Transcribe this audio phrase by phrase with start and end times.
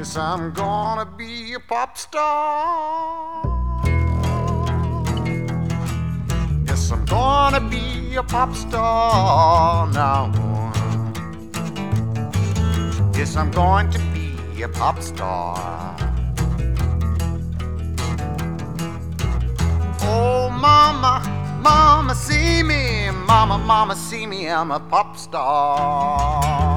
[0.00, 3.42] Yes, I'm gonna be a pop star.
[6.66, 10.32] Yes, I'm gonna be a pop star now.
[13.14, 15.94] Yes, I'm going to be a pop star.
[20.00, 21.20] Oh, mama,
[21.60, 23.10] mama, see me.
[23.10, 24.48] Mama, mama, see me.
[24.48, 26.69] I'm a pop star.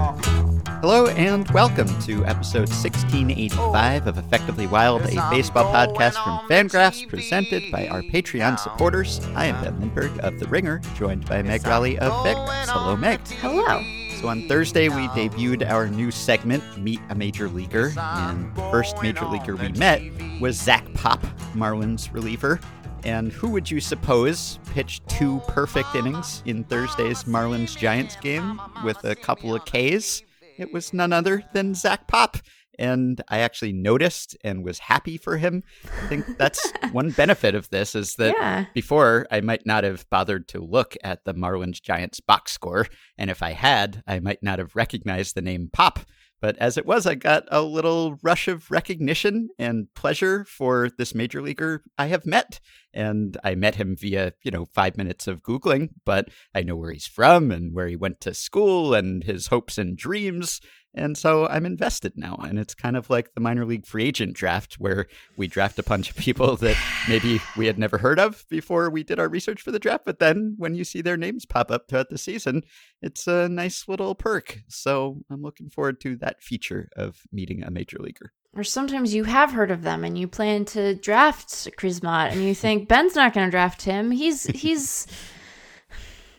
[0.84, 7.72] Hello and welcome to episode 1685 of Effectively Wild, a baseball podcast from Fangraphs presented
[7.72, 9.22] by our Patreon supporters.
[9.34, 12.38] I am Ben Lindbergh of The Ringer, joined by Meg Rowley of VIX.
[12.70, 13.26] Hello, Meg.
[13.40, 13.82] Hello.
[14.20, 17.94] So on Thursday, we debuted our new segment, Meet a Major Leaguer.
[17.98, 20.02] And the first major leaguer we met
[20.42, 21.22] was Zach Pop,
[21.54, 22.60] Marlins reliever.
[23.06, 29.02] And who would you suppose pitched two perfect innings in Thursday's Marlins Giants game with
[29.06, 30.24] a couple of Ks?
[30.58, 32.38] It was none other than Zach Pop.
[32.80, 35.62] And I actually noticed and was happy for him.
[36.02, 38.66] I think that's one benefit of this is that Yeah.
[38.74, 42.88] before I might not have bothered to look at the Marlins Giants box score.
[43.18, 46.00] And if I had, I might not have recognized the name Pop.
[46.42, 51.16] But as it was, I got a little rush of recognition and pleasure for this
[51.16, 52.60] major leaguer I have met.
[52.94, 56.92] And I met him via, you know, five minutes of Googling, but I know where
[56.92, 60.62] he's from and where he went to school and his hopes and dreams.
[60.96, 62.36] And so I'm invested now.
[62.36, 65.84] And it's kind of like the minor league free agent draft, where we draft a
[65.84, 66.78] bunch of people that
[67.10, 70.06] maybe we had never heard of before we did our research for the draft.
[70.06, 72.62] But then when you see their names pop up throughout the season,
[73.02, 74.60] it's a nice little perk.
[74.68, 78.32] So I'm looking forward to that feature of meeting a major leaguer.
[78.56, 82.54] Or sometimes you have heard of them and you plan to draft Crismatt and you
[82.64, 84.12] think Ben's not going to draft him.
[84.12, 85.08] He's he's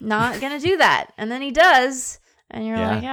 [0.00, 1.12] not going to do that.
[1.18, 2.20] And then he does.
[2.50, 2.94] And you're Yeah.
[2.94, 3.04] like,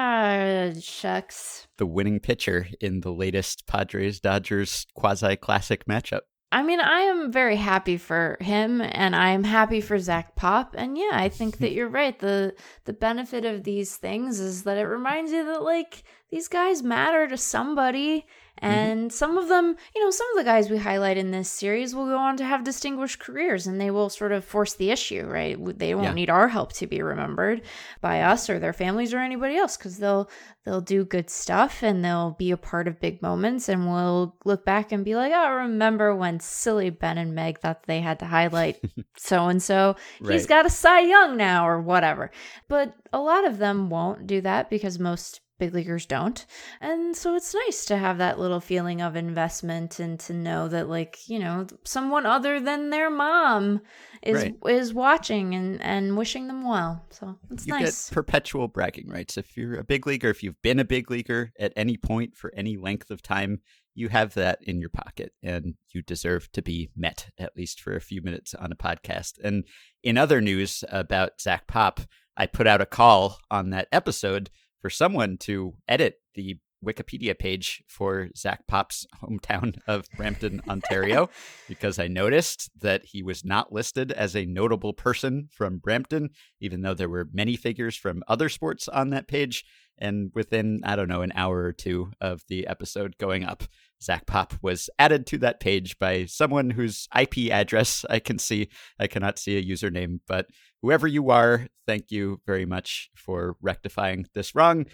[0.75, 1.67] ah, shucks.
[1.77, 6.21] The winning pitcher in the latest Padres Dodgers quasi classic matchup.
[6.53, 10.75] I mean, I am very happy for him and I'm happy for Zach Pop.
[10.77, 12.19] And yeah, I think that you're right.
[12.19, 12.53] The
[12.85, 17.27] the benefit of these things is that it reminds you that like these guys matter
[17.27, 18.25] to somebody.
[18.61, 18.73] Mm-hmm.
[18.73, 21.95] And some of them, you know, some of the guys we highlight in this series
[21.95, 25.25] will go on to have distinguished careers and they will sort of force the issue,
[25.25, 25.57] right?
[25.79, 26.13] They won't Yeah.
[26.13, 27.61] need our help to be remembered
[28.01, 30.29] by us or their families or anybody else because they'll
[30.63, 34.63] they'll do good stuff and they'll be a part of big moments and we'll look
[34.63, 38.25] back and be like, oh, remember when silly Ben and Meg thought they had to
[38.25, 38.79] highlight
[39.17, 39.95] so and so.
[40.23, 42.29] He's got a Cy Young now or whatever.
[42.67, 46.45] But a lot of them won't do that because most big leaguers don't.
[46.81, 50.89] And so it's nice to have that little feeling of investment and to know that
[50.89, 53.81] like, you know, someone other than their mom
[54.23, 54.55] is Right.
[54.67, 57.05] is watching and and wishing them well.
[57.11, 58.09] So it's you nice.
[58.09, 59.37] get perpetual bragging rights.
[59.37, 62.51] If you're a big leaguer, if you've been a big leaguer at any point for
[62.57, 63.61] any length of time,
[63.93, 67.95] you have that in your pocket and you deserve to be met at least for
[67.95, 69.33] a few minutes on a podcast.
[69.43, 69.65] And
[70.01, 71.99] in other news about Zach Pop,
[72.35, 74.49] I put out a call on that episode
[74.81, 81.29] for someone to edit the Wikipedia page for Zach Pop's hometown of Brampton, Ontario,
[81.67, 86.81] because I noticed that he was not listed as a notable person from Brampton, even
[86.81, 89.63] though there were many figures from other sports on that page.
[89.97, 93.63] And within, I don't know, an hour or two of the episode going up,
[94.01, 98.69] Zach Pop was added to that page by someone whose IP address I can see.
[98.99, 100.47] I cannot see a username, but
[100.81, 104.87] whoever you are, thank you very much for rectifying this wrong.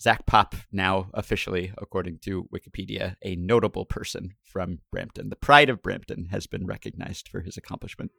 [0.00, 5.30] Zach Pop, now officially, according to Wikipedia, a notable person from Brampton.
[5.30, 8.10] The pride of Brampton has been recognized for his accomplishment.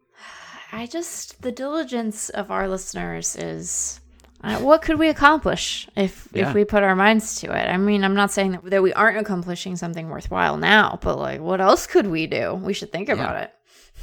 [0.72, 4.00] I just the diligence of our listeners is
[4.42, 6.50] uh, what could we accomplish if Yeah.
[6.50, 7.68] if we put our minds to it?
[7.70, 11.42] I mean, I'm not saying that, that we aren't accomplishing something worthwhile now, but like,
[11.42, 12.54] what else could we do?
[12.56, 13.52] We should think about it.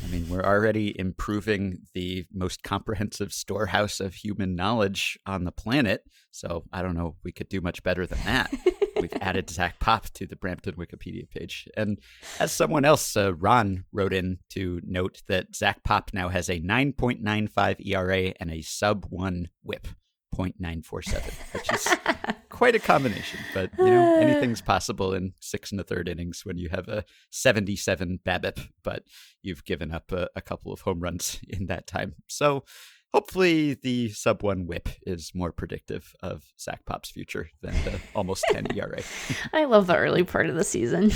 [0.03, 6.05] I mean, we're already improving the most comprehensive storehouse of human knowledge on the planet.
[6.31, 8.53] So I don't know, if we could do much better than that.
[9.01, 11.69] We've added Zach Pop to the Brampton Wikipedia page.
[11.77, 11.99] And
[12.39, 16.61] as someone else, uh, Ron, wrote in to note that Zach Pop now has a
[16.61, 19.89] 9.95 ERA and a sub one whip.
[20.35, 21.87] 0.947, which is
[22.63, 23.41] quite a combination.
[23.53, 27.05] But, you know, anything's possible in six and a third innings when you have a
[27.31, 29.03] 77 BABIP, but
[29.43, 32.15] you've given up a, a couple of home runs in that time.
[32.29, 32.63] So
[33.13, 38.45] hopefully the sub one whip is more predictive of Zach Pop's future than the almost
[38.53, 39.01] 10 ERA.
[39.53, 41.11] I love the early part of the season.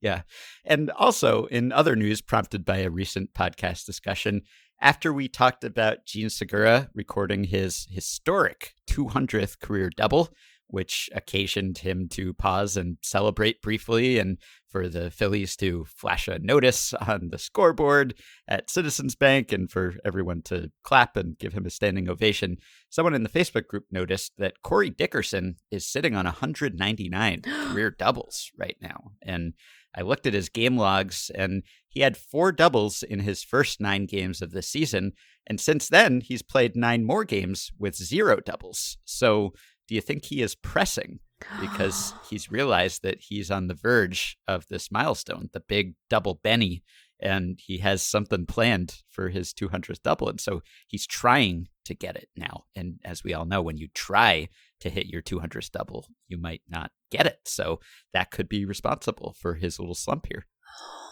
[0.00, 0.22] yeah.
[0.64, 4.42] And also, in other news prompted by a recent podcast discussion,
[4.80, 10.30] after we talked about Jean Segura recording his historic 200th career double,
[10.68, 14.38] which occasioned him to pause and celebrate briefly and
[14.72, 18.14] for the Phillies to flash a notice on the scoreboard
[18.48, 22.56] at Citizens Bank and for everyone to clap and give him a standing ovation.
[22.88, 28.50] Someone in the Facebook group noticed that Corey Dickerson is sitting on 199 career doubles
[28.56, 29.12] right now.
[29.20, 29.52] And
[29.94, 34.06] I looked at his game logs and he had four doubles in his first nine
[34.06, 35.12] games of the season.
[35.46, 38.96] And since then, he's played nine more games with zero doubles.
[39.04, 39.52] So
[39.92, 41.18] do you think he is pressing?
[41.60, 46.82] Because he's realized that he's on the verge of this milestone, the big double Benny,
[47.20, 50.30] and he has something planned for his 200th double.
[50.30, 52.64] And so he's trying to get it now.
[52.74, 54.48] And as we all know, when you try
[54.80, 57.40] to hit your 200th double, you might not get it.
[57.44, 57.78] So
[58.14, 60.46] that could be responsible for his little slump here.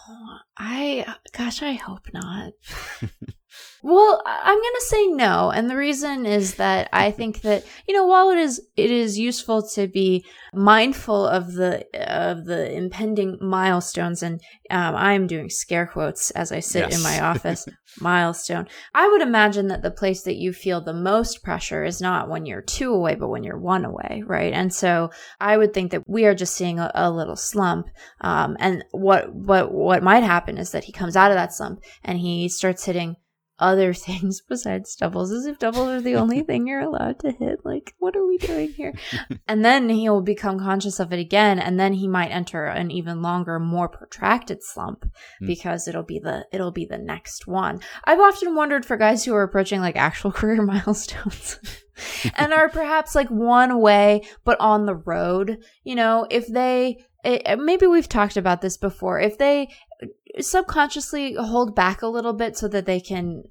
[0.57, 2.53] I, gosh, I hope not.
[3.83, 5.51] well, I'm going to say no.
[5.51, 9.17] And the reason is that I think that, you know, while it is, it is
[9.17, 14.23] useful to be mindful of the, of the impending milestones.
[14.23, 16.97] And um, I'm doing scare quotes as I sit yes.
[16.97, 17.67] in my office
[17.99, 18.67] milestone.
[18.93, 22.45] I would imagine that the place that you feel the most pressure is not when
[22.45, 24.23] you're two away, but when you're one away.
[24.25, 24.53] Right.
[24.53, 27.87] And so I would think that we are just seeing a, a little slump.
[28.21, 31.81] Um, and what, what, what might happen is that he comes out of that slump
[32.03, 33.15] and he starts hitting
[33.61, 37.59] other things besides doubles as if doubles are the only thing you're allowed to hit.
[37.63, 38.93] Like what are we doing here?
[39.47, 43.21] And then he'll become conscious of it again and then he might enter an even
[43.21, 45.05] longer more protracted slump
[45.41, 45.47] mm.
[45.47, 47.79] because it'll be the it'll be the next one.
[48.03, 51.59] I've often wondered for guys who are approaching like actual career milestones
[52.35, 57.59] and are perhaps like one away but on the road you know if they it,
[57.59, 59.19] maybe we've talked about this before.
[59.19, 59.69] If they
[60.01, 63.43] eh, subconsciously hold back a little bit so that they can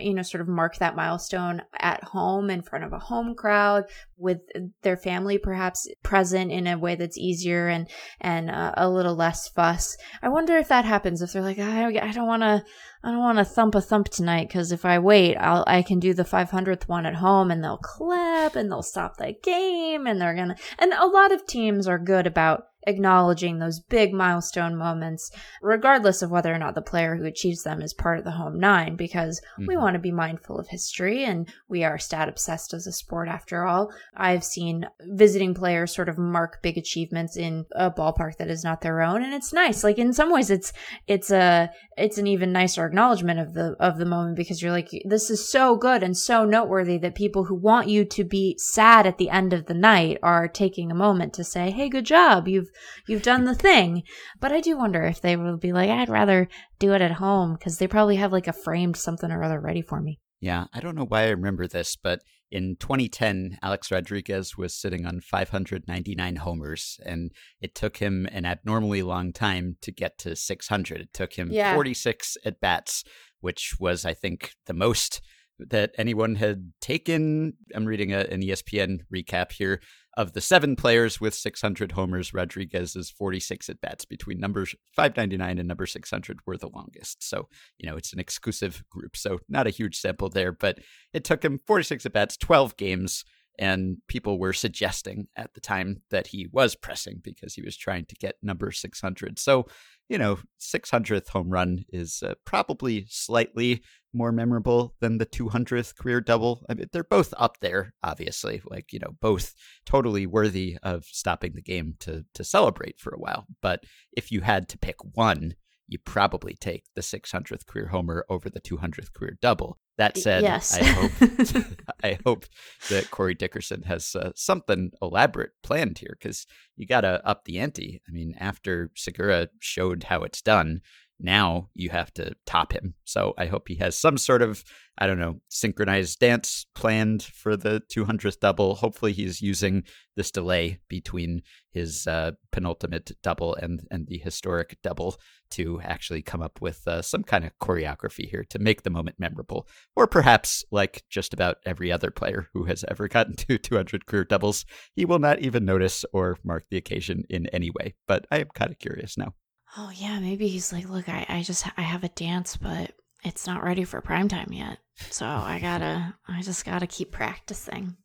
[0.00, 3.84] you know sort of mark that milestone at home in front of a home crowd
[4.16, 4.38] with
[4.82, 7.88] their family perhaps present in a way that's easier and
[8.20, 9.96] and uh, a little less fuss.
[10.22, 11.20] I wonder if that happens.
[11.20, 12.64] If they're like i, I don't want to
[13.02, 15.98] i don't want to thump a thump tonight because if i wait I'll, i can
[15.98, 20.20] do the 500th one at home and they'll clap and they'll stop the game and
[20.20, 25.30] they're gonna and a lot of teams are good about acknowledging those big milestone moments,
[25.62, 28.58] regardless of whether or not the player who achieves them is part of the home
[28.58, 29.66] nine, because mm-hmm.
[29.66, 33.28] we want to be mindful of history and we are stat obsessed as a sport
[33.28, 33.92] after all.
[34.16, 38.80] I've seen visiting players sort of mark big achievements in a ballpark that is not
[38.80, 39.84] their own, and it's nice.
[39.84, 40.72] Like in some ways, it's
[41.06, 44.90] it's a it's an even nicer acknowledgement of the of the moment because you're like,
[45.04, 49.06] this is so good and so noteworthy that people who want you to be sad
[49.06, 52.48] at the end of the night are taking a moment to say, hey, good job,
[52.48, 52.70] you've
[53.06, 54.02] you've done the thing.
[54.40, 56.48] But I do wonder if they will be like, I'd rather
[56.78, 59.82] do it at home because they probably have like a framed something or other ready
[59.82, 60.20] for me.
[60.40, 65.04] Yeah, I don't know why I remember this, but in 2010, Alex Rodriguez was sitting
[65.04, 71.00] on 599 homers, and it took him an abnormally long time to get to 600.
[71.00, 71.74] It took him yeah.
[71.74, 73.04] 46 at bats,
[73.40, 75.20] which was, I think, the most
[75.58, 77.54] that anyone had taken.
[77.74, 79.80] I'm reading a, an ESPN recap here
[80.18, 85.68] of the seven players with 600 homers, Rodriguez's 46 at bats between numbers 599 and
[85.68, 87.22] number 600 were the longest.
[87.22, 87.48] So,
[87.78, 89.16] you know, it's an exclusive group.
[89.16, 90.80] So, not a huge sample there, but
[91.12, 93.24] it took him 46 at bats, 12 games.
[93.60, 98.04] And people were suggesting at the time that he was pressing because he was trying
[98.06, 99.38] to get number 600.
[99.38, 99.66] So,
[100.08, 106.20] you know, 600th home run is uh, probably slightly more memorable than the 200th career
[106.20, 106.64] double.
[106.68, 109.54] I mean, they're both up there, obviously, like, you know, both
[109.86, 113.46] totally worthy of stopping the game to, to celebrate for a while.
[113.60, 115.54] But if you had to pick one,
[115.88, 119.78] you probably take the 600th career homer over the 200th career double.
[119.96, 120.78] That said, yes.
[120.78, 121.64] I hope
[122.04, 122.44] I hope
[122.88, 126.46] that Corey Dickerson has uh, something elaborate planned here because
[126.76, 128.00] you got to up the ante.
[128.06, 130.82] I mean, after Segura showed how it's done,
[131.20, 132.94] now you have to top him.
[133.04, 134.62] So I hope he has some sort of,
[134.98, 138.76] I don't know, synchronized dance planned for the 200th double.
[138.76, 139.82] Hopefully he's using
[140.16, 145.16] this delay between his uh, penultimate double and, and the historic double
[145.50, 149.16] to actually come up with uh, some kind of choreography here to make the moment
[149.18, 149.66] memorable.
[149.96, 154.24] Or perhaps, like just about every other player who has ever gotten to 200 career
[154.24, 157.94] doubles, he will not even notice or mark the occasion in any way.
[158.06, 159.34] But I am kind of curious now.
[159.76, 162.92] Oh yeah, maybe he's like, look, I, I just I have a dance, but
[163.24, 164.78] it's not ready for prime time yet.
[165.10, 167.96] So I gotta I just gotta keep practicing.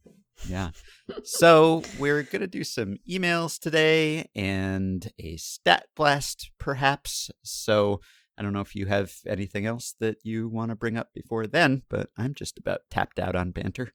[0.47, 0.71] Yeah.
[1.23, 7.31] So we're gonna do some emails today and a stat blast, perhaps.
[7.43, 8.01] So
[8.37, 11.47] I don't know if you have anything else that you want to bring up before
[11.47, 13.93] then, but I'm just about tapped out on banter.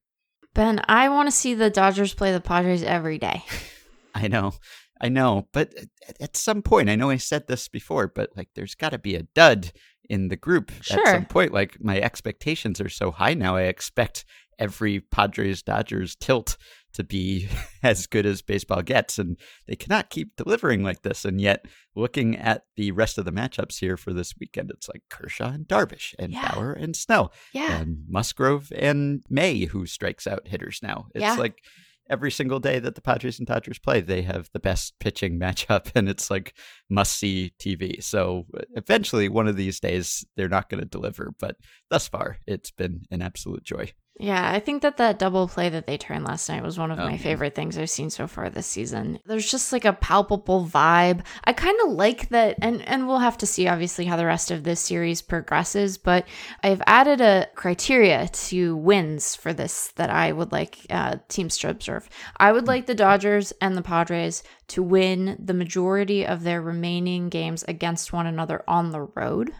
[0.54, 3.44] Ben, I want to see the Dodgers play the Padres every day.
[4.14, 4.54] I know.
[5.00, 8.48] I know, but uh, at some point, I know I said this before, but like
[8.54, 9.72] there's got to be a dud
[10.08, 11.00] in the group sure.
[11.00, 11.52] at some point.
[11.52, 14.24] Like my expectations are so high now, I expect
[14.58, 16.56] every Padres Dodgers tilt
[16.94, 17.48] to be
[17.82, 19.18] as good as baseball gets.
[19.18, 19.36] And
[19.68, 21.24] they cannot keep delivering like this.
[21.24, 25.02] And yet, looking at the rest of the matchups here for this weekend, it's like
[25.10, 26.52] Kershaw and Darvish and Yeah.
[26.54, 27.78] Bauer and Snell Yeah.
[27.80, 31.06] and Musgrove and May, who strikes out hitters now.
[31.14, 31.34] It's Yeah.
[31.34, 31.62] like
[32.10, 35.90] every single day that the Padres and Dodgers play, they have the best pitching matchup,
[35.94, 36.54] and it's like
[36.88, 38.02] must see TV.
[38.02, 41.34] So uh, eventually, one of these days, they're not going to deliver.
[41.38, 41.56] But
[41.90, 43.92] thus far, it's been an absolute joy.
[44.20, 46.98] Yeah, I think that that double play that they turned last night was one of
[46.98, 47.18] Oh, my man.
[47.18, 49.20] favorite things I've seen so far this season.
[49.24, 51.24] There's just like a palpable vibe.
[51.44, 54.50] I kind of like that, and and we'll have to see obviously how the rest
[54.50, 55.98] of this series progresses.
[55.98, 56.26] But
[56.64, 61.70] I've added a criteria to wins for this that I would like uh, teams to
[61.70, 62.08] observe.
[62.38, 67.28] I would like the Dodgers and the Padres to win the majority of their remaining
[67.28, 69.52] games against one another on the road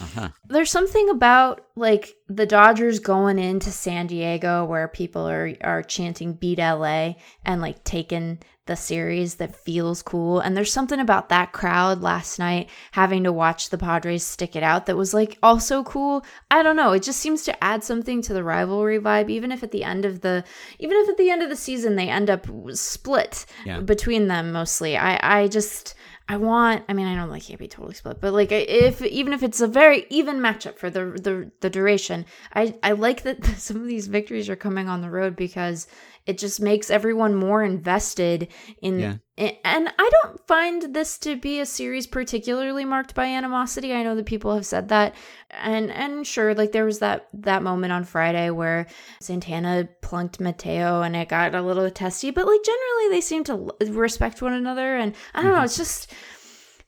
[0.00, 0.28] Uh-huh.
[0.48, 6.32] there's something about like the Dodgers going into San Diego where people are are chanting
[6.34, 7.14] beat LA
[7.44, 12.38] and like taking the series that feels cool and there's something about that crowd last
[12.38, 16.24] night having to watch the Padres stick it out that was like also cool.
[16.52, 19.62] I don't know, it just seems to add something to the rivalry vibe even if
[19.64, 20.44] at the end of the
[20.78, 23.80] even if at the end of the season they end up split Yeah.
[23.80, 24.96] between them mostly.
[24.96, 25.94] I I just
[26.30, 26.84] I want.
[26.88, 29.60] I mean, I know they can't be totally split, but like, if even if it's
[29.60, 33.88] a very even matchup for the the, the duration, I I like that some of
[33.88, 35.88] these victories are coming on the road because
[36.30, 38.48] it just makes everyone more invested
[38.80, 39.00] in.
[39.00, 39.14] Yeah.
[39.36, 43.92] and I don't find this to be a series particularly marked by animosity.
[43.92, 45.16] I know that people have said that,
[45.50, 48.86] and and sure, like there was that that moment on Friday where
[49.20, 53.74] Santana plunked Mateo and it got a little testy, but like generally they seem to
[53.88, 54.96] respect one another.
[54.96, 55.64] And I don't know, mm-hmm.
[55.64, 56.12] it's just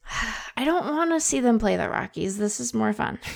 [0.57, 2.39] I don't want to see them play the Rockies.
[2.39, 3.19] This is more fun.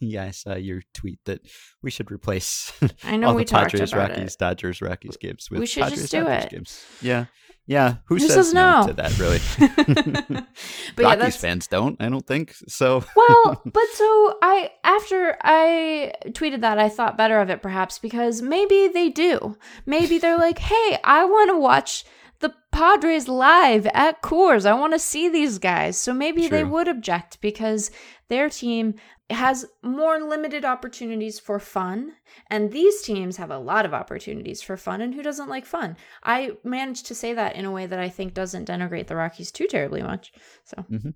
[0.00, 1.40] yeah, I saw your tweet that
[1.82, 2.72] we should replace
[3.04, 4.38] I know all we the talked Padres, about Rockies, it.
[4.38, 6.50] Dodgers, Rockies games with We should Padres, just do Dodgers it.
[6.50, 6.84] games.
[7.00, 7.24] Yeah,
[7.66, 7.96] yeah.
[8.06, 8.80] Who, Who says, says no?
[8.80, 8.86] no?
[8.88, 9.18] to that?
[9.18, 9.40] Really,
[10.96, 12.00] but yeah, Rockies that's fans don't.
[12.00, 13.04] I don't think so.
[13.16, 18.42] well, but so I after I tweeted that, I thought better of it perhaps because
[18.42, 19.56] maybe they do.
[19.86, 22.04] Maybe they're like, "Hey, I want to watch
[22.40, 24.66] the Padres live at Coors.
[24.66, 27.90] I want to see these guys." So maybe they would object because
[28.28, 28.94] their team
[29.30, 32.12] has more limited opportunities for fun
[32.48, 35.96] and these teams have a lot of opportunities for fun and who doesn't like fun
[36.22, 39.52] i managed to say that in a way that i think doesn't denigrate the rockies
[39.52, 40.32] too terribly much
[40.64, 41.10] so mm-hmm.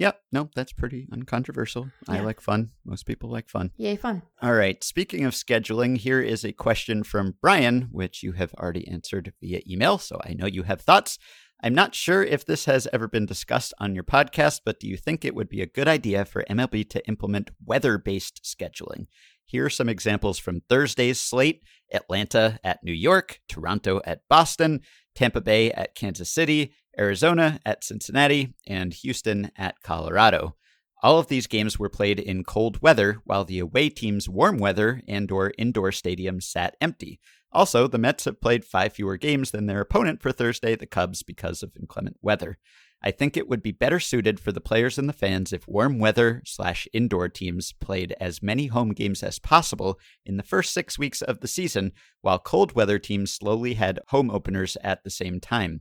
[0.00, 0.18] Yep.
[0.32, 1.90] No, that's pretty uncontroversial.
[2.08, 2.70] I like fun.
[2.86, 3.70] Most people like fun.
[3.76, 4.82] yay fun All right.
[4.82, 9.60] Speaking of scheduling, here is a question from Brian, which you have already answered via
[9.68, 9.98] email.
[9.98, 11.18] So I know you have thoughts.
[11.62, 14.96] I'm not sure if this has ever been discussed on your podcast, but do you
[14.96, 19.06] think it would be a good idea for MLB to implement weather based scheduling?
[19.44, 24.80] Here are some examples from Thursday's slate Atlanta at New York, Toronto at Boston,
[25.14, 30.56] Tampa Bay at Kansas City, Arizona at Cincinnati, and Houston at Colorado.
[31.02, 35.02] All of these games were played in cold weather, while the away team's warm weather
[35.08, 37.20] and or indoor stadiums sat empty.
[37.52, 41.22] Also, the Mets have played five fewer games than their opponent for Thursday, the Cubs,
[41.22, 42.58] because of inclement weather.
[43.02, 45.98] I think it would be better suited for the players and the fans if warm
[45.98, 50.98] weather slash indoor teams played as many home games as possible in the first six
[50.98, 55.40] weeks of the season, while cold weather teams slowly had home openers at the same
[55.40, 55.80] time.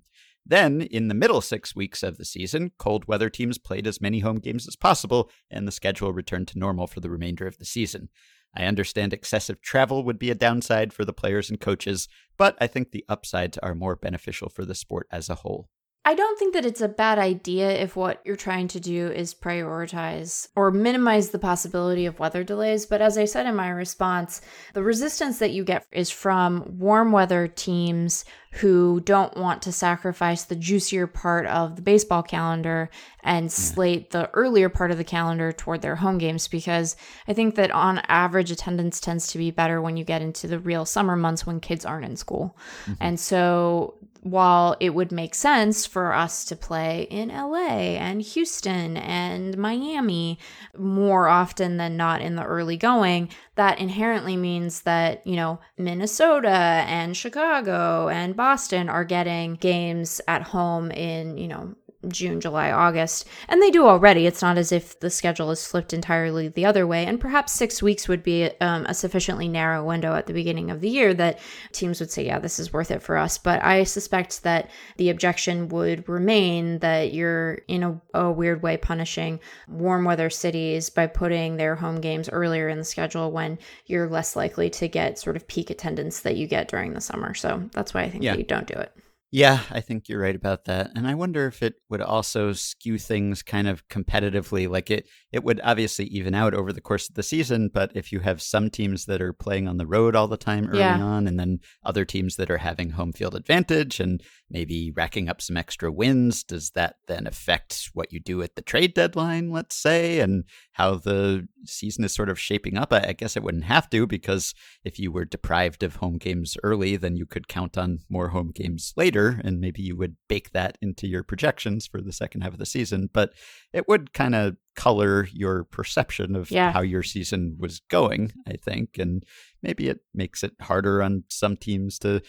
[0.49, 4.21] Then, in the middle six weeks of the season, cold weather teams played as many
[4.21, 7.65] home games as possible, and the schedule returned to normal for the remainder of the
[7.65, 8.09] season.
[8.57, 12.65] I understand excessive travel would be a downside for the players and coaches, but I
[12.65, 15.69] think the upsides are more beneficial for the sport as a whole.
[16.09, 19.35] I don't think that it's a bad idea if what you're trying to do is
[19.35, 22.87] prioritize or minimize the possibility of weather delays.
[22.87, 24.41] But as I said in my response,
[24.73, 30.45] the resistance that you get is from warm weather teams who don't want to sacrifice
[30.45, 32.89] the juicier part of the baseball calendar
[33.21, 33.49] and hmm.
[33.49, 36.95] slate the earlier part of the calendar toward their home games because
[37.27, 40.57] I think that on average attendance tends to be better when you get into the
[40.57, 42.57] real summer months when kids aren't in school.
[42.85, 42.93] Mm-hmm.
[42.99, 48.97] And so while it would make sense for us to play in LA and Houston
[48.97, 50.37] and Miami
[50.77, 56.49] more often than not in the early going, that inherently means that, you know, Minnesota
[56.49, 61.75] and Chicago and Boston are getting games at home in, you know,
[62.07, 63.27] June, July, August.
[63.49, 64.25] And they do already.
[64.25, 67.05] It's not as if the schedule is flipped entirely the other way.
[67.05, 70.79] And perhaps six weeks would be um, a sufficiently narrow window at the beginning of
[70.79, 71.39] the year that
[71.73, 73.37] teams would say, yeah, this is worth it for us.
[73.37, 78.77] But I suspect that the objection would remain that you're in a, a weird way
[78.77, 84.09] punishing warm weather cities by putting their home games earlier in the schedule when you're
[84.09, 87.33] less likely to get sort of peak attendance that you get during the summer.
[87.33, 88.35] So that's why I think yeah.
[88.35, 88.95] you don't do it.
[89.31, 90.89] Yeah, I think you're right about that.
[90.95, 94.67] And I wonder if it would also skew things kind of competitively.
[94.67, 98.11] Like it it would obviously even out over the course of the season, but if
[98.11, 100.99] you have some teams that are playing on the road all the time early yeah.
[100.99, 105.43] on and then other teams that are having home field advantage and maybe racking up
[105.43, 109.75] some extra wins, does that then affect what you do at the trade deadline, let's
[109.75, 112.91] say, and how the season is sort of shaping up?
[112.91, 116.57] I, I guess it wouldn't have to because if you were deprived of home games
[116.63, 120.51] early, then you could count on more home games later and maybe you would bake
[120.51, 123.09] that into your projections for the second half of the season.
[123.11, 123.33] But
[123.73, 126.71] it would kind of color your perception of yeah.
[126.71, 128.97] how your season was going, I think.
[128.97, 129.23] And
[129.61, 132.21] maybe it makes it harder on some teams to,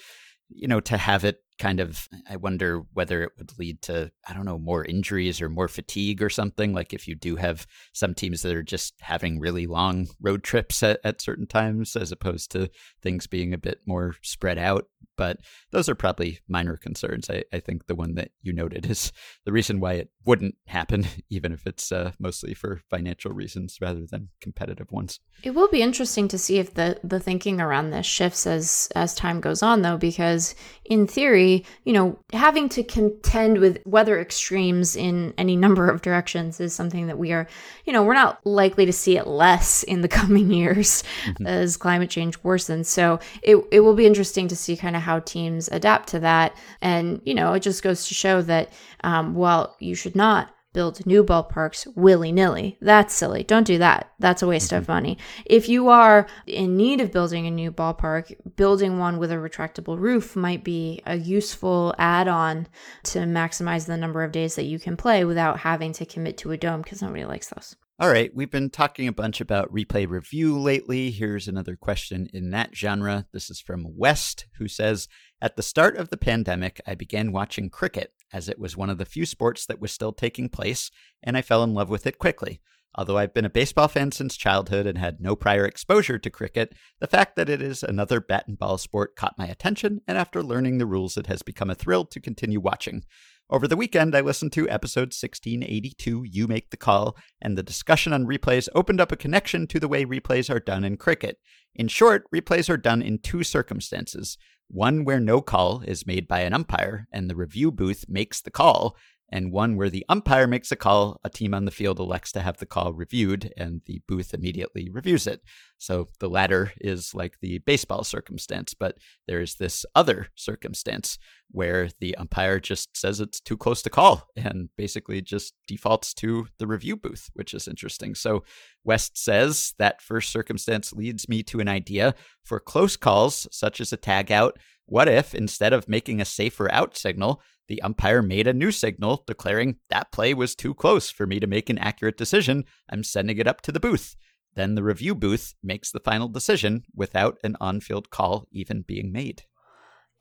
[0.49, 4.33] you know, to have it kind of I wonder whether it would lead to I
[4.33, 8.15] don't know more injuries or more fatigue or something like if you do have some
[8.15, 12.51] teams that are just having really long road trips at, at certain times as opposed
[12.53, 12.71] to
[13.03, 14.89] things being a bit more spread out.
[15.17, 15.41] But
[15.71, 17.29] those are probably minor concerns.
[17.29, 19.13] I, I think the one that you noted is
[19.45, 24.07] the reason why it wouldn't happen even if it's uh, mostly for financial reasons rather
[24.11, 25.21] than competitive ones.
[25.43, 29.15] It will be interesting to see if the the thinking around this shifts as as
[29.15, 31.50] time goes on though because in theory
[31.85, 37.07] you know, having to contend with weather extremes in any number of directions is something
[37.07, 37.47] that we are,
[37.85, 41.47] you know, we're not likely to see it less in the coming years mm-hmm.
[41.47, 42.87] as climate change worsens.
[42.87, 46.57] So it, it will be interesting to see kind of how teams adapt to that.
[46.81, 51.05] And, you know, it just goes to show that, um, well, you should not build
[51.07, 52.79] new ballparks willy nilly.
[52.81, 53.43] That's silly.
[53.43, 54.13] Don't do that.
[54.19, 54.79] That's a waste mm-hmm.
[54.79, 55.19] of money.
[55.47, 59.99] If you are in need of building a new ballpark, building one with a retractable
[59.99, 62.69] roof might be a useful add on
[63.05, 66.53] to maximize the number of days that you can play without having to commit to
[66.53, 67.77] a dome because nobody likes those.
[68.01, 71.11] All right, we've been talking a bunch about replay review lately.
[71.11, 73.27] Here's another question in that genre.
[73.31, 75.07] This is from West, who says
[75.43, 78.99] At the start of the pandemic, I began watching cricket as it was one of
[78.99, 80.91] the few sports that was still taking place,
[81.23, 82.61] and I fell in love with it quickly.
[82.97, 86.75] Although I've been a baseball fan since childhood and had no prior exposure to cricket,
[86.99, 90.43] the fact that it is another bat and ball sport caught my attention, and after
[90.43, 93.05] learning the rules, it has become a thrill to continue watching.
[93.49, 98.13] Over the weekend, I listened to episode 1682, You Make the Call, and the discussion
[98.13, 101.39] on replays opened up a connection to the way replays are done in cricket.
[101.75, 104.37] In short, replays are done in two circumstances
[104.71, 108.51] one where no call is made by an umpire and the review booth makes the
[108.51, 108.97] call,
[109.31, 112.41] and one where the umpire makes a call, a team on the field elects to
[112.41, 115.41] have the call reviewed, and the booth immediately reviews it.
[115.79, 121.19] So the latter is like the baseball circumstance, but there's this other circumstance
[121.51, 126.47] where the umpire just says it's too close to call and basically just defaults to
[126.59, 128.15] the review booth, which is interesting.
[128.15, 128.45] So
[128.85, 132.15] West says that first circumstance leads me to an idea
[132.45, 134.59] for close calls, such as a tag out.
[134.91, 139.23] What if, instead of making a safer out signal, the umpire made a new signal
[139.25, 142.65] declaring that play was too close for me to make an accurate decision.
[142.91, 144.17] I'm sending it up to the booth.
[144.57, 149.13] Then the review booth makes the final decision without an on field call even being
[149.13, 149.45] made.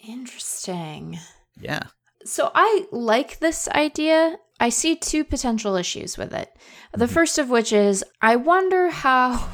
[0.08, 1.18] Interesting.
[1.60, 1.88] Yeah.
[2.26, 4.38] So I like this idea.
[4.60, 6.54] I see two potential issues with it.
[6.92, 7.14] The mm-hmm.
[7.14, 9.50] first of which is I wonder how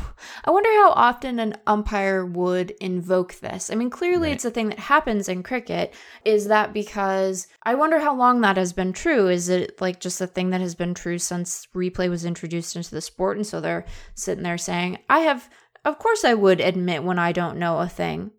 [0.45, 3.69] I wonder how often an umpire would invoke this.
[3.69, 4.35] I mean, clearly right.
[4.35, 5.93] it's a thing that happens in cricket.
[6.23, 9.27] Is that because I wonder how long that has been true?
[9.27, 12.91] Is it like just a thing that has been true since replay was introduced into
[12.91, 15.49] the sport and so they're sitting there saying, "I have
[15.83, 18.31] of course I would admit when I don't know a thing."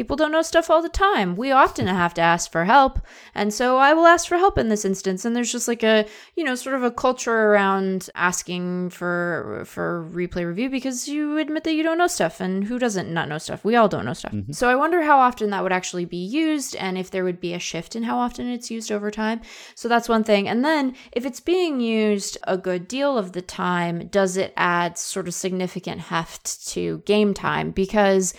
[0.00, 1.36] People don't know stuff all the time.
[1.36, 3.00] We often have to ask for help.
[3.34, 5.26] And so I will ask for help in this instance.
[5.26, 10.08] And there's just like a, you know, sort of a culture around asking for for
[10.10, 12.40] replay review because you admit that you don't know stuff.
[12.40, 13.62] And who doesn't not know stuff?
[13.62, 14.32] We all don't know stuff.
[14.32, 14.52] Mm-hmm.
[14.52, 17.52] So I wonder how often that would actually be used and if there would be
[17.52, 19.42] a shift in how often it's used over time.
[19.74, 20.48] So that's one thing.
[20.48, 24.96] And then if it's being used a good deal of the time, does it add
[24.96, 27.70] sort of significant heft to game time?
[27.70, 28.32] Because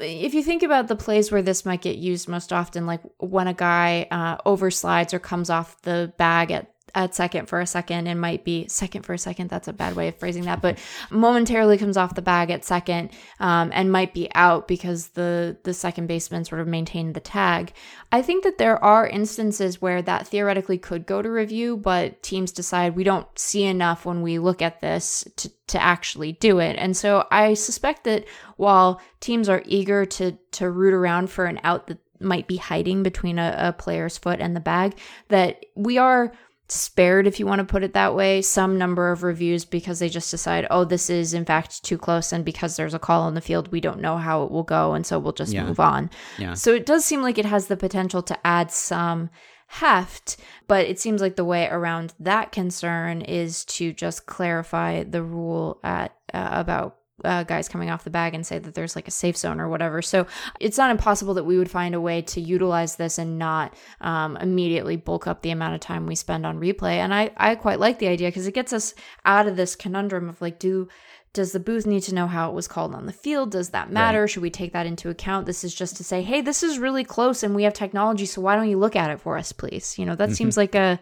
[0.00, 3.46] if you think about the plays where this might get used most often, like when
[3.46, 8.06] a guy uh, overslides or comes off the bag at at second for a second
[8.06, 9.50] and might be second for a second.
[9.50, 10.78] That's a bad way of phrasing that, but
[11.10, 15.74] momentarily comes off the bag at second um, and might be out because the the
[15.74, 17.72] second baseman sort of maintained the tag.
[18.12, 22.52] I think that there are instances where that theoretically could go to review, but teams
[22.52, 26.76] decide we don't see enough when we look at this to to actually do it.
[26.78, 28.24] And so I suspect that
[28.56, 33.02] while teams are eager to to root around for an out that might be hiding
[33.02, 34.96] between a, a player's foot and the bag,
[35.28, 36.32] that we are
[36.68, 40.08] spared, if you want to put it that way, some number of reviews because they
[40.08, 42.32] just decide, oh, this is in fact too close.
[42.32, 44.94] And because there's a call on the field, we don't know how it will go.
[44.94, 45.64] And so we'll just Yeah.
[45.64, 46.10] move on.
[46.38, 46.54] Yeah.
[46.54, 49.30] So it does seem like it has the potential to add some
[49.68, 50.36] heft,
[50.68, 55.78] but it seems like the way around that concern is to just clarify the rule
[55.82, 59.12] at uh, about uh, guys coming off the bag and say that there's like a
[59.12, 60.02] safe zone or whatever.
[60.02, 60.26] So
[60.60, 64.36] it's not impossible that we would find a way to utilize this and not um,
[64.36, 66.96] immediately bulk up the amount of time we spend on replay.
[66.96, 70.28] And I, I quite like the idea because it gets us out of this conundrum
[70.28, 70.88] of like, do
[71.32, 73.50] does the booth need to know how it was called on the field?
[73.50, 74.26] Does that matter?
[74.26, 75.44] Should we take that into account?
[75.44, 78.40] This is just to say, hey, this is really close and we have technology, so
[78.40, 79.98] why don't you look at it for us, please?
[79.98, 80.98] You know, that seems like a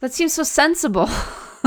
[0.00, 1.10] that seems so sensible.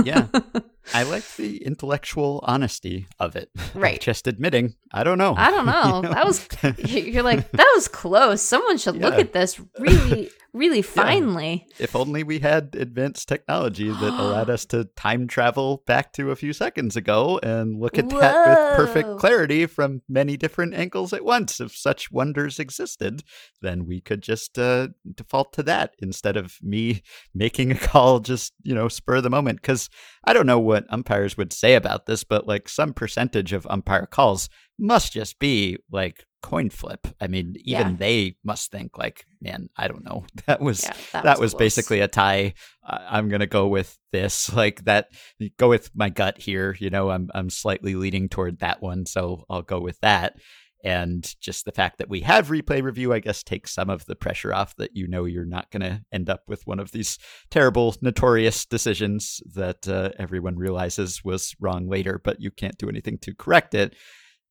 [0.06, 0.28] yeah.
[0.94, 3.50] I like the intellectual honesty of it.
[3.74, 4.02] Right.
[4.02, 5.34] Just admitting, I don't know.
[5.38, 5.82] I don't know.
[6.02, 6.14] You know?
[6.14, 6.48] That was
[6.90, 8.42] you're like that was close.
[8.42, 11.68] Someone should look at this really, really finely.
[11.80, 16.36] if only we had advanced technology that allowed us to time travel back to a
[16.36, 21.24] few seconds ago and look at that with perfect clarity from many different angles at
[21.24, 21.60] once.
[21.62, 23.24] If such wonders existed,
[23.62, 28.54] then we could just uh, default to that instead of me making a call just,
[28.64, 29.62] you know, spur of the moment.
[29.62, 29.90] Because
[30.26, 34.06] I don't know what umpires would say about this, but like some percentage of umpire
[34.06, 37.06] calls must just be like coin flip.
[37.22, 37.96] I mean, even Yeah.
[37.98, 40.26] they must think like, man, I don't know.
[40.48, 41.60] That was Yeah, that, was, close.
[41.60, 42.54] basically a tie.
[42.84, 45.10] I- I'm gonna go with this, like that.
[45.58, 46.76] Go with my gut here.
[46.80, 50.38] You know, I'm I'm slightly leaning toward that one, so I'll go with that.
[50.84, 54.16] And just the fact that we have replay review, I guess, takes some of the
[54.16, 57.20] pressure off that you know you're not going to end up with one of these
[57.50, 63.18] terrible, notorious decisions that uh, everyone realizes was wrong later, but you can't do anything
[63.20, 63.96] to correct it.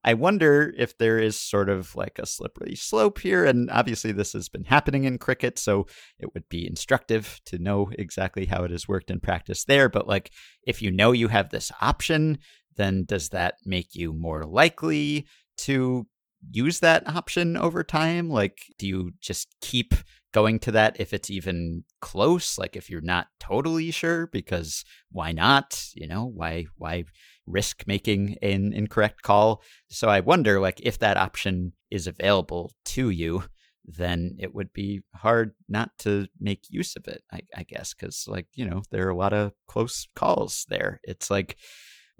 [0.03, 3.45] I wonder if there is sort of like a slippery slope here.
[3.45, 5.87] And obviously, this has been happening in cricket, so
[6.19, 9.88] it would be instructive to know exactly how it has worked in practice there.
[9.88, 10.31] But like,
[10.66, 12.38] if you know you have this option,
[12.77, 15.27] then does that make you more likely
[15.59, 16.07] to
[16.50, 18.29] use that option over time?
[18.29, 19.94] Like, do you just keep
[20.33, 22.59] going to that if it's even close?
[22.59, 25.85] Like, if you're not totally sure, because why not?
[25.94, 27.05] You know, why, why
[27.46, 29.62] risk making an incorrect call?
[29.88, 33.44] So I wonder, like, if that option is available to you,
[33.85, 38.26] then it would be hard not to make use of it, I, I guess, because,
[38.29, 41.00] like, you know, there are a lot of close calls there.
[41.03, 41.57] It's like,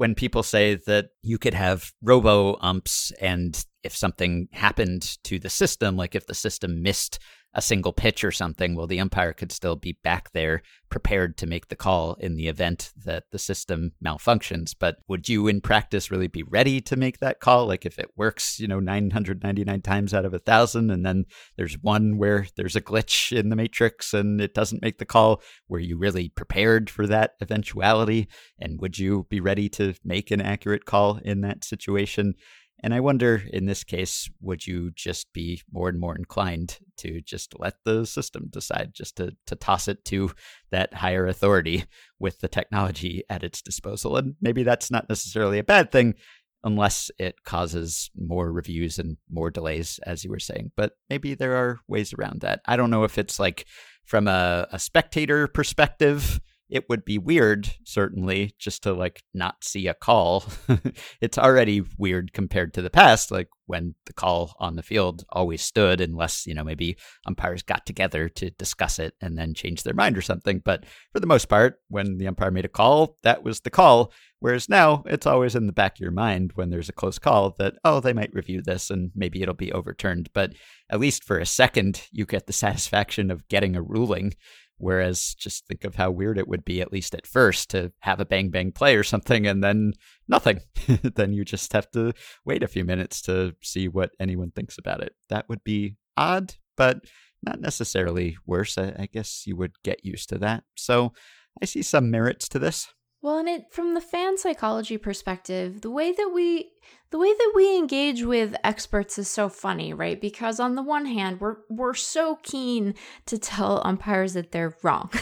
[0.01, 5.51] when people say that you could have robo umps and if something happened to the
[5.51, 7.19] system, like if the system missed
[7.55, 11.47] a single pitch or something, well, the umpire could still be back there prepared to
[11.47, 14.75] make the call in the event that the system malfunctions.
[14.79, 17.67] But would you in practice really be ready to make that call?
[17.67, 21.25] Like if it works, you know, 999 times out of a thousand, and then
[21.57, 25.43] there's one where there's a glitch in the matrix and it doesn't make the call,
[25.69, 28.29] were you really prepared for that eventuality?
[28.59, 32.35] And would you be ready to make an accurate call in that situation?
[32.83, 37.21] And I wonder in this case, would you just be more and more inclined to
[37.21, 40.33] just let the system decide, just to, to toss it to
[40.71, 41.85] that higher authority
[42.19, 44.17] with the technology at its disposal?
[44.17, 46.15] And maybe that's not necessarily a bad thing
[46.63, 50.73] unless it causes more reviews and more delays, as you were saying.
[50.77, 52.61] But maybe there are ways around that.
[52.67, 53.67] I don't know if it's like
[54.05, 56.41] from a, a spectator perspective
[56.71, 60.45] it would be weird certainly just to like not see a call.
[61.21, 65.63] It's already weird compared to the past like when the call on the field always
[65.63, 69.95] stood unless you know maybe umpires got together to discuss it and then change their
[69.95, 70.61] mind or something.
[70.65, 74.13] But for the most part when the umpire made a call that was the call.
[74.41, 77.55] Whereas now it's always in the back of your mind when there's a close call
[77.59, 80.31] that oh they might review this and maybe it'll be overturned.
[80.33, 80.55] But
[80.89, 84.35] at least for a second you get the satisfaction of getting a ruling
[84.81, 88.19] Whereas just think of how weird it would be, at least at first, to have
[88.19, 89.93] a bang bang play or something and then
[90.27, 90.61] nothing.
[91.03, 92.13] then you just have to
[92.45, 95.15] wait a few minutes to see what anyone thinks about it.
[95.29, 97.01] That would be odd, but
[97.43, 98.79] not necessarily worse.
[98.79, 100.65] I, I guess you would get used to that.
[100.77, 101.13] So
[101.61, 102.89] I see some merits to this.
[103.23, 106.73] Well, and it from the fan psychology perspective, the way that we
[107.11, 110.21] the way that we engage with experts is so funny, right?
[110.21, 112.95] Because on the one hand, we're we're so keen
[113.27, 115.11] to tell umpires that they're wrong.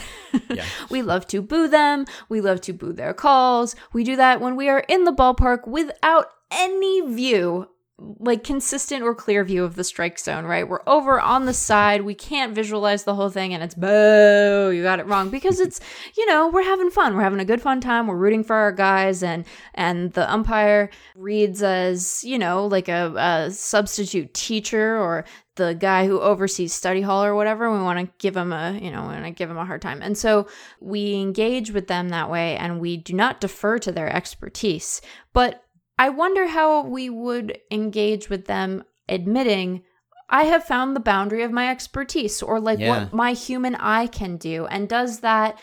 [0.50, 0.64] Yeah.
[0.90, 3.74] we love to boo them, we love to boo their calls.
[3.92, 9.12] We do that when we are in the ballpark without any view like consistent or
[9.12, 10.68] clear view of the strike zone, right?
[10.68, 12.02] We're over on the side.
[12.02, 15.80] We can't visualize the whole thing and it's boo, you got it wrong because it's,
[16.16, 17.16] you know, we're having fun.
[17.16, 18.06] We're having a good fun time.
[18.06, 23.12] We're rooting for our guys and and the umpire reads as, you know, like a,
[23.16, 25.24] a substitute teacher or
[25.58, 28.92] the guy who oversees study hall or whatever we want to give him a you
[28.92, 30.46] know want to give him a hard time and so
[30.80, 35.64] we engage with them that way and we do not defer to their expertise but
[35.98, 39.82] I wonder how we would engage with them admitting,
[40.28, 43.04] I have found the boundary of my expertise or like yeah.
[43.04, 44.66] what my human eye can do.
[44.66, 45.58] And does that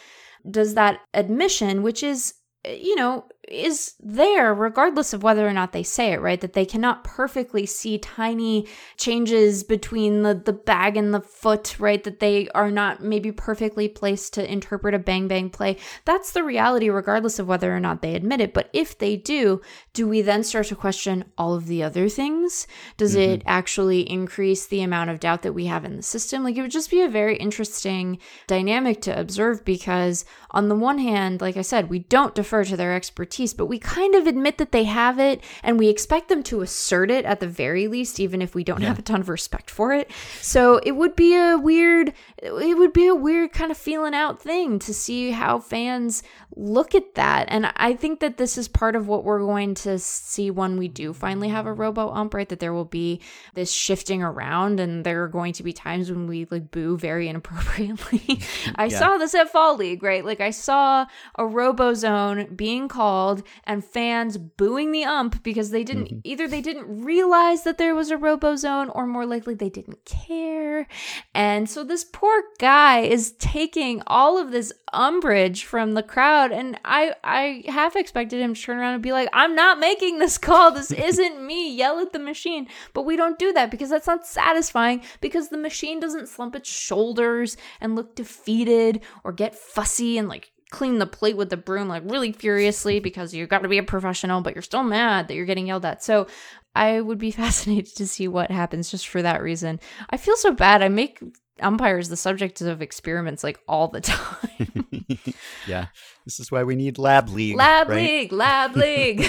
[0.50, 2.34] does that admission, which is
[2.65, 6.41] eh, you know, is there regardless of whether or not they say it, right?
[6.41, 12.03] That they cannot perfectly see tiny changes between the, the bag and the foot, right?
[12.03, 15.77] That they are not maybe perfectly placed to interpret a bang bang play.
[16.05, 18.53] That's the reality, regardless of whether or not they admit it.
[18.53, 19.62] But if they do,
[19.93, 22.67] do we then start to question all of the other things?
[22.97, 23.34] Does mm-hmm.
[23.34, 26.43] it actually increase the amount of doubt that we have in the system?
[26.43, 30.97] Like it would just be a very interesting dynamic to observe because, on the one
[30.97, 34.28] hand, like I said, we don't defer to their expertise expertise, but we kind of
[34.28, 37.88] admit that they have it and we expect them to assert it at the very
[37.88, 38.88] least, even if we don't yeah.
[38.88, 40.10] have a ton of respect for it.
[40.41, 44.41] So it would be a weird, it would be a weird kind of feeling out
[44.41, 46.24] thing to see how fans
[46.56, 47.48] look at that.
[47.50, 50.88] And I think that this is part of what we're going to see when we
[50.88, 52.48] do finally have a robo ump, right?
[52.48, 53.21] That there will be
[53.54, 57.28] this shifting around and there are going to be times when we like boo very
[57.36, 58.39] inappropriately.
[58.76, 59.00] I yeah.
[59.00, 60.24] saw this at Fall League, right?
[60.24, 61.06] Like I saw
[61.38, 63.25] a robo zone being called
[63.64, 66.20] and fans booing the ump because they didn't mm-hmm.
[66.24, 70.04] either they didn't realize that there was a robo zone or more likely they didn't
[70.06, 70.88] care.
[71.34, 76.80] And so this poor guy is taking all of this umbrage from the crowd and
[76.86, 80.38] I I half expected him to turn around and be like, "I'm not making this
[80.38, 80.72] call.
[80.72, 82.68] This isn't me." Yell at the machine.
[82.94, 86.70] But we don't do that because that's not satisfying because the machine doesn't slump its
[86.70, 91.88] shoulders and look defeated or get fussy and like clean the plate with the broom
[91.88, 95.36] like really furiously because you've got to be a professional but you're still mad that
[95.36, 96.04] you're getting yelled at.
[96.04, 96.28] So
[96.76, 99.80] I would be fascinated to see what happens just for that reason.
[100.10, 100.84] I feel so bad.
[100.84, 101.24] I make
[101.60, 104.86] umpires the subject of experiments like all the time.
[105.68, 105.88] yeah.
[106.26, 107.56] This is why we need lab league.
[107.56, 107.98] Lab right?
[107.98, 109.26] league, lab league.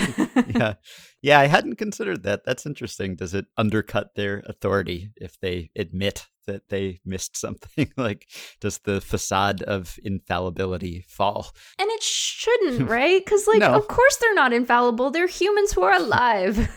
[0.49, 0.75] yeah.
[1.23, 2.45] Yeah, I hadn't considered that.
[2.45, 3.17] That's interesting.
[3.17, 7.93] Does it undercut their authority if they admit that they missed something?
[7.97, 8.29] like
[8.61, 11.49] does the facade of infallibility fall?
[11.79, 13.25] And it shouldn't, right?
[13.27, 13.75] Cuz like no.
[13.75, 15.11] of course they're not infallible.
[15.11, 16.69] They're humans who are alive.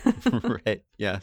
[0.66, 0.82] right.
[0.98, 1.20] Yeah.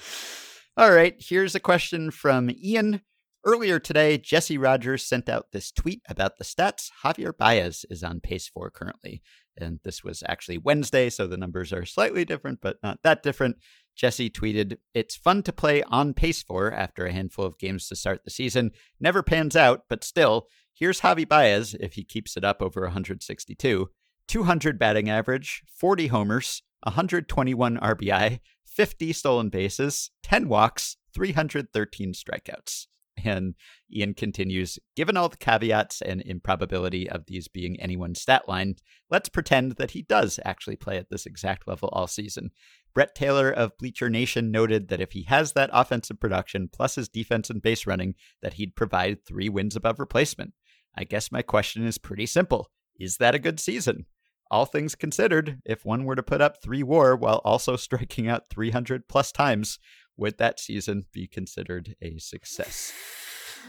[0.78, 3.02] All right, here's a question from Ian
[3.48, 8.20] Earlier today, Jesse Rogers sent out this tweet about the stats Javier Baez is on
[8.20, 9.22] pace for currently.
[9.56, 13.56] And this was actually Wednesday, so the numbers are slightly different, but not that different.
[13.96, 17.96] Jesse tweeted, It's fun to play on pace for after a handful of games to
[17.96, 18.72] start the season.
[19.00, 23.90] Never pans out, but still, here's Javi Baez if he keeps it up over 162.
[24.28, 32.88] 200 batting average, 40 homers, 121 RBI, 50 stolen bases, 10 walks, 313 strikeouts.
[33.24, 33.56] And
[33.94, 38.76] Ian continues Given all the caveats and improbability of these being anyone's stat line,
[39.10, 42.52] let's pretend that he does actually play at this exact level all season.
[42.94, 47.10] Brett Taylor of Bleacher Nation noted that if he has that offensive production plus his
[47.10, 50.54] defense and base running, that he'd provide three wins above replacement.
[50.96, 54.06] I guess my question is pretty simple Is that a good season?
[54.50, 58.50] All things considered, if one were to put up three war while also striking out
[58.50, 59.78] 300 plus times,
[60.18, 62.94] would that season be considered a success?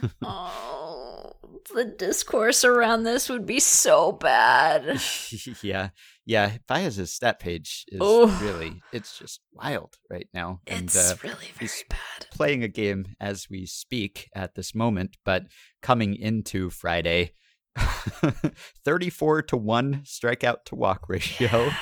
[0.23, 1.33] oh,
[1.75, 5.01] the discourse around this would be so bad.
[5.63, 5.91] yeah.
[6.25, 6.57] Yeah.
[6.67, 8.27] Baez's stat page is oh.
[8.43, 10.61] really, it's just wild right now.
[10.67, 12.27] It's and, uh, really very bad.
[12.33, 15.45] Playing a game as we speak at this moment, but
[15.83, 17.33] coming into Friday,
[18.85, 21.49] 34 to 1 strikeout to walk ratio.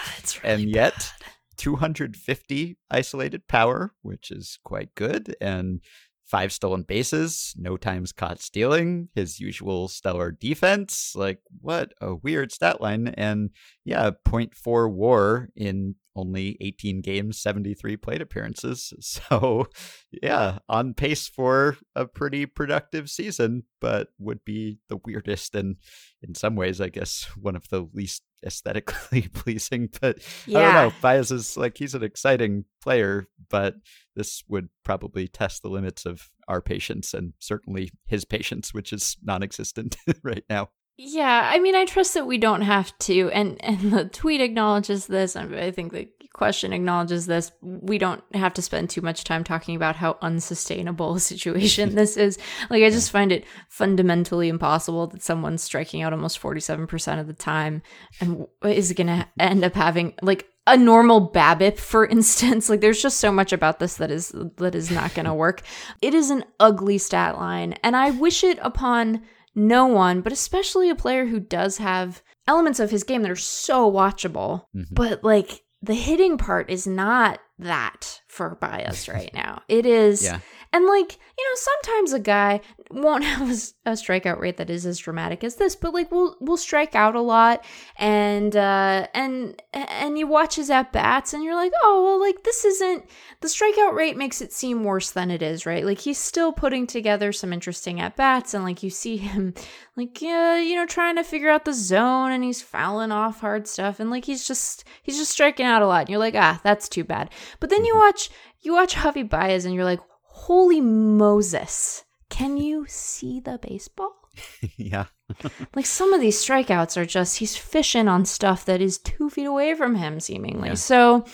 [0.47, 1.26] Yeah, really and yet, bad.
[1.57, 5.81] 250 isolated power, which is quite good, and
[6.27, 11.13] five stolen bases, no times caught stealing, his usual stellar defense.
[11.15, 13.09] Like, what a weird stat line.
[13.09, 13.51] And
[13.85, 18.93] yeah, 0.4 war in only 18 games, 73 plate appearances.
[19.01, 19.67] So,
[20.11, 25.77] yeah, on pace for a pretty productive season, but would be the weirdest and
[26.23, 29.89] in some ways, I guess, one of the least aesthetically pleasing.
[30.01, 30.59] But Yeah.
[30.59, 30.93] I don't know.
[31.01, 33.77] Baez is like he's an exciting player, but
[34.15, 39.17] this would probably test the limits of our patience and certainly his patience, which is
[39.23, 40.69] non-existent right now.
[40.99, 45.07] Yeah, I mean, I trust that we don't have to, and and the tweet acknowledges
[45.07, 45.37] this.
[45.37, 47.53] I think the question acknowledges this.
[47.61, 52.17] We don't have to spend too much time talking about how unsustainable a situation this
[52.17, 52.39] is.
[52.71, 57.21] Like, I just find it fundamentally impossible that someone's striking out almost forty seven percent
[57.21, 57.83] of the time
[58.21, 62.71] and is going to end up having like a normal BABIP, for instance.
[62.71, 65.61] Like, there's just so much about this that is that is not going to work.
[66.01, 69.21] It is an ugly stat line, and I wish it upon
[69.57, 73.37] no one, but especially a player who does have elements of his game that are
[73.37, 74.67] so watchable.
[74.77, 74.85] Mhm.
[74.93, 79.63] But like the hitting part is not that for Baez right now.
[79.69, 80.41] It is, Yeah.
[80.77, 82.61] And like you know, sometimes a guy
[82.91, 86.57] won't have a strikeout rate that is as dramatic as this, but like we'll we'll
[86.59, 87.65] strike out a lot,
[87.97, 92.43] and uh and and you watch his at bats, and you're like, oh well, like
[92.45, 93.09] this isn't
[93.41, 95.85] the strikeout rate makes it seem worse than it is, right?
[95.85, 99.55] Like he's still putting together some interesting at bats, and like you see him,
[99.97, 103.67] like yeah, you know, trying to figure out the zone, and he's fouling off hard
[103.67, 106.61] stuff, and like he's just he's just striking out a lot, and you're like, ah,
[106.63, 107.31] that's too bad.
[107.61, 108.29] But then you watch
[108.61, 110.01] you watch Javi Baez, and you're like,
[110.37, 114.13] holy Moses, can you see the baseball?
[114.77, 115.07] yeah.
[115.75, 119.47] Like some of these strikeouts are just he's fishing on stuff that is two feet
[119.47, 120.69] away from him, seemingly.
[120.69, 120.75] Yeah.
[120.75, 121.25] So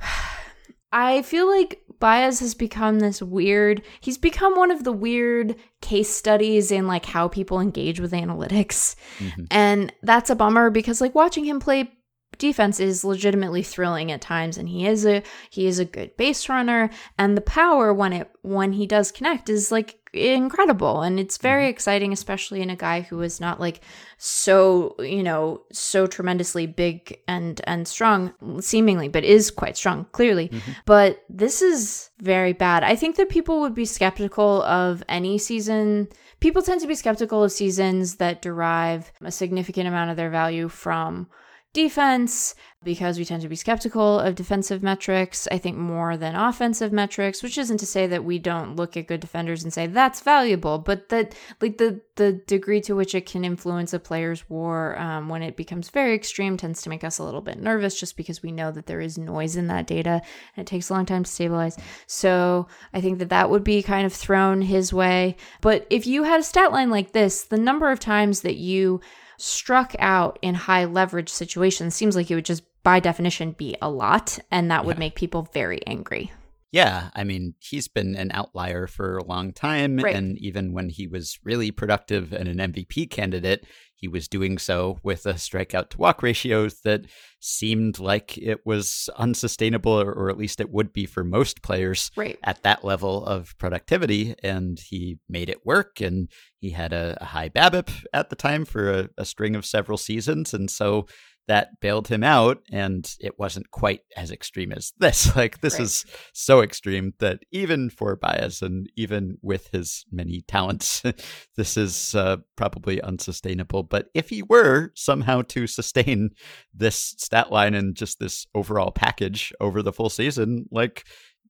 [0.92, 3.82] I feel like Baez has become this weird.
[4.00, 8.94] He's become one of the weird case studies in like how people engage with analytics,
[9.18, 9.46] Mhm.
[9.50, 11.90] and that's a bummer because like watching him play
[12.38, 16.48] defense is legitimately thrilling at times and he is a he is a good base
[16.48, 21.36] runner and the power when it when he does connect is like incredible and it's
[21.36, 21.70] very mm-hmm.
[21.70, 23.80] exciting especially in a guy who is not like
[24.18, 30.48] so you know so tremendously big and and strong seemingly but is quite strong clearly.
[30.48, 30.72] Mm-hmm.
[30.84, 32.82] But this is very bad.
[32.82, 36.08] I think that people would be skeptical of any season
[36.40, 40.68] people tend to be skeptical of seasons that derive a significant amount of their value
[40.68, 41.28] from
[41.76, 46.90] defense because we tend to be skeptical of defensive metrics, I think more than offensive
[46.90, 50.22] metrics, which isn't to say that we don't look at good defenders and say that's
[50.22, 54.98] valuable, but that like the the degree to which it can influence a player's war
[54.98, 58.16] um, when it becomes very extreme tends to make us a little bit nervous just
[58.16, 60.22] because we know that there is noise in that data
[60.56, 61.76] and it takes a long time to stabilize.
[62.06, 65.36] So I think that that would be kind of thrown his way.
[65.60, 69.02] But if you had a stat line like this, the number of times that you
[69.38, 73.90] struck out in high leverage situations seems like it would just by definition be a
[73.90, 75.00] lot and that would Yeah.
[75.00, 76.32] make people very angry
[76.76, 79.96] Yeah, I mean, he's been an outlier for a long time.
[79.96, 80.14] Right.
[80.14, 84.98] And even when he was really productive and an MVP candidate, he was doing so
[85.02, 87.06] with a strikeout to walk ratio that
[87.40, 92.10] seemed like it was unsustainable, or, or at least it would be for most players
[92.14, 94.34] right at that level of productivity.
[94.42, 96.02] And he made it work.
[96.02, 99.64] And he had a, a high BABIP at the time for a, a string of
[99.64, 100.52] several seasons.
[100.52, 101.06] And so
[101.48, 102.62] that bailed him out.
[102.70, 105.34] And it wasn't quite as extreme as this.
[105.36, 105.82] Like, this Right.
[105.82, 111.02] is so extreme that even for Baez and even with his many talents,
[111.56, 113.82] this is uh, probably unsustainable.
[113.82, 116.30] But if he were somehow to sustain
[116.74, 121.04] this stat line and just this overall package over the full season, like,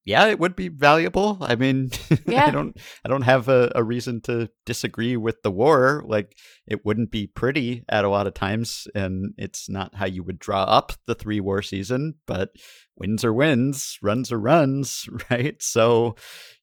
[0.06, 1.36] yeah, it would be valuable.
[1.40, 1.90] I mean,
[2.26, 2.46] Yeah.
[2.46, 6.04] I don't, I don't have a, a reason to disagree with the war.
[6.06, 10.22] Like, it wouldn't be pretty at a lot of times, and it's not how you
[10.22, 12.14] would draw up the three war season.
[12.26, 12.50] But
[12.96, 15.60] wins are wins, runs are runs, right?
[15.60, 16.14] So,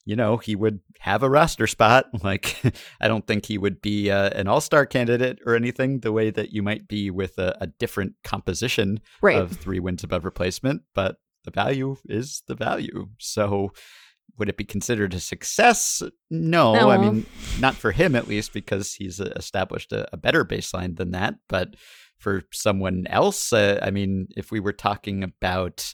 [0.06, 2.06] you know, he would have a roster spot.
[2.24, 2.56] Like,
[3.02, 6.30] I don't think he would be uh, an all star candidate or anything the way
[6.32, 10.84] that you might be with a, a different composition right of three wins above replacement,
[10.96, 13.10] but the value is the value.
[13.20, 13.72] So
[14.38, 16.02] would it be considered a success?
[16.30, 17.26] No, I mean,
[17.60, 21.36] not for him at least, because he's uh, established a, a better baseline than that.
[21.48, 21.76] But
[22.18, 25.94] for someone else, uh, I mean, if we were talking about.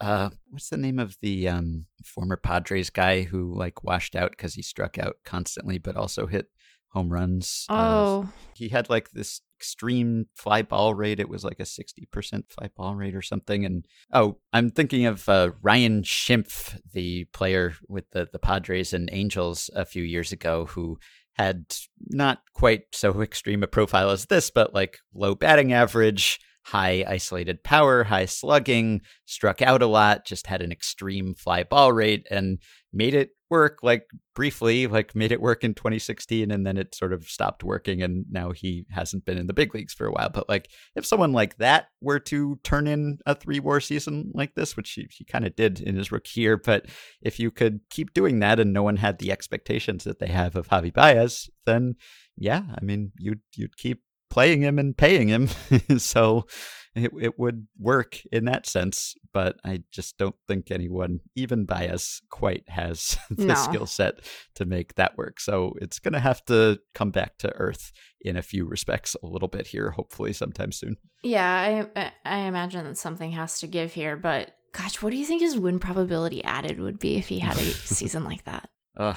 [0.00, 4.52] Uh, what's the name of the um, former Padres guy who like washed out because
[4.52, 6.46] he struck out constantly, but also hit
[6.92, 7.66] home runs?
[7.68, 8.28] Uh, oh
[8.62, 11.20] he had like this extreme fly ball rate.
[11.20, 13.64] It was like a 60% fly ball rate or something.
[13.64, 19.08] And oh, I'm thinking of uh, Ryan Schimpf, the player with the, the Padres and
[19.12, 20.98] Angels a few years ago, who
[21.34, 21.74] had
[22.10, 27.62] not quite so extreme a profile as this, but like low batting average, high isolated
[27.62, 32.58] power, high slugging, struck out a lot, just had an extreme fly ball rate, and
[32.92, 37.12] made it work like briefly, like made it work in 2016 and then it sort
[37.12, 40.30] of stopped working and now he hasn't been in the big leagues for a while.
[40.30, 44.54] But like if someone like that were to turn in a three war season like
[44.54, 46.86] this, which he, he kind of did in his rookie year, but
[47.20, 50.56] if you could keep doing that and no one had the expectations that they have
[50.56, 51.96] of Javi Baez, then
[52.38, 54.02] yeah, I mean you'd you'd keep
[54.32, 55.48] playing him and paying him.
[55.98, 56.46] so
[56.94, 62.20] it, it would work in that sense, but I just don't think anyone, even Baez,
[62.30, 63.54] quite has the No.
[63.54, 64.20] skill set
[64.56, 65.40] to make that work.
[65.40, 69.26] So it's going to have to come back to earth in a few respects a
[69.26, 70.96] little bit here, hopefully sometime soon.
[71.22, 75.16] Yeah, I I- I imagine that something has to give here, but gosh, what do
[75.16, 77.60] you think his win probability added would be if he had a
[78.00, 78.68] season like that?
[78.96, 79.16] Ugh,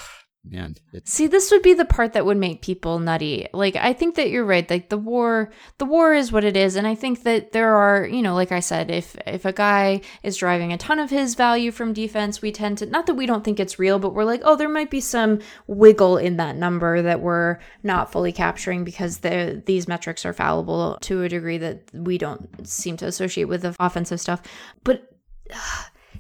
[0.50, 3.48] man, it's See, this would be the part that would make people nutty.
[3.54, 4.70] Like, I think that you're right.
[4.70, 8.06] Like the war, the war is what it is, and I think that there are,
[8.06, 11.36] you know, like I said, if if a guy is driving a ton of his
[11.36, 14.24] value from defense, we tend to not that we don't think it's real, but we're
[14.24, 18.84] like, oh, there might be some wiggle in that number that we're not fully capturing
[18.84, 23.46] because the these metrics are fallible to a degree that we don't seem to associate
[23.46, 24.42] with the offensive stuff.
[24.84, 25.10] But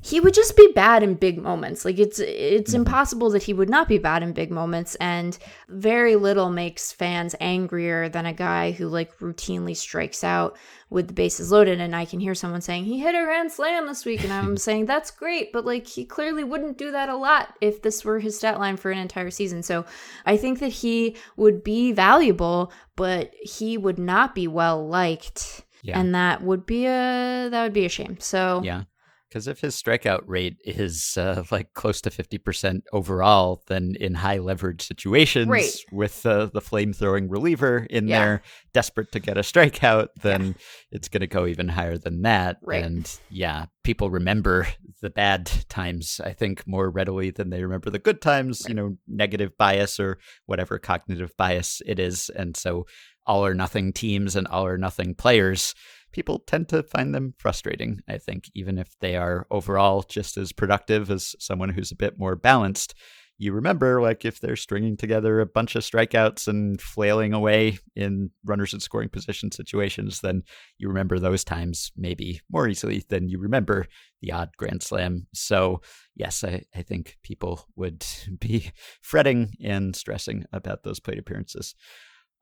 [0.09, 1.83] he would just be bad in big moments.
[1.83, 2.81] Like it's it's Mhm.
[2.81, 5.35] impossible that he would not be bad in big moments and
[5.67, 10.55] very little makes fans angrier than a guy who like routinely strikes out
[10.91, 13.87] with the bases loaded and I can hear someone saying he hit a grand slam
[13.87, 17.15] this week and I'm saying that's great but like he clearly wouldn't do that a
[17.17, 19.63] lot if this were his stat line for an entire season.
[19.63, 19.85] So
[20.25, 25.99] I think that he would be valuable but he would not be well liked yeah.
[25.99, 28.17] and that would be a that would be a shame.
[28.19, 28.83] So Yeah.
[29.29, 34.37] Because if his strikeout rate is uh, like close to 50% overall, then in high
[34.37, 35.75] leverage situations Right.
[35.91, 38.19] with uh, the flame throwing reliever in Yeah.
[38.25, 38.41] there,
[38.73, 40.55] desperate to get a strikeout, then
[40.91, 42.57] it's going to go even higher than that.
[42.61, 42.83] Right.
[42.83, 44.67] And yeah, people remember
[45.01, 48.95] the bad times, I think, more readily than they remember the good times, you know,
[49.07, 52.29] negative bias or whatever cognitive bias it is.
[52.29, 52.85] And so
[53.27, 55.73] all or nothing teams and all or nothing players
[56.15, 60.53] people tend to find them frustrating, I think, even if they are overall just as
[60.53, 62.95] productive as someone who's a bit more balanced.
[63.37, 68.29] You remember, like, if they're stringing together a bunch of strikeouts and flailing away in
[68.45, 70.43] runners in scoring position situations, then
[70.77, 73.85] you remember those times maybe more easily than you remember
[74.21, 75.27] the odd Grand Slam.
[75.33, 75.81] So,
[76.15, 78.05] yes, I, I think people would
[78.39, 81.75] be fretting and stressing about those plate appearances.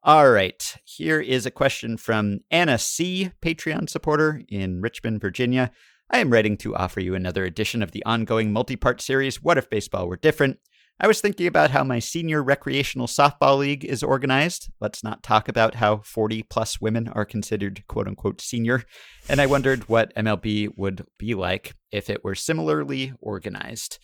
[0.05, 0.75] All right.
[0.83, 5.71] Here is a question from Anna C., Patreon supporter in Richmond, Virginia.
[6.09, 9.57] I am writing to offer you another edition of the ongoing multi part series, What
[9.57, 10.59] If Baseball Were Different?
[10.99, 14.69] I was thinking about how my senior recreational softball league is organized.
[14.81, 18.83] Let's not talk about how 40 plus women are considered quote unquote senior.
[19.29, 23.99] And I wondered what MLB would be like if it were similarly organized.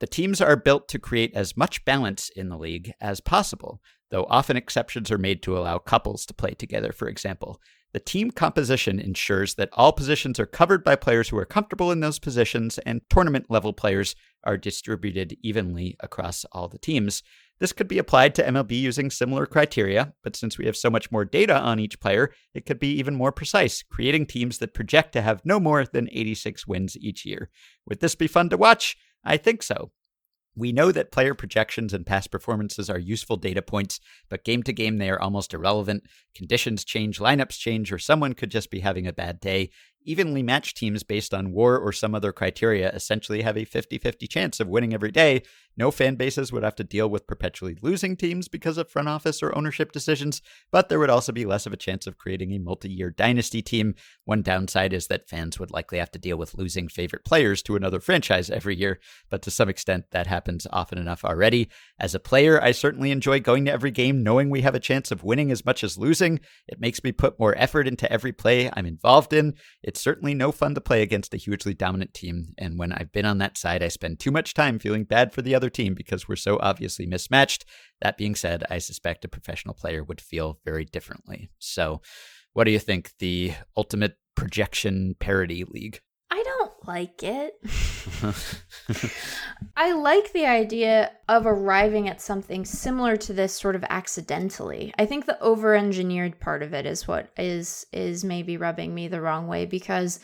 [0.00, 3.80] The teams are built to create as much balance in the league as possible,
[4.12, 7.60] though often exceptions are made to allow couples to play together, for example.
[7.94, 12.00] The team composition ensures that all positions are covered by players who are comfortable in
[12.00, 17.22] those positions, and tournament level players are distributed evenly across all the teams.
[17.58, 21.10] This could be applied to MLB using similar criteria, but since we have so much
[21.10, 25.12] more data on each player, it could be even more precise, creating teams that project
[25.12, 27.50] to have no more than 86 wins each year.
[27.86, 28.96] Would this be fun to watch?
[29.24, 29.90] I think so.
[30.54, 34.72] We know that player projections and past performances are useful data points, but game to
[34.72, 36.04] game they are almost irrelevant.
[36.34, 39.70] Conditions change, lineups change, or someone could just be having a bad day.
[40.04, 44.26] Evenly matched teams based on war or some other criteria essentially have a 50 50
[44.26, 45.42] chance of winning every day.
[45.76, 49.42] No fan bases would have to deal with perpetually losing teams because of front office
[49.42, 52.58] or ownership decisions, but there would also be less of a chance of creating a
[52.58, 53.94] multi year dynasty team.
[54.24, 57.76] One downside is that fans would likely have to deal with losing favorite players to
[57.76, 59.00] another franchise every year,
[59.30, 61.70] but to some extent that happens often enough already.
[61.98, 65.10] As a player, I certainly enjoy going to every game knowing we have a chance
[65.10, 66.40] of winning as much as losing.
[66.68, 69.54] It makes me put more effort into every play I'm involved in.
[69.82, 73.24] It's certainly no fun to play against a hugely dominant team, and when I've been
[73.24, 76.28] on that side, I spend too much time feeling bad for the other team because
[76.28, 77.64] we're so obviously mismatched.
[78.00, 81.50] That being said, I suspect a professional player would feel very differently.
[81.58, 82.00] So,
[82.52, 83.12] what do you think?
[83.18, 86.00] The ultimate projection parody league?
[86.86, 87.60] Like it.
[89.76, 94.92] I like the idea of arriving at something similar to this sort of accidentally.
[94.98, 99.20] I think the over-engineered part of it is what is is maybe rubbing me the
[99.20, 100.18] wrong way because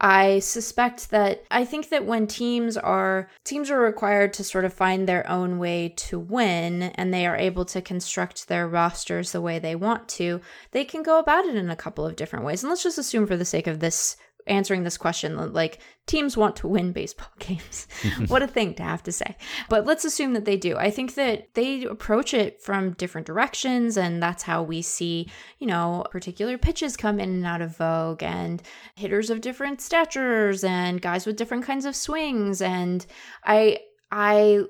[0.00, 4.72] I suspect that I think that when teams are teams are required to sort of
[4.72, 9.40] find their own way to win and they are able to construct their rosters the
[9.40, 10.40] way they want to,
[10.72, 12.62] they can go about it in a couple of different ways.
[12.62, 14.16] And let's just assume for the sake of this
[14.46, 17.86] answering this question like teams want to win baseball games.
[18.28, 19.36] What a thing to have to say.
[19.68, 20.76] But let's assume that they do.
[20.76, 25.66] I think that they approach it from different directions and that's how we see you
[25.66, 28.62] know particular pitches come in and out of vogue and
[28.94, 32.60] hitters of different statures and guys with different kinds of swings.
[32.60, 33.04] And
[33.44, 33.78] i
[34.10, 34.64] i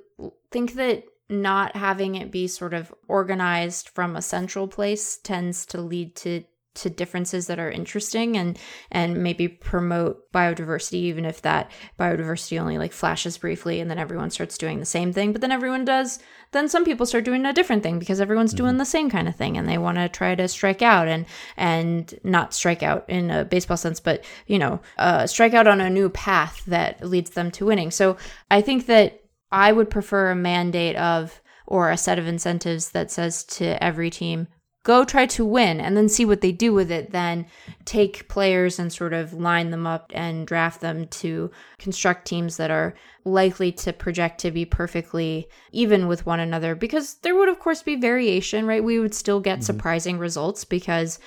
[0.51, 5.81] think that not having it be sort of organized from a central place tends to
[5.81, 6.45] lead to
[6.75, 8.59] to differences that are interesting and
[8.91, 14.31] and maybe promote biodiversity even if that biodiversity only like flashes briefly and then everyone
[14.31, 16.19] starts doing the same thing but then everyone does
[16.53, 18.65] then some people start doing a different thing because everyone's mm-hmm.
[18.65, 21.27] doing the same kind of thing and they want to try to strike out and
[21.57, 25.81] and not strike out in a baseball sense but you know uh, strike out on
[25.81, 28.17] a new path that leads them to winning so
[28.51, 29.23] i think that
[29.53, 34.11] i would prefer a mandate of or a set of incentives that says to every
[34.11, 34.49] team
[34.85, 37.45] go try to win and then see what they do with it then
[37.85, 42.71] take players and sort of line them up and draft them to construct teams that
[42.71, 47.59] are likely to project to be perfectly even with one another because there would of
[47.59, 49.65] course be variation right we would still get mm-hmm.
[49.65, 51.19] surprising results because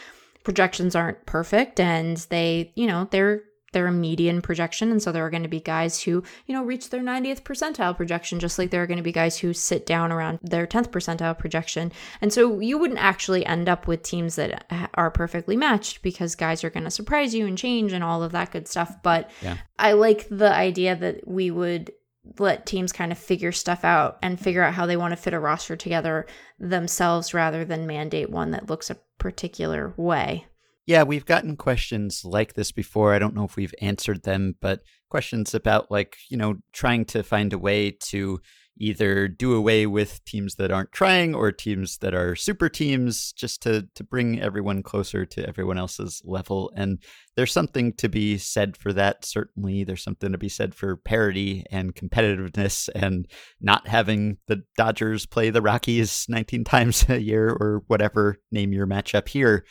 [0.44, 3.44] projections aren't perfect and they you know they're
[3.74, 4.92] they're a median projection.
[4.92, 7.96] And so there are going to be guys who you know reach their 90th percentile
[7.96, 10.90] projection just like there are going to be guys who sit down around their 10th
[10.90, 11.92] percentile projection.
[12.22, 16.64] And so you wouldn't actually end up with teams that are perfectly matched because guys
[16.64, 18.96] are going to surprise you and change and all of that good stuff.
[19.04, 19.58] But yeah.
[19.78, 21.92] i like the idea that we would
[22.40, 25.34] let teams kind of figure stuff out and figure out how they want to fit
[25.34, 26.26] a roster together
[26.60, 30.46] themselves rather than mandate one that looks a particular way
[30.88, 33.14] yeah, we've gotten questions like this before.
[33.14, 34.80] I don't know if we've answered them, but
[35.10, 38.40] questions about like, you know, trying to find a way to
[38.80, 43.62] either do away with teams that aren't trying or teams that are super teams just
[43.64, 46.72] to to bring everyone closer to everyone else's level.
[46.76, 47.00] And
[47.36, 49.84] there's something to be said for that certainly.
[49.84, 53.28] There's something to be said for parity and competitiveness and
[53.60, 58.88] not having the Dodgers play the Rockies 19 times a year or whatever name your
[58.88, 59.66] matchup here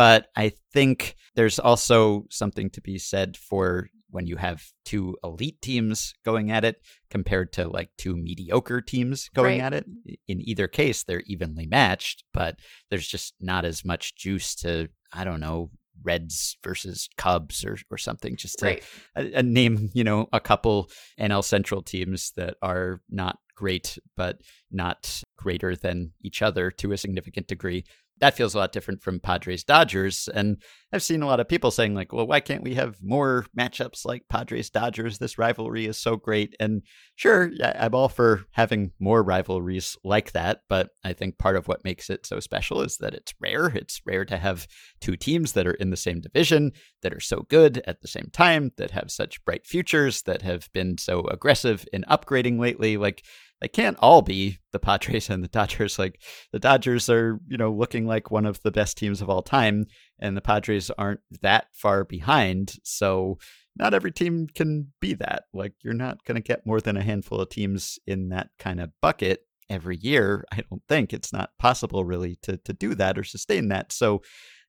[0.00, 5.60] but I think there's also something to be said for when you have two elite
[5.60, 6.76] teams going at it
[7.10, 9.66] compared to like two mediocre teams going right.
[9.66, 9.84] at it.
[10.26, 12.56] In either case, they're evenly matched, but
[12.88, 15.68] there's just not as much juice to, I don't know,
[16.02, 18.84] Reds versus Cubs or, or something, just to right.
[19.16, 20.88] a, a name, you know, a couple
[21.20, 24.40] NL Central teams that are not great, but
[24.72, 27.84] not greater than each other to a significant degree
[28.20, 30.28] that feels a lot different from Padres Dodgers.
[30.32, 30.62] And
[30.92, 34.04] I've seen a lot of people saying, like, well, why can't we have more matchups
[34.04, 35.18] like Padres Dodgers?
[35.18, 36.54] This rivalry is so great.
[36.60, 36.82] And
[37.16, 40.60] sure, I'm all for having more rivalries like that.
[40.68, 43.66] But I think part of what makes it so special is that it's rare.
[43.66, 44.66] It's rare to have
[45.00, 48.28] two teams that are in the same division, that are so good at the same
[48.32, 52.96] time, that have such bright futures, that have been so aggressive in upgrading lately.
[52.96, 53.24] Like,
[53.60, 55.98] they can't all be the Padres and the Dodgers.
[55.98, 56.20] Like
[56.52, 59.86] the Dodgers are, you know, looking like one of the best teams of all time,
[60.18, 62.74] and the Padres aren't that far behind.
[62.82, 63.38] So
[63.76, 65.44] not every team can be that.
[65.52, 68.80] Like you're not going to get more than a handful of teams in that kind
[68.80, 70.44] of bucket every year.
[70.52, 73.92] I don't think it's not possible really to to do that or sustain that.
[73.92, 74.22] So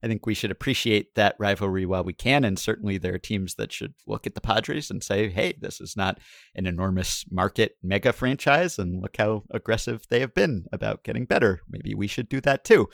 [0.03, 2.43] I think we should appreciate that rivalry while we can.
[2.43, 5.79] And certainly there are teams that should look at the Padres and say, hey, this
[5.79, 6.19] is not
[6.55, 8.79] an enormous market mega franchise.
[8.79, 11.61] And look how aggressive they have been about getting better.
[11.69, 12.89] Maybe we should do that too.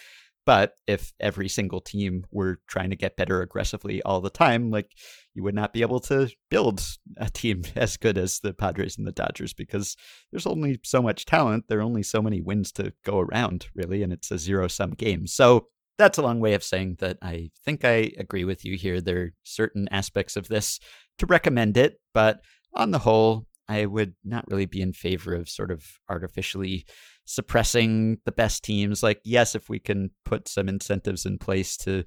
[0.48, 4.90] But if every single team were trying to get better aggressively all the time, like
[5.34, 6.82] you would not be able to build
[7.18, 9.98] a team as good as the Padres and the Dodgers because
[10.32, 11.66] there's only so much talent.
[11.68, 14.92] There are only so many wins to go around, really, and it's a zero sum
[14.92, 15.28] game.
[15.28, 15.68] So
[15.98, 19.02] that's a long way of saying that I think I agree with you here.
[19.02, 20.80] There are certain aspects of this
[21.18, 22.40] to recommend it, but
[22.74, 26.86] on the whole, I would not really be in favor of sort of artificially
[27.26, 29.04] suppressing the best teams.
[29.04, 32.04] Like, yes, if we can put some incentives in place to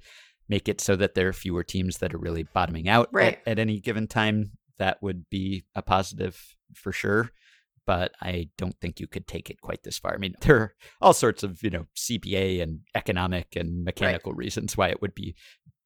[0.49, 3.39] make it so that there are fewer teams that are really bottoming out right.
[3.45, 7.31] at, at any given time, that would be a positive for sure
[7.85, 10.13] but I don't think you could take it quite this far.
[10.13, 14.37] I mean, there are all sorts of, you know, CBA and economic and mechanical right.
[14.37, 15.35] reasons why it would be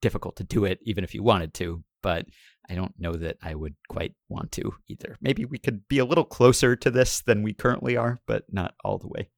[0.02, 1.82] difficult to do it, even if you wanted to.
[2.02, 2.26] but
[2.68, 5.16] I don't know that I would quite want to either.
[5.20, 8.74] Maybe we could be a little closer to this than we currently are, but not
[8.84, 9.28] all the way.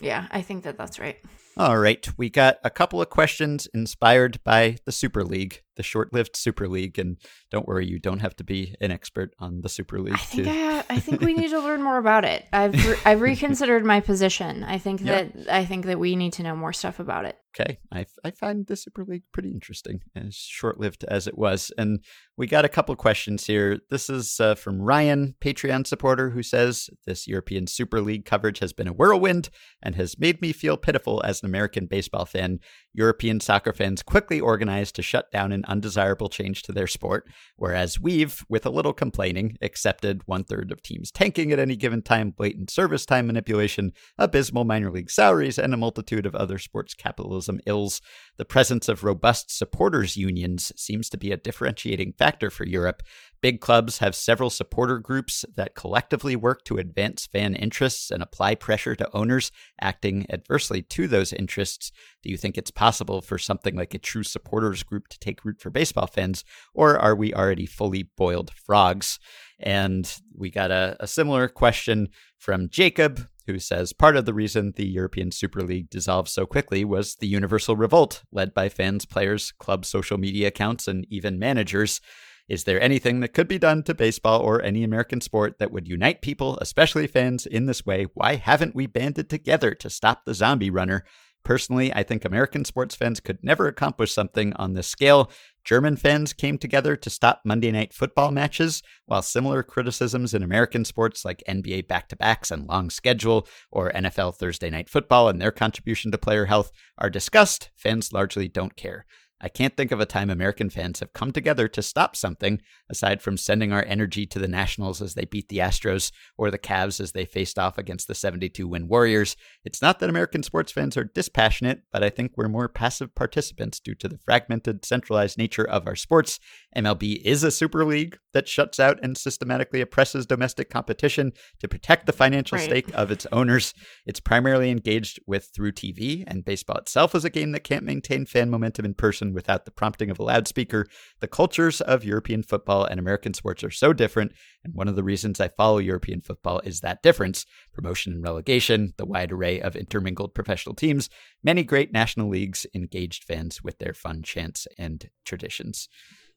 [0.00, 1.18] Yeah, I think that that's right.
[1.58, 6.36] All right, we got a couple of questions inspired by the Super League, the short-lived
[6.36, 7.16] Super League, and
[7.50, 10.12] don't worry, you don't have to be an expert on the Super League.
[10.12, 10.48] I think.
[10.48, 12.44] I, I, think we need to learn more about it.
[12.52, 14.64] I've re- I've reconsidered my position.
[14.64, 17.38] I think that I think that we need to know more stuff about it.
[17.58, 22.00] Okay, I I find the Super League pretty interesting, as short-lived as it was, and
[22.36, 23.78] we got a couple questions here.
[23.88, 28.74] This is uh, from Ryan, Patreon supporter, who says this European Super League coverage has
[28.74, 29.48] been a whirlwind
[29.82, 32.58] and has made me feel pitiful as an American baseball fan.
[32.92, 38.00] European soccer fans quickly organized to shut down an undesirable change to their sport, whereas
[38.00, 42.30] we've, with a little complaining, accepted one third of teams tanking at any given time,
[42.30, 47.60] blatant service time manipulation, abysmal minor league salaries, and a multitude of other sports capitalism
[47.66, 48.00] ills.
[48.38, 53.02] The presence of robust supporters' unions seems to be a differentiating factor for Europe,
[53.40, 58.54] Big clubs have several supporter groups that collectively work to advance fan interests and apply
[58.54, 61.92] pressure to owners acting adversely to those interests.
[62.22, 65.60] Do you think it's possible for something like a true supporters group to take root
[65.60, 69.18] for baseball fans, or are we already fully boiled frogs?
[69.58, 72.08] And we got a, a similar question
[72.38, 76.84] from Jacob, who says part of the reason the European Super League dissolved so quickly
[76.84, 82.00] was the universal revolt led by fans, players, club social media accounts, and even managers.
[82.48, 85.88] Is there anything that could be done to baseball or any American sport that would
[85.88, 88.06] unite people, especially fans, in this way?
[88.14, 91.04] Why haven't we banded together to stop the zombie runner?
[91.42, 95.30] Personally, I think American sports fans could never accomplish something on this scale.
[95.64, 100.84] German fans came together to stop Monday night football matches, while similar criticisms in American
[100.84, 105.40] sports like NBA back to backs and long schedule, or NFL Thursday night football and
[105.40, 109.04] their contribution to player health are discussed, fans largely don't care.
[109.40, 113.20] I can't think of a time American fans have come together to stop something aside
[113.20, 117.00] from sending our energy to the Nationals as they beat the Astros or the Cavs
[117.00, 119.36] as they faced off against the 72 win Warriors.
[119.64, 123.78] It's not that American sports fans are dispassionate, but I think we're more passive participants
[123.78, 126.40] due to the fragmented, centralized nature of our sports.
[126.74, 132.06] MLB is a super league that shuts out and systematically oppresses domestic competition to protect
[132.06, 132.64] the financial right.
[132.64, 133.74] stake of its owners.
[134.06, 138.26] It's primarily engaged with through TV, and baseball itself is a game that can't maintain
[138.26, 140.86] fan momentum in person person without the prompting of a loudspeaker.
[141.20, 144.32] The cultures of European football and American sports are so different,
[144.64, 148.94] and one of the reasons I follow European football is that difference promotion and relegation,
[148.96, 151.08] the wide array of intermingled professional teams,
[151.42, 155.88] many great national leagues, engaged fans with their fun chants and traditions.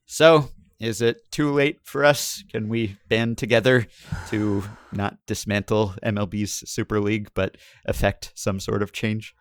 [0.06, 2.42] So, is it too late for us?
[2.50, 3.86] Can we band together
[4.30, 4.64] to
[4.94, 9.36] not dismantle MLB's Super League but effect some sort of change?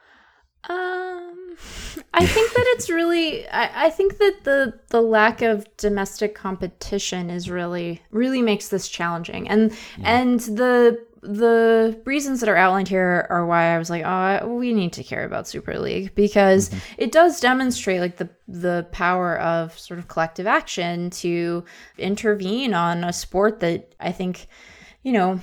[0.68, 1.07] Uh,
[2.14, 7.30] I think that it's really I, I think that the the lack of domestic competition
[7.30, 9.48] is really really makes this challenging.
[9.48, 10.20] And yeah.
[10.20, 14.72] and the the reasons that are outlined here are why I was like, oh, we
[14.72, 16.78] need to care about Super League because mm-hmm.
[16.98, 21.64] it does demonstrate like the the power of sort of collective action to
[21.98, 24.46] intervene on a sport that I think,
[25.02, 25.40] you know,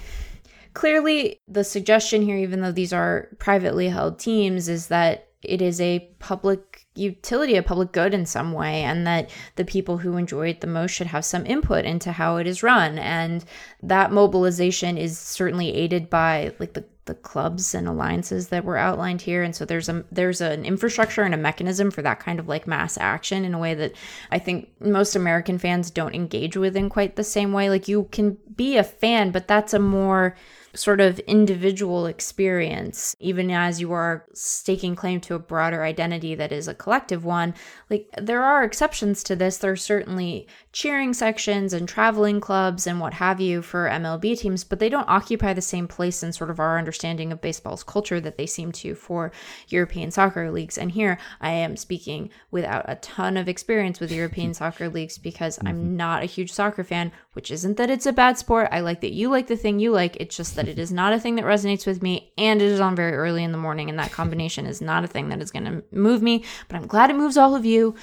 [0.74, 5.80] clearly the suggestion here, even though these are privately held teams, is that it is
[5.82, 10.50] a public utility, a public good in some way, and that the people who enjoy
[10.50, 12.98] it the most should have some input into how it is run.
[12.98, 13.44] And
[13.84, 19.22] that mobilization is certainly aided by like the the clubs and alliances that were outlined
[19.22, 22.48] here and so there's a there's an infrastructure and a mechanism for that kind of
[22.48, 23.94] like mass action in a way that
[24.32, 28.06] i think most american fans don't engage with in quite the same way like you
[28.12, 30.36] can be a fan but that's a more
[30.76, 36.52] sort of individual experience, even as you are staking claim to a broader identity that
[36.52, 37.54] is a collective one.
[37.90, 39.58] Like, there are exceptions to this.
[39.58, 44.64] There are certainly cheering sections and traveling clubs and what have you for MLB teams,
[44.64, 48.20] but they don't occupy the same place in sort of our understanding of baseball's culture
[48.20, 49.32] that they seem to for
[49.70, 50.78] European soccer leagues.
[50.78, 55.60] And here I am speaking without a ton of experience with European soccer leagues because
[55.66, 55.98] I'm mm-hmm.
[55.98, 58.68] not a huge soccer fan, which isn't that it's a bad sport.
[58.72, 60.18] I like that you like the thing you like.
[60.20, 62.80] It's just that it is not a thing that resonates with me and it is
[62.80, 65.52] on very early in the morning and that combination is not a thing that is
[65.52, 67.96] going to move me but i'm glad it moves all of you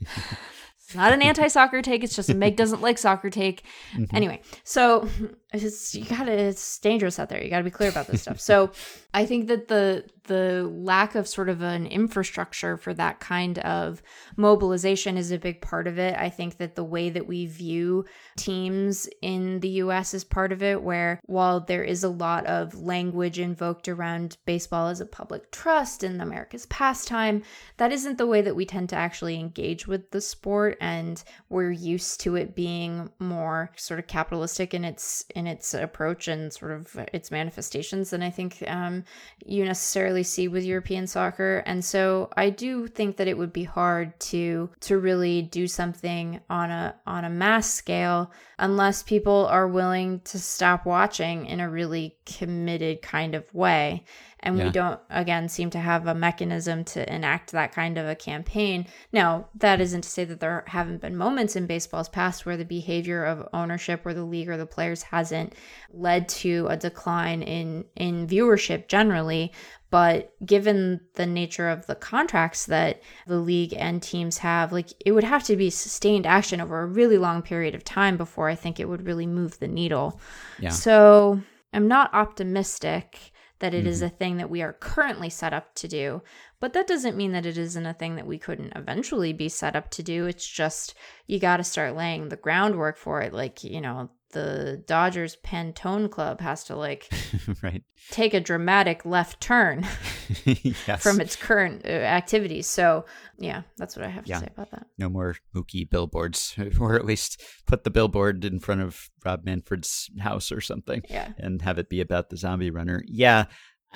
[0.00, 4.16] it's not an anti-soccer take it's just a meg doesn't like soccer take mm-hmm.
[4.16, 5.08] anyway so
[5.52, 7.42] it's you gotta it's dangerous out there.
[7.42, 8.40] You gotta be clear about this stuff.
[8.40, 8.70] So
[9.14, 14.02] i think that the the lack of sort of an infrastructure for that kind of
[14.36, 16.16] mobilization is a big part of it.
[16.18, 18.04] I think that the way that we view
[18.36, 22.74] teams in the us is part of it where while there is a lot of
[22.74, 27.42] language invoked around baseball as a public trust and america's pastime
[27.78, 31.70] that isn't the way that we tend to actually engage with the sport and we're
[31.70, 36.72] used to it being more sort of capitalistic in its in its approach and sort
[36.72, 39.04] of its manifestations than I think um,
[39.44, 41.62] you necessarily see with European soccer.
[41.66, 46.40] And so I do think that it would be hard to to really do something
[46.48, 51.68] on a on a mass scale unless people are willing to stop watching in a
[51.68, 54.04] really committed kind of way
[54.40, 54.64] and yeah.
[54.64, 58.86] we don't again seem to have a mechanism to enact that kind of a campaign
[59.12, 62.64] now that isn't to say that there haven't been moments in baseball's past where the
[62.64, 65.54] behavior of ownership or the league or the players hasn't
[65.92, 69.52] led to a decline in in viewership generally
[69.90, 75.12] but given the nature of the contracts that the league and teams have like it
[75.12, 78.54] would have to be sustained action over a really long period of time before i
[78.54, 80.20] think it would really move the needle
[80.58, 80.70] yeah.
[80.70, 81.40] so
[81.72, 83.88] i'm not optimistic that it mm-hmm.
[83.88, 86.22] is a thing that we are currently set up to do.
[86.60, 89.76] But that doesn't mean that it isn't a thing that we couldn't eventually be set
[89.76, 90.26] up to do.
[90.26, 90.94] It's just
[91.26, 93.32] you got to start laying the groundwork for it.
[93.32, 97.10] Like, you know, the Dodgers Pantone Club has to like
[97.62, 97.82] right.
[98.10, 99.86] take a dramatic left turn
[100.44, 101.02] yes.
[101.02, 102.66] from its current uh, activities.
[102.66, 103.04] So,
[103.38, 104.36] yeah, that's what I have yeah.
[104.36, 104.86] to say about that.
[104.98, 110.10] No more Mookie billboards, or at least put the billboard in front of Rob Manfred's
[110.20, 111.32] house or something yeah.
[111.38, 113.02] and have it be about the zombie runner.
[113.06, 113.46] Yeah,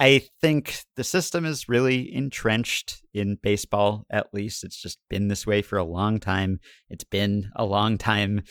[0.01, 4.65] I think the system is really entrenched in baseball, at least.
[4.65, 6.59] It's just been this way for a long time.
[6.89, 8.45] It's been a long time,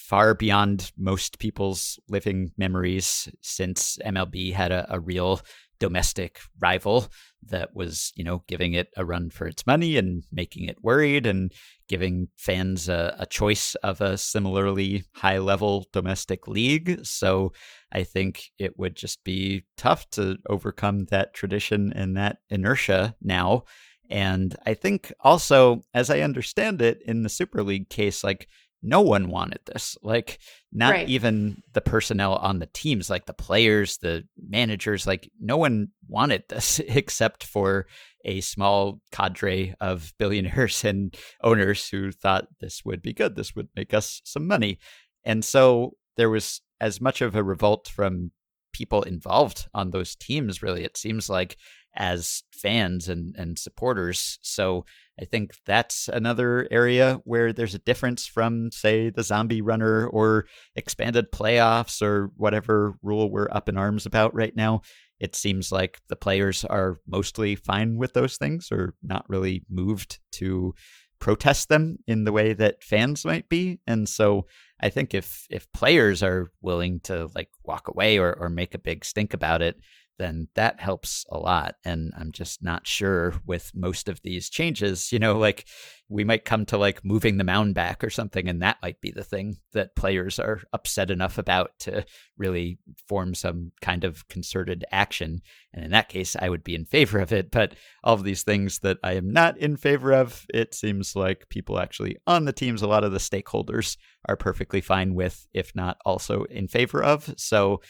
[0.00, 5.40] far beyond most people's living memories since MLB had a, a real
[5.78, 7.06] domestic rival
[7.44, 11.24] that was, you know, giving it a run for its money and making it worried
[11.24, 11.52] and
[11.88, 17.04] giving fans a, a choice of a similarly high level domestic league.
[17.04, 17.52] So
[17.92, 23.64] I think it would just be tough to overcome that tradition and that inertia now.
[24.08, 28.48] And I think also, as I understand it, in the Super League case, like
[28.86, 29.98] no one wanted this.
[30.02, 30.38] Like,
[30.72, 31.08] not right.
[31.08, 36.44] even the personnel on the teams, like the players, the managers, like, no one wanted
[36.48, 37.86] this except for
[38.24, 43.34] a small cadre of billionaires and owners who thought this would be good.
[43.34, 44.78] This would make us some money.
[45.24, 48.30] And so there was as much of a revolt from
[48.72, 51.56] people involved on those teams, really, it seems like,
[51.96, 54.38] as fans and, and supporters.
[54.42, 54.84] So
[55.20, 60.46] I think that's another area where there's a difference from, say, the zombie runner or
[60.74, 64.82] expanded playoffs or whatever rule we're up in arms about right now.
[65.18, 70.18] It seems like the players are mostly fine with those things or not really moved
[70.32, 70.74] to
[71.18, 73.80] protest them in the way that fans might be.
[73.86, 74.46] And so
[74.80, 78.78] I think if if players are willing to like walk away or, or make a
[78.78, 79.76] big stink about it,
[80.18, 81.76] then that helps a lot.
[81.84, 85.66] And I'm just not sure with most of these changes, you know, like
[86.08, 89.10] we might come to like moving the mound back or something, and that might be
[89.10, 92.04] the thing that players are upset enough about to
[92.38, 95.40] really form some kind of concerted action.
[95.72, 97.50] And in that case, I would be in favor of it.
[97.50, 101.48] But all of these things that I am not in favor of, it seems like
[101.48, 103.96] people actually on the teams, a lot of the stakeholders
[104.28, 107.34] are perfectly fine with, if not also in favor of.
[107.36, 107.80] So,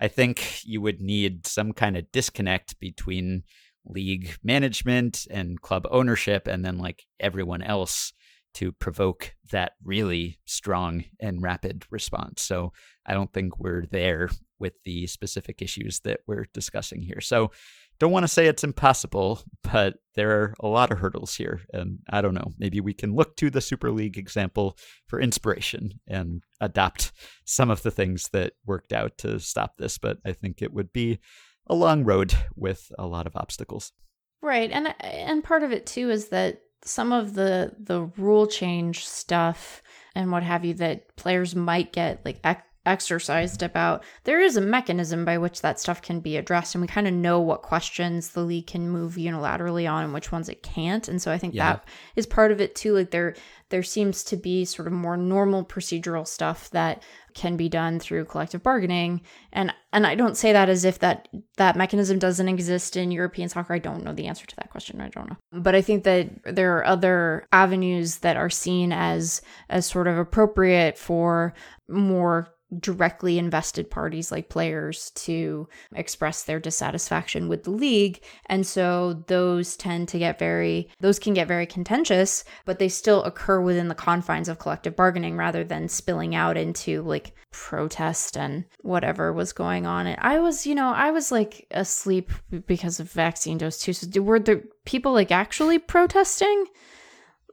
[0.00, 3.42] I think you would need some kind of disconnect between
[3.84, 8.12] league management and club ownership and then like everyone else
[8.54, 12.42] to provoke that really strong and rapid response.
[12.42, 12.72] So
[13.06, 17.20] I don't think we're there with the specific issues that we're discussing here.
[17.20, 17.50] So
[17.98, 21.60] don't want to say it's impossible, but there are a lot of hurdles here.
[21.72, 24.76] And I don't know, maybe we can look to the Super League example
[25.06, 27.12] for inspiration and adopt
[27.44, 29.98] some of the things that worked out to stop this.
[29.98, 31.18] But I think it would be
[31.66, 33.92] a long road with a lot of obstacles.
[34.40, 34.70] Right.
[34.70, 39.82] And and part of it too is that some of the the rule change stuff
[40.14, 42.38] and what have you that players might get like
[42.86, 46.74] exercised about, there is a mechanism by which that stuff can be addressed.
[46.74, 50.32] And we kind of know what questions the league can move unilaterally on and which
[50.32, 51.06] ones it can't.
[51.08, 51.72] And so I think yeah.
[51.72, 52.94] that is part of it too.
[52.94, 53.34] Like there
[53.70, 57.02] there seems to be sort of more normal procedural stuff that
[57.34, 59.20] can be done through collective bargaining.
[59.52, 63.48] And and I don't say that as if that that mechanism doesn't exist in European
[63.48, 63.74] soccer.
[63.74, 65.00] I don't know the answer to that question.
[65.00, 65.36] I don't know.
[65.52, 70.16] But I think that there are other avenues that are seen as as sort of
[70.16, 71.52] appropriate for
[71.88, 72.48] more
[72.78, 78.22] directly invested parties like players to express their dissatisfaction with the league.
[78.46, 83.22] And so those tend to get very those can get very contentious but they still
[83.24, 88.64] occur within the confines of collective bargaining rather than spilling out into like protest and
[88.80, 90.06] whatever was going on.
[90.06, 92.30] And i was you know i was like asleep
[92.66, 96.66] because of vaccine dose two so were the people like actually protesting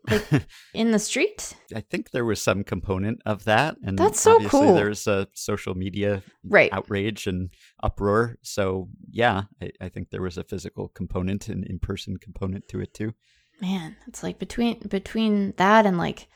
[0.09, 0.25] like
[0.73, 1.53] in the street?
[1.75, 4.75] I think there was some component of that, and That's so obviously cool.
[4.75, 6.71] There's a social media Right.
[6.73, 7.49] outrage and
[7.83, 8.37] uproar.
[8.41, 12.93] So yeah, I, I think there was a physical component and in-person component to it
[12.93, 13.13] too.
[13.61, 16.27] Man, it's like between between that and like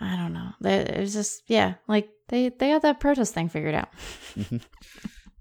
[0.00, 0.50] I don't know.
[0.68, 3.90] It was just yeah, like they they got that protest thing figured out.
[4.36, 4.58] Mm-hmm.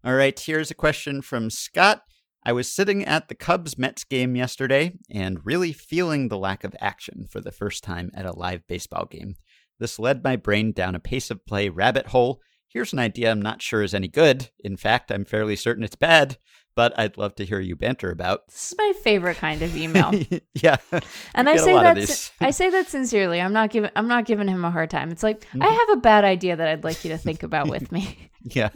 [0.05, 2.01] All right, here's a question from Scott.
[2.45, 6.75] I was sitting at the Cubs Mets game yesterday and really feeling the lack of
[6.81, 9.35] action for the first time at a live baseball game.
[9.79, 12.41] This led my brain down a pace of play rabbit hole.
[12.67, 14.49] Here's an idea I'm not sure is any good.
[14.59, 16.37] In fact, I'm fairly certain it's bad,
[16.75, 18.47] but I'd love to hear you banter about.
[18.47, 20.11] This is my favorite kind of email.
[20.53, 20.77] yeah.
[21.33, 23.39] And I say that I say that sincerely.
[23.39, 25.11] I'm not giving I'm not giving him a hard time.
[25.11, 25.63] It's like Mm-hmm.
[25.63, 28.29] I have a bad idea that I'd like you to think about with me.
[28.45, 28.71] Yeah.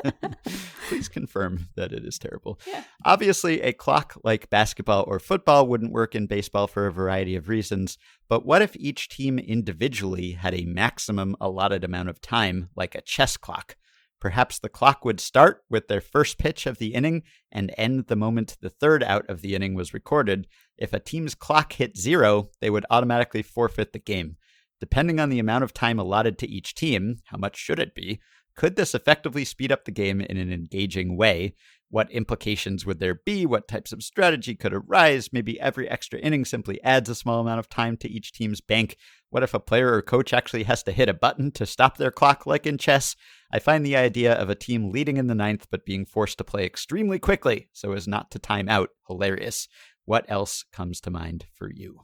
[0.87, 2.57] Please confirm that it is terrible.
[2.65, 2.85] Yeah.
[3.03, 7.49] Obviously, a clock like basketball or football wouldn't work in baseball for a variety of
[7.49, 7.97] reasons,
[8.29, 13.01] but what if each team individually had a maximum allotted amount of time, like a
[13.01, 13.75] chess clock?
[14.19, 18.15] Perhaps the clock would start with their first pitch of the inning and end the
[18.15, 20.47] moment the third out of the inning was recorded.
[20.77, 24.37] If a team's clock hit zero, they would automatically forfeit the game.
[24.79, 28.19] Depending on the amount of time allotted to each team, how much should it be?
[28.55, 31.53] Could this effectively speed up the game in an engaging way?
[31.89, 33.45] What implications would there be?
[33.45, 35.31] What types of strategy could arise?
[35.31, 38.97] Maybe every extra inning simply adds a small amount of time to each team's bank.
[39.29, 42.11] What if a player or coach actually has to hit a button to stop their
[42.11, 43.15] clock, like in chess?
[43.51, 46.43] I find the idea of a team leading in the ninth but being forced to
[46.43, 49.67] play extremely quickly so as not to time out hilarious.
[50.05, 52.01] What else comes to mind for you?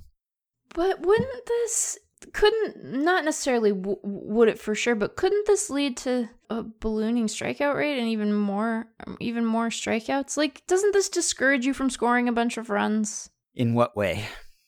[0.73, 1.97] But wouldn't this
[2.31, 7.27] couldn't not necessarily w- would it for sure, but couldn't this lead to a ballooning
[7.27, 10.37] strikeout rate and even more um, even more strikeouts?
[10.37, 13.29] Like doesn't this discourage you from scoring a bunch of runs?
[13.55, 14.25] In what way?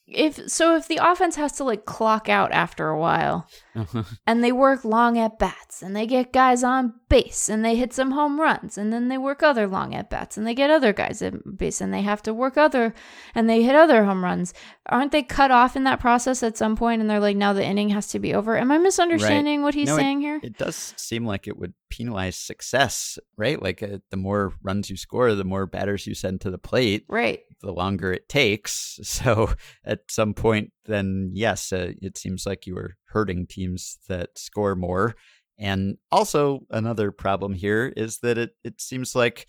[0.08, 3.48] If so if the offense has to like clock out after a while
[4.28, 7.92] and they work long at bats and they get guys on base and they hit
[7.92, 10.94] some home runs and then they work other long at bats and they get other
[10.94, 12.94] guys at base and they have to work other
[13.34, 14.54] and they hit other home runs
[14.90, 17.66] aren't they cut off in that process at some point and they're like now the
[17.66, 20.58] inning has to be over am i misunderstanding what he's No, it- saying here It
[20.58, 23.62] does seem like it would penalize success, right?
[23.62, 27.06] Like uh, the more runs you score, the more batters you send to the plate,
[27.08, 29.00] right the longer it takes.
[29.04, 29.54] So
[29.86, 34.76] at some point, then yes, uh, it seems like you are hurting teams that score
[34.76, 35.16] more.
[35.58, 39.48] And also, another problem here is that it, it seems like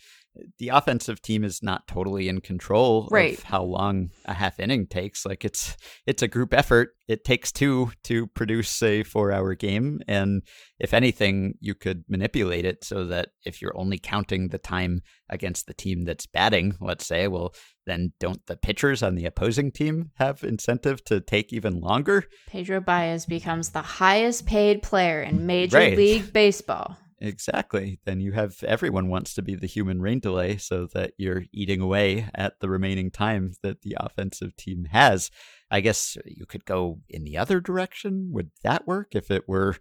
[0.59, 3.37] the offensive team is not totally in control Right.
[3.39, 5.25] of how long a half inning takes.
[5.27, 5.77] Like it's
[6.07, 6.91] it's a group effort.
[7.09, 10.01] It takes two to produce a four hour game.
[10.09, 10.43] And
[10.79, 15.67] if anything, you could manipulate it so that if you're only counting the time against
[15.67, 17.55] the team that's batting, let's say, well,
[17.87, 22.25] then don't the pitchers on the opposing team have incentive to take even longer?
[22.49, 25.97] pedro baez becomes the highest paid player in major Right.
[25.97, 27.99] league baseball Exactly.
[28.05, 31.81] Then you have everyone wants to be the human rain delay so that you're eating
[31.81, 35.31] away at the remaining time that the offensive team has.
[35.71, 38.29] I guess you could go in the other direction.
[38.33, 39.77] Would that work if it were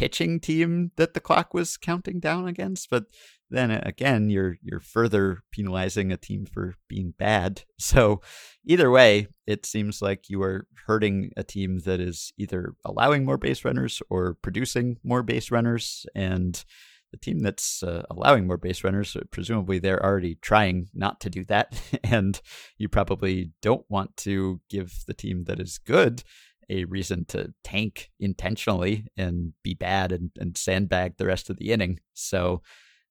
[0.00, 2.88] pitching team that the clock was counting down against?
[2.88, 3.04] But
[3.50, 7.62] then again, you're you're further penalizing a team for being bad.
[7.78, 8.20] So
[8.64, 13.38] either way, it seems like you are hurting a team that is either allowing more
[13.38, 16.06] base runners or producing more base runners.
[16.14, 16.62] And
[17.10, 21.30] the team that's uh, allowing more base runners, uh, presumably they're already trying not to
[21.30, 21.80] do that.
[22.04, 22.40] and
[22.78, 26.22] you probably don't want to give the team that is good
[26.70, 31.72] a reason to tank intentionally and be bad and, and sandbag the rest of the
[31.72, 31.98] inning.
[32.14, 32.62] So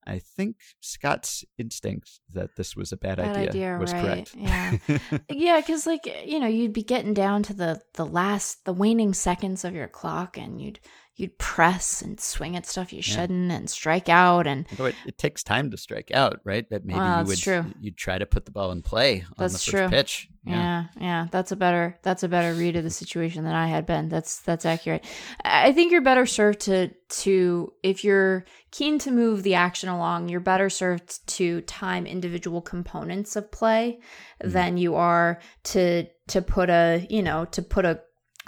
[0.08, 4.36] I think Scott's instinct that this was a bad, Bad idea, idea, was right, correct.
[4.36, 4.78] yeah.
[5.30, 9.14] yeah because like you know you'd be getting down to the the last the waning
[9.14, 10.80] seconds of your clock and you'd
[11.20, 15.44] you'd press and swing at stuff you shouldn't and strike out and it, it takes
[15.44, 16.70] time to strike out, right?
[16.70, 17.66] That maybe Well, you would true.
[17.80, 19.90] you'd try to put the ball in play on That's the first true.
[19.90, 20.30] pitch.
[20.46, 20.86] yeah.
[21.00, 24.08] yeah that's a better that's a better read of the situation than i had been
[24.08, 25.04] that's that's accurate
[25.44, 26.90] i I think you're better served to
[27.24, 32.62] to if you're keen to move the action along you're better served to time individual
[32.62, 34.00] components of play
[34.42, 34.52] mm.
[34.52, 38.00] than you are to to put a you know to put a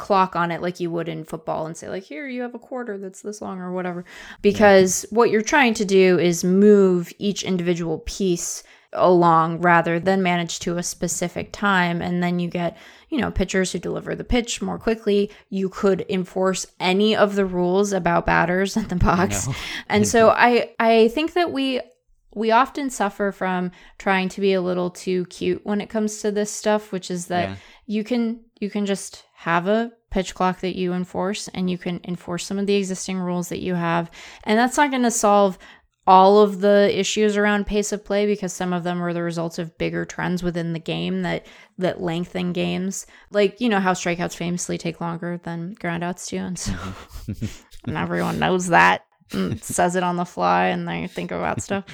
[0.01, 2.59] clock on it like you would in football and say like here you have a
[2.59, 4.03] quarter that's this long or whatever.
[4.41, 10.59] Because what you're trying to do is move each individual piece along rather than manage
[10.59, 12.01] to a specific time.
[12.01, 12.77] And then you get
[13.09, 15.29] you know pitchers who deliver the pitch more quickly.
[15.49, 19.47] You could enforce any of the rules about batters in the box.
[19.87, 21.79] and so i i think that we
[22.33, 26.31] we often suffer from trying to be a little too cute when it comes to
[26.31, 27.55] this stuff which is that Yeah.
[27.87, 31.99] you can you can just have a pitch clock that you enforce and you can
[32.03, 34.11] enforce some of the existing rules that you have.
[34.43, 35.57] And that's not going to solve
[36.07, 39.59] all of the issues around pace of play because some of them are the results
[39.59, 41.45] of bigger trends within the game that
[41.77, 43.05] that lengthen games.
[43.31, 47.45] Like, you know how strikeouts famously take longer than groundouts do and so mm-hmm.
[47.87, 51.85] and everyone knows that Mm, says it on the fly and they think about stuff.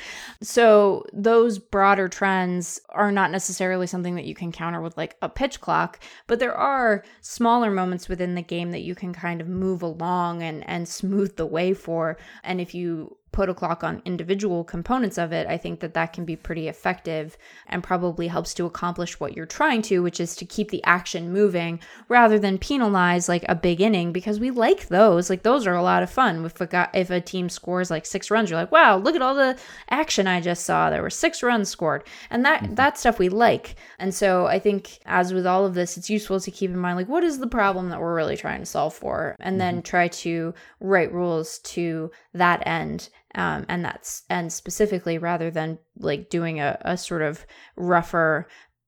[0.41, 5.29] So those broader trends are not necessarily something that you can counter with like a
[5.29, 9.47] pitch clock, but there are smaller moments within the game that you can kind of
[9.47, 12.17] move along and and smooth the way for.
[12.43, 16.11] And if you put a clock on individual components of it, I think that that
[16.11, 20.35] can be pretty effective and probably helps to accomplish what you're trying to, which is
[20.37, 21.79] to keep the action moving
[22.09, 25.29] rather than penalize like a big inning because we like those.
[25.29, 26.45] Like those are a lot of fun.
[26.45, 29.21] If a guy, if a team scores like six runs, you're like, wow, look at
[29.21, 29.55] all the
[29.91, 30.89] action I just saw.
[30.89, 32.73] There were six runs scored, and that mm-hmm.
[32.73, 33.75] that stuff we like.
[33.99, 36.97] And so I think as with all of this, it's useful to keep in mind
[36.97, 39.75] like what is the problem that we're really trying to solve for, and mm-hmm.
[39.75, 45.79] then try to write rules to that end um, and that's and specifically rather than
[45.97, 48.47] like doing a, a sort of rougher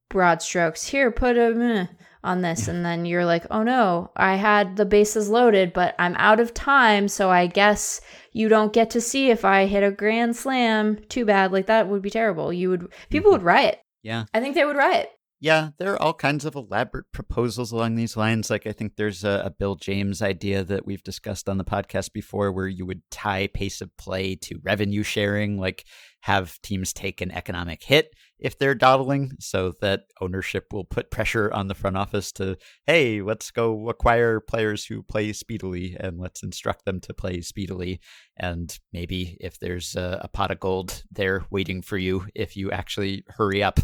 [0.09, 1.89] broad strokes here put a
[2.21, 6.15] on this and then you're like oh no i had the bases loaded but i'm
[6.17, 8.01] out of time so i guess
[8.33, 10.99] you don't get to see if i hit a grand slam.
[11.09, 11.51] Too bad.
[11.51, 12.51] Like that would be terrible.
[12.53, 13.79] You would people would riot.
[14.03, 14.25] Yeah.
[14.33, 15.11] I think they would riot
[15.41, 18.49] yeah, there are all kinds of elaborate proposals along these lines.
[18.49, 22.11] Like I think there's a, a, Bill James idea that we've discussed on the podcast
[22.11, 25.85] before, where you would tie pace of play to revenue sharing, like
[26.21, 31.51] have teams take an economic hit if they're dawdling, so that ownership will put pressure
[31.51, 32.57] on the front office to,
[32.87, 37.99] hey, let's go acquire players who play speedily and let's instruct them to play speedily.
[38.37, 42.71] And maybe if there's a, a pot of gold there waiting for you, if you
[42.71, 43.81] actually hurry up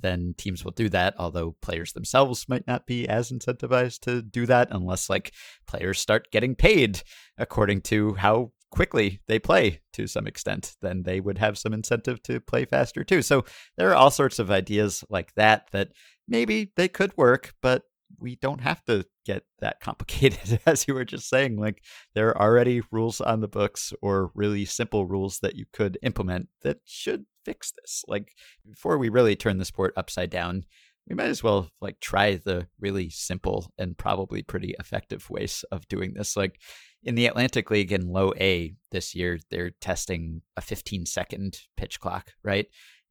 [0.00, 1.14] then teams will do that.
[1.18, 5.32] Although players themselves might not be as incentivized to do that unless like
[5.66, 7.02] players start getting paid
[7.36, 12.22] according to how quickly they play to some extent, then they would have some incentive
[12.24, 13.22] to play faster too.
[13.22, 13.44] So
[13.76, 15.90] there are all sorts of ideas like that that
[16.26, 17.82] maybe they could work, but
[18.18, 21.58] we don't have to get that complicated as you were just saying.
[21.58, 21.82] Like
[22.14, 26.48] there are already rules on the books or really simple rules that you could implement
[26.62, 28.04] that should fix this.
[28.08, 28.32] Like
[28.68, 30.64] before we really turn the sport upside down
[31.08, 35.88] we might as well like try the really simple and probably pretty effective ways of
[35.88, 36.36] doing this.
[36.36, 36.60] Like
[37.02, 42.00] in the Atlantic League in low A this year they're testing a 15 second pitch
[42.00, 42.66] clock right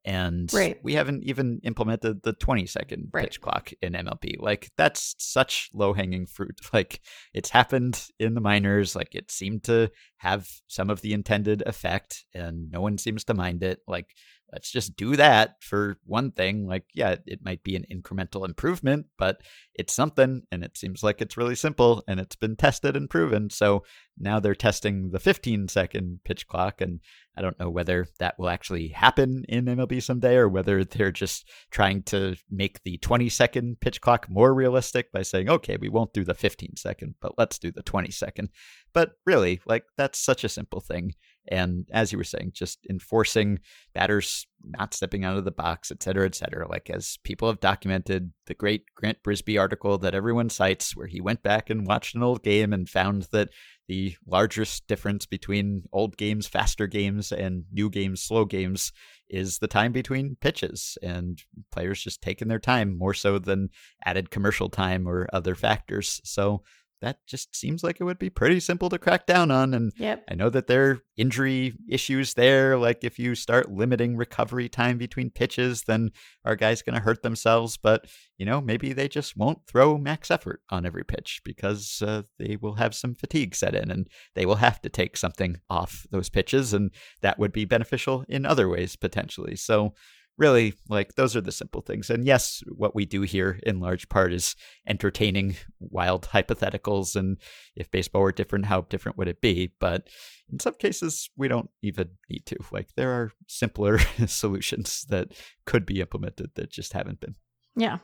[0.08, 0.80] and right.
[0.82, 3.26] we haven't even implemented the 20 second right.
[3.26, 4.36] pitch clock in MLB.
[4.40, 6.62] Like that's such low hanging fruit.
[6.74, 7.02] Like
[7.34, 8.96] it's happened in the minors.
[8.96, 13.34] Like it seemed to have some of the intended effect, and no one seems to
[13.34, 13.80] mind it.
[13.88, 14.16] Like
[14.52, 16.68] let's just do that for one thing.
[16.68, 19.42] Like, yeah, it might be an incremental improvement, but
[19.76, 23.50] it's something and it seems like it's really simple and it's been tested and proven.
[23.50, 23.84] So
[24.18, 26.82] now they're testing the 15 second pitch clock.
[26.82, 27.02] And
[27.38, 31.48] I don't know whether that will actually happen in MLB someday or whether they're just
[31.70, 36.14] trying to make the 20 second pitch clock more realistic by saying, okay, we won't
[36.14, 38.50] do the 15 second, but let's do the 20 second.
[38.94, 41.14] But really, like, that's such a simple thing.
[41.50, 43.60] And as you were saying, just enforcing
[43.94, 46.68] batters not stepping out of the box, et cetera, et cetera.
[46.68, 51.22] Like as people have documented, the great Grant Brisbee article that everyone cites, where he
[51.22, 53.50] went back and watched an old game and found that
[53.88, 58.92] the largest difference between old games, faster games, and new games, slow games
[59.30, 63.70] is the time between pitches and players just taking their time more so than
[64.06, 66.20] added commercial time or other factors.
[66.24, 66.64] So
[67.02, 69.74] that just seems like it would be pretty simple to crack down on.
[69.74, 70.24] And yep.
[70.30, 72.78] I know that there are injury issues there.
[72.78, 76.12] Like if you start limiting recovery time between pitches, then
[76.44, 77.78] our guys going to hurt themselves.
[77.78, 78.06] But,
[78.38, 82.58] you know, maybe they just won't throw max effort on every pitch because uh, they
[82.60, 86.30] will have some fatigue set in and they will have to take something off those
[86.30, 86.74] pitches.
[86.74, 86.92] And
[87.22, 89.56] that would be beneficial in other ways potentially.
[89.56, 89.94] So,
[90.38, 92.10] really like those are the simple things.
[92.10, 94.56] And yes what we do here in large part is
[94.88, 97.38] entertaining wild hypotheticals and
[97.76, 99.74] if baseball were different how different would it be?
[99.80, 100.08] But
[100.52, 102.58] in some cases we don't even need to.
[102.72, 105.34] Like there are simpler solutions that
[105.66, 107.36] could be implemented that just haven't been.
[107.76, 107.98] Yeah.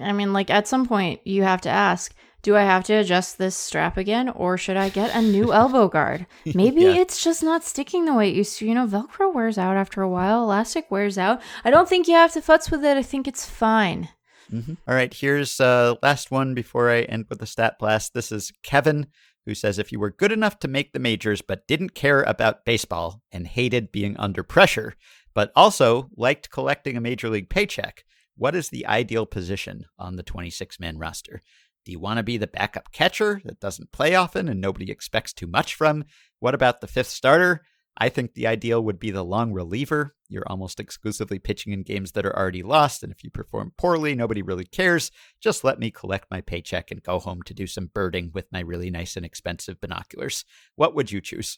[0.00, 2.14] I mean, like at some point you have to ask,
[2.46, 5.88] do I have to adjust this strap again or should I get a new elbow
[5.88, 6.26] guard?
[6.54, 6.94] Maybe yeah.
[6.94, 8.66] it's just not sticking the way it used to.
[8.66, 11.42] You know, Velcro wears out after a while, elastic wears out.
[11.64, 12.96] I don't think you have to futz with it.
[12.96, 14.10] I think it's fine.
[14.52, 14.74] Mm-hmm.
[14.86, 18.14] All right, here's uh last one before I end with the stat blast.
[18.14, 19.08] This is Kevin
[19.44, 22.64] who says if you were good enough to make the majors but didn't care about
[22.64, 24.94] baseball and hated being under pressure,
[25.34, 28.04] but also liked collecting a major league paycheck,
[28.36, 31.42] what is the ideal position on the 26 man roster?
[31.86, 35.32] Do you want to be the backup catcher that doesn't play often and nobody expects
[35.32, 36.04] too much from?
[36.40, 37.62] What about the fifth starter?
[37.96, 40.16] I think the ideal would be the long reliever.
[40.28, 44.16] You're almost exclusively pitching in games that are already lost, and if you perform poorly,
[44.16, 45.12] nobody really cares.
[45.40, 48.60] Just let me collect my paycheck and go home to do some birding with my
[48.60, 50.44] really nice and expensive binoculars.
[50.74, 51.56] What would you choose?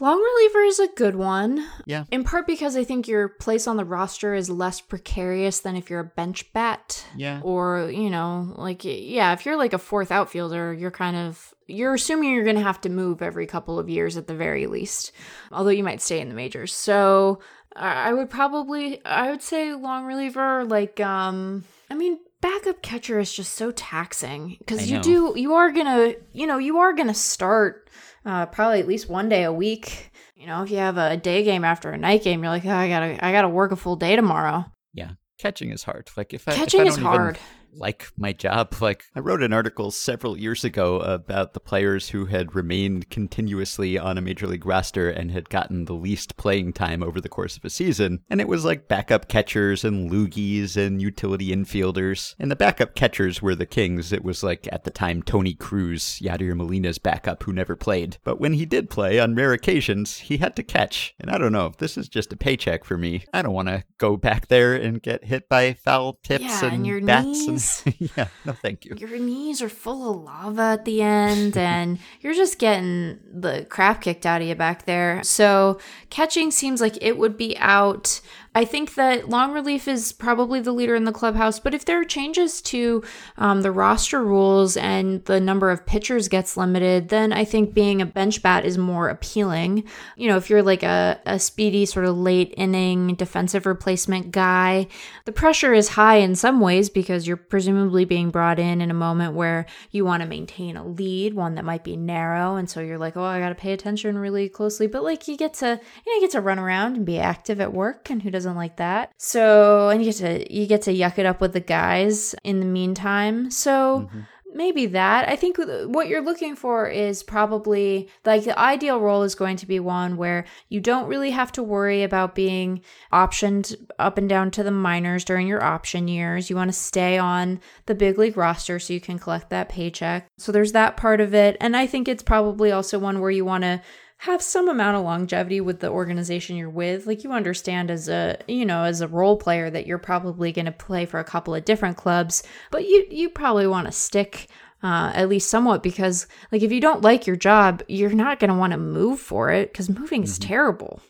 [0.00, 1.66] Long reliever is a good one.
[1.84, 2.04] Yeah.
[2.10, 5.90] In part because I think your place on the roster is less precarious than if
[5.90, 7.04] you're a bench bat.
[7.14, 7.40] Yeah.
[7.42, 11.94] Or, you know, like, yeah, if you're like a fourth outfielder, you're kind of, you're
[11.94, 15.12] assuming you're going to have to move every couple of years at the very least,
[15.52, 16.72] although you might stay in the majors.
[16.72, 17.40] So
[17.76, 23.32] I would probably, I would say long reliever, like, um, I mean, backup catcher is
[23.32, 27.08] just so taxing because you do, you are going to, you know, you are going
[27.08, 27.89] to start
[28.24, 30.10] uh, probably at least one day a week.
[30.34, 32.70] You know, if you have a day game after a night game, you're like, oh,
[32.70, 34.64] I gotta, I gotta work a full day tomorrow.
[34.94, 35.12] Yeah.
[35.38, 36.10] Catching is hard.
[36.16, 37.38] Like if I, if Catching I is even hard.
[37.74, 42.26] Like my job, like I wrote an article several years ago about the players who
[42.26, 47.02] had remained continuously on a major league roster and had gotten the least playing time
[47.02, 48.20] over the course of a season.
[48.28, 52.34] And it was like backup catchers and loogies and utility infielders.
[52.38, 54.12] And the backup catchers were the kings.
[54.12, 58.18] It was like at the time Tony Cruz, Yadier Molina's backup who never played.
[58.24, 61.14] But when he did play on rare occasions, he had to catch.
[61.20, 63.24] And I don't know, if this is just a paycheck for me.
[63.32, 66.74] I don't want to go back there and get hit by foul tips Yeah, and,
[66.74, 67.48] and your bats knees.
[67.48, 67.59] and
[67.98, 68.94] yeah, no thank you.
[68.96, 74.02] Your knees are full of lava at the end, and you're just getting the crap
[74.02, 75.22] kicked out of you back there.
[75.22, 75.78] So,
[76.10, 78.20] catching seems like it would be out.
[78.52, 82.00] I think that long relief is probably the leader in the clubhouse, but if there
[82.00, 83.04] are changes to
[83.38, 88.02] um, the roster rules and the number of pitchers gets limited, then I think being
[88.02, 89.84] a bench bat is more appealing.
[90.16, 94.88] You know, if you're like a, a speedy, sort of late inning defensive replacement guy,
[95.26, 98.94] the pressure is high in some ways because you're presumably being brought in in a
[98.94, 102.56] moment where you want to maintain a lead, one that might be narrow.
[102.56, 104.88] And so you're like, oh, I got to pay attention really closely.
[104.88, 107.60] But like you get to, you know, you get to run around and be active
[107.60, 108.10] at work.
[108.10, 109.12] And who doesn't like that?
[109.16, 112.60] So, and you get to, you get to yuck it up with the guys in
[112.60, 113.50] the meantime.
[113.50, 114.20] So, mm-hmm.
[114.52, 115.28] maybe that.
[115.28, 119.66] I think what you're looking for is probably like the ideal role is going to
[119.66, 122.82] be one where you don't really have to worry about being
[123.12, 126.50] optioned up and down to the minors during your option years.
[126.50, 130.26] You want to stay on the big league roster so you can collect that paycheck.
[130.38, 131.56] So there's that part of it.
[131.60, 133.80] And i think it's probably also one where you want to
[134.24, 138.36] have some amount of longevity with the organization you're with like you understand as a
[138.46, 141.54] you know as a role player that you're probably going to play for a couple
[141.54, 144.48] of different clubs but you you probably want to stick
[144.82, 148.50] uh, at least somewhat because like if you don't like your job you're not going
[148.50, 151.00] to want to move for it because moving is terrible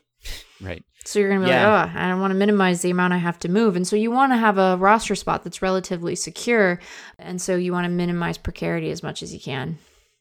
[0.61, 0.85] Right.
[1.05, 1.69] so you're going to be Yeah.
[1.85, 3.97] like oh i don't want to minimize the amount i have to move and so
[3.97, 6.79] you want to have a roster spot that's relatively secure
[7.19, 9.79] and so you want to minimize precarity as much as you can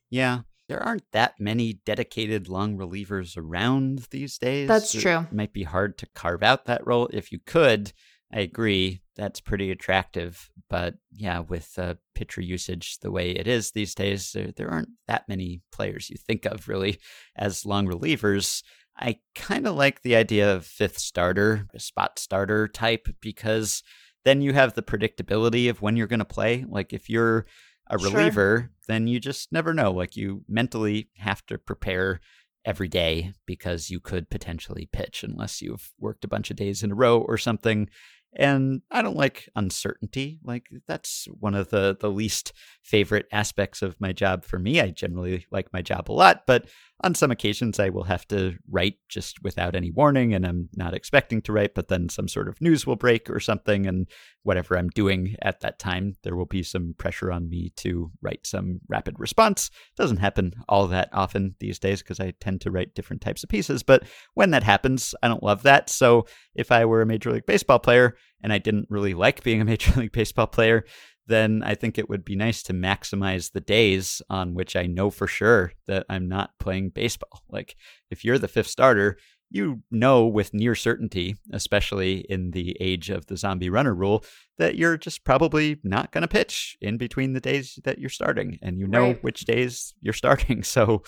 [0.10, 0.40] Yeah.
[0.70, 4.68] There aren't that many dedicated long relievers around these days.
[4.68, 5.28] That's It true.
[5.32, 7.10] might be hard to carve out that role.
[7.12, 7.92] If you could,
[8.32, 9.02] I agree.
[9.16, 10.50] That's pretty attractive.
[10.70, 14.90] But yeah, with uh, pitcher usage the way it is these days, there, there aren't
[15.08, 17.00] that many players you think of really
[17.36, 18.62] as long relievers.
[18.96, 23.82] I kind of like the idea of fifth starter, a spot starter type, because
[24.26, 26.66] then you have the predictability of when you're going to play.
[26.68, 27.46] Like if you're
[27.90, 28.12] a Sure.
[28.12, 29.92] reliever, then you just never know.
[29.92, 32.20] Like you mentally have to prepare
[32.66, 36.92] every day because you could potentially pitch unless you've worked a bunch of days in
[36.92, 37.90] a row or something.
[38.36, 40.40] And I don't like uncertainty.
[40.44, 42.54] Like that's one of the the least
[42.84, 44.80] favorite aspects of my job for me.
[44.80, 46.68] I generally like my job a lot, but
[47.02, 50.94] on some occasions I will have to write just without any warning and I'm not
[50.94, 54.08] expecting to write, but then some sort of news will break or something and
[54.44, 58.46] whatever I'm doing at that time, there will be some pressure on me to write
[58.46, 59.70] some rapid response.
[59.96, 63.50] Doesn't happen all that often these days because I tend to write different types of
[63.50, 64.04] pieces, but
[64.34, 65.90] when that happens, I don't love that.
[65.90, 66.26] So
[66.60, 69.66] if I were a Major League Baseball player and I didn't really like being a
[69.74, 70.84] Major League Baseball player,
[71.26, 75.10] then I think it would be nice to maximize the days on which I know
[75.10, 77.44] for sure that I'm not playing baseball.
[77.50, 77.76] Like
[78.12, 79.18] if you're the fifth starter,
[79.50, 84.24] you know with near certainty, especially in the age of the zombie runner rule,
[84.58, 88.60] that you're just probably not going to pitch in between the days that you're starting.
[88.62, 89.24] And you know Right.
[89.24, 90.64] which days you're starting.
[90.70, 91.04] So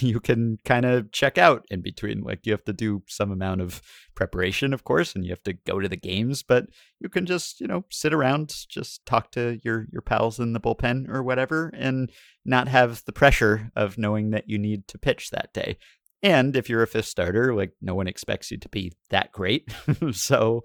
[0.00, 2.20] you can kind of check out in between.
[2.20, 3.80] Like you have to do some amount of
[4.14, 6.66] preparation, of course, and you have to go to the games, but
[7.00, 10.60] you can just, you know, sit around, just talk to your, your pals in the
[10.60, 12.10] bullpen or whatever, and
[12.44, 15.78] not have the pressure of knowing that you need to pitch that day.
[16.22, 19.72] And if you're a fifth starter, like no one expects you to be that great.
[20.12, 20.64] so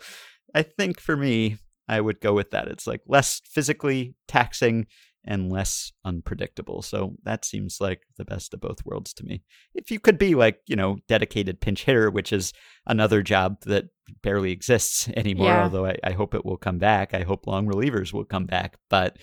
[0.56, 1.58] I think for me,
[1.88, 2.68] I would go with that.
[2.68, 4.88] It's like less physically taxing
[5.26, 6.82] and less unpredictable.
[6.82, 9.44] So that seems like the best of both worlds to me.
[9.74, 12.52] If you could be like, you know, dedicated pinch hitter, which is
[12.88, 13.86] another job that
[14.22, 15.64] barely exists anymore, Yeah.
[15.64, 17.14] although I, I hope it will come back.
[17.14, 18.78] I hope long relievers will come back.
[18.90, 19.18] But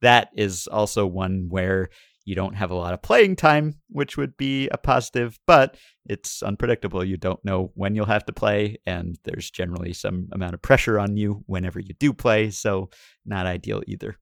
[0.00, 1.90] that is also one where
[2.24, 5.76] you don't have a lot of playing time, which would be a positive, but
[6.06, 7.04] it's unpredictable.
[7.04, 10.98] You don't know when you'll have to play, and there's generally some amount of pressure
[10.98, 12.90] on you whenever you do play, so
[13.26, 14.16] not ideal either.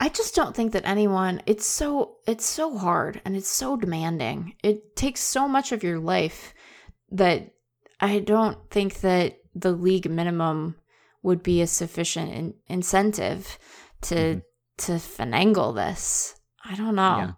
[0.00, 4.54] I just don't think that anyone it's so it's so hard and it's so demanding.
[4.64, 6.54] It takes so much of your life
[7.10, 7.52] that
[8.00, 10.74] I don't think that the league minimum
[11.22, 13.58] would be a sufficient in- incentive
[14.02, 14.42] to Mhm.
[14.78, 16.34] to finagle this.
[16.64, 17.16] I don't know.
[17.18, 17.32] Yeah.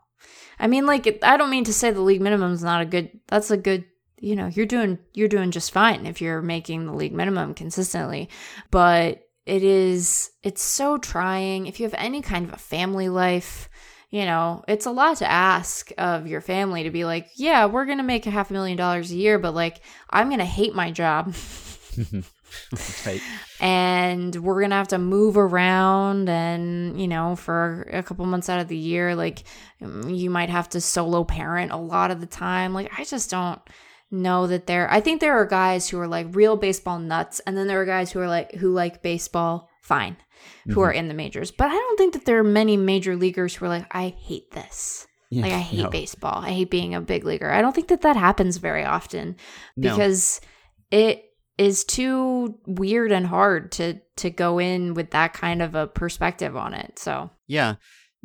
[0.59, 3.11] I mean like I don't mean to say the league minimum is not a good
[3.27, 3.85] that's a good
[4.21, 8.31] you know, you're doing you're doing just fine if you're making the league minimum consistently.
[8.71, 13.69] But it is it's so trying if you have any kind of a family life
[14.09, 17.85] you know it's a lot to ask of your family to be like yeah we're
[17.85, 20.91] gonna make a half a million dollars a year but like i'm gonna hate my
[20.91, 21.35] job
[23.07, 23.21] right.
[23.61, 28.61] and we're gonna have to move around and you know for a couple months out
[28.61, 29.45] of the year like
[29.83, 33.31] mm, you might have to solo parent a lot of the time like i just
[33.31, 33.61] don't
[34.11, 37.57] know that there i think there are guys who are like real baseball nuts and
[37.57, 40.17] then there are guys who are like who like baseball fine
[40.69, 43.55] who are in the majors but i don't think that there are many major leaguers
[43.55, 45.91] who are like i hate this Yeah, like I hate no.
[45.91, 46.39] baseball.
[46.45, 47.51] I hate being a big leaguer.
[47.51, 49.37] I don't think that that happens very often
[49.77, 49.91] No.
[49.91, 50.41] because
[50.93, 51.25] it
[51.59, 56.57] is too weird and hard to to go in with that kind of a perspective
[56.57, 56.99] on it.
[56.99, 57.77] So, Yeah.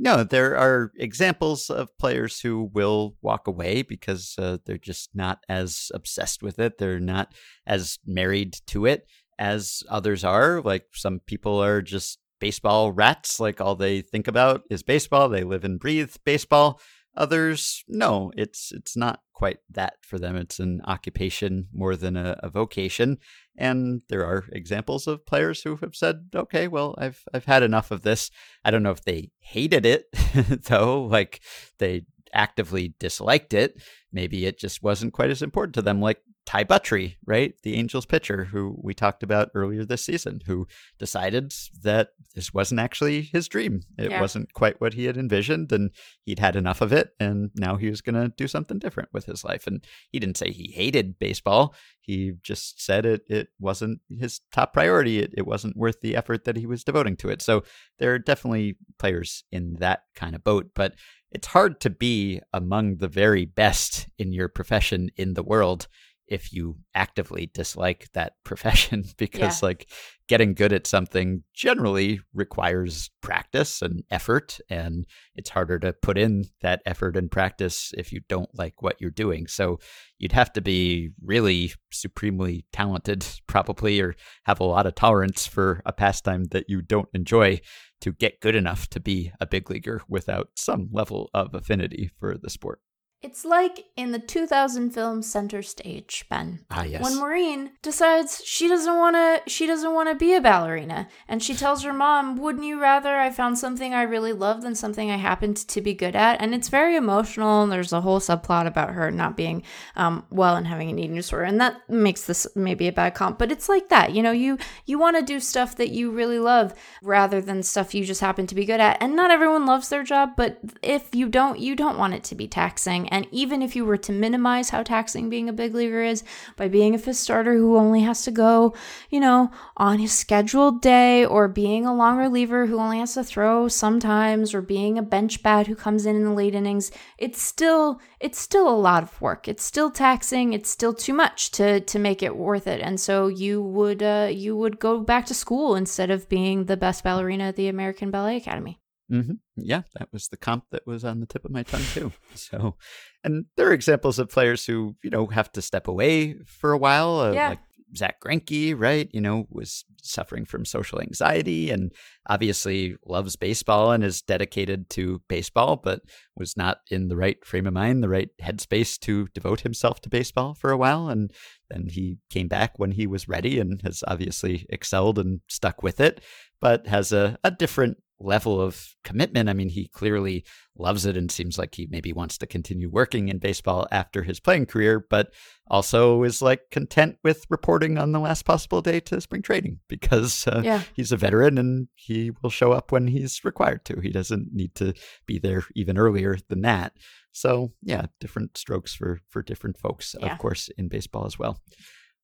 [0.02, 5.44] No, there are examples of players who will walk away because uh, they're just not
[5.50, 6.78] as obsessed with it.
[6.78, 7.34] They're not
[7.68, 9.06] as married to it
[9.38, 10.62] as others are.
[10.62, 13.42] Like some people are just baseball rats.
[13.42, 15.28] Like all they think about is baseball.
[15.28, 16.80] They live and breathe baseball.
[17.20, 20.38] Others, no, it's it's not quite that for them.
[20.38, 23.18] It's an occupation more than a, a vocation.
[23.58, 27.92] And there are examples of players who have said, "Okay, well, I've I've had enough
[27.92, 28.32] of this."
[28.64, 30.06] I don't know if they hated it
[30.64, 31.42] though, like
[31.78, 33.82] they actively disliked it.
[34.14, 37.54] Maybe it just wasn't quite as important to them, like Ty Buttrey, right?
[37.62, 40.66] The Angels pitcher who we talked about earlier this season, who
[40.98, 41.54] decided
[41.84, 43.82] that this wasn't actually his dream.
[44.00, 44.20] It Yeah.
[44.20, 45.92] wasn't quite what he had envisioned, and
[46.24, 49.26] he'd had enough of it, and now he was going to do something different with
[49.26, 49.68] his life.
[49.68, 51.76] And he didn't say he hated baseball.
[52.02, 55.20] He just said it it wasn't his top priority.
[55.20, 57.44] It, it wasn't worth the effort that he was devoting to it.
[57.44, 57.64] So
[58.00, 60.96] there are definitely players in that kind of boat, but
[61.32, 65.88] it's hard to be among the very best in your profession in the world
[66.30, 69.90] if you actively dislike that profession because like
[70.28, 76.46] getting good at something generally requires practice and effort and it's harder to put in
[76.62, 79.48] that effort and practice if you don't like what you're doing.
[79.48, 79.80] So
[80.20, 85.82] you'd have to be really supremely talented probably or have a lot of tolerance for
[85.86, 87.60] a pastime that you don't enjoy
[88.02, 92.38] to get good enough to be a big leaguer without some level of affinity for
[92.38, 92.80] the sport
[93.22, 96.60] it's like in the 2000 film Center Stage, Ben.
[96.72, 100.42] ah yes When Maureen decides she doesn't want to she doesn't want to be a
[100.42, 104.62] ballerina and she tells her mom, "Wouldn't you rather I found something I really love
[104.62, 108.02] than something I happened to be good at?" And it's very emotional and there's a
[108.02, 109.64] whole subplot about her not being
[109.96, 113.38] um, well and having an eating disorder and that makes this maybe a bad comp,
[113.38, 114.14] but it's like that.
[114.14, 117.94] You know, you you want to do stuff that you really love rather than stuff
[117.94, 118.98] you just happen to be good at.
[119.02, 122.36] And not everyone loves their job, but if you don't, you don't want it to
[122.36, 123.09] be taxing.
[123.10, 126.24] And even if you were to minimize how taxing being a big leaguer is
[126.56, 128.74] by being a fifth starter who only has to go,
[129.10, 133.24] you know, on his scheduled day, or being a long reliever who only has to
[133.24, 137.42] throw sometimes, or being a bench bat who comes in in the late innings, it's
[137.42, 139.48] still it's still a lot of work.
[139.48, 140.54] It's still taxing.
[140.54, 142.82] It's still too much to to make it worth it.
[142.82, 146.78] And so you would uh, you would go back to school instead of being the
[146.78, 148.80] best ballerina at the American Ballet Academy.
[149.10, 152.12] Hmm Yeah, that was the comp that was on the tip of my tongue too.
[152.36, 152.76] So,
[153.24, 156.78] and there are examples of players who you know have to step away for a
[156.78, 157.50] while, uh, Yeah.
[157.50, 157.60] like
[157.98, 159.10] Zack Greinke, right?
[159.12, 161.92] You know, was suffering from social anxiety and
[162.28, 166.02] obviously loves baseball and is dedicated to baseball, but
[166.38, 170.10] was not in the right frame of mind, the right headspace to devote himself to
[170.10, 171.10] baseball for a while.
[171.10, 171.32] And
[171.72, 176.00] then he came back when he was ready and has obviously excelled and stuck with
[176.00, 176.22] it,
[176.62, 179.50] but has a, a different level of commitment.
[179.50, 180.44] I mean, he clearly
[180.78, 184.40] loves it and seems like he maybe wants to continue working in baseball after his
[184.40, 185.34] playing career, but
[185.68, 190.48] also is like content with reporting on the last possible day to spring training because
[190.48, 190.84] uh, yeah.
[190.94, 194.00] he's a veteran and he will show up when he's required to.
[194.02, 194.94] He doesn't need to
[195.26, 196.94] be there even earlier than that.
[197.32, 200.32] So, yeah, different strokes for for different folks, yeah.
[200.34, 201.62] of course, in baseball as well.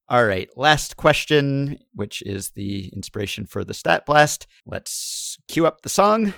[0.07, 4.45] All right, last question, which is the inspiration for the stat blast.
[4.63, 6.35] Let's cue up the song.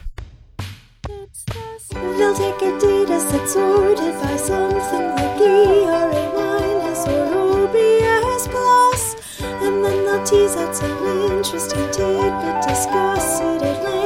[1.91, 5.38] They'll take Adidas that's sorted by something like
[6.34, 13.84] minus or OPS plus, and then they'll tease out some interesting tidbit, discuss it at
[13.84, 13.97] length,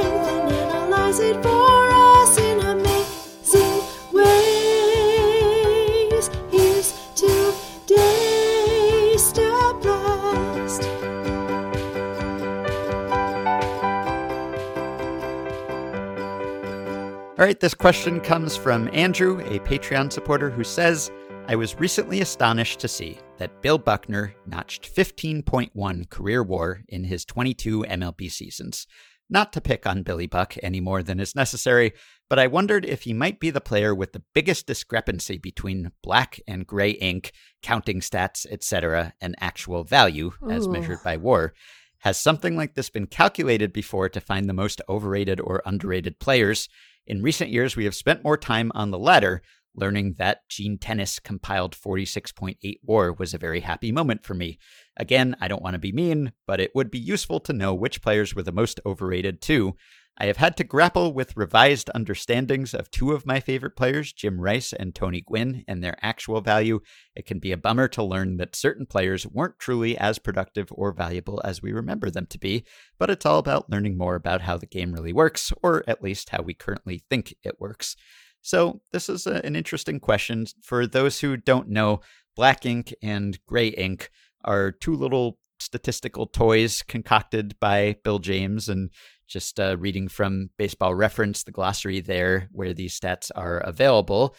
[17.42, 21.10] All right, this question comes from Andrew, a Patreon supporter, who says,
[21.48, 27.26] I was recently astonished to see that Bill Buckner notched 15.1 career war in his
[27.26, 28.86] 22 MLB seasons.
[29.28, 31.94] Not to pick on Billy Buck any more than is necessary,
[32.30, 36.40] but I wondered if he might be the player with the biggest discrepancy between black
[36.48, 37.32] and gray ink,
[37.64, 40.52] counting stats, etc., and actual value Ooh.
[40.52, 41.56] as measured by war.
[42.02, 46.70] Has something like this been calculated before to find the most overrated or underrated players?
[47.07, 49.41] In recent years, we have spent more time on the latter,
[49.76, 54.60] learning that Gene Tenace compiled 46.8 WAR was a very happy moment for me.
[54.98, 58.02] Again, I don't want to be mean, but it would be useful to know which
[58.02, 59.76] players were the most overrated too.
[60.22, 64.39] I have had to grapple with revised understandings of two of my favorite players, Jim
[64.39, 66.81] Rice and Tony Gwynn, and their actual value.
[67.15, 70.91] It can be a bummer to learn that certain players weren't truly as productive or
[70.91, 72.65] valuable as we remember them to be,
[72.99, 76.30] but it's all about learning more about how the game really works, or at least
[76.30, 77.95] how we currently think it works.
[78.43, 80.45] So, this is a, an interesting question.
[80.61, 82.02] For those who don't know,
[82.35, 84.11] black ink and gray ink
[84.45, 88.89] are two little statistical toys concocted by Bill James and
[89.32, 94.36] just uh, reading from Baseball Reference, the glossary there where these stats are available.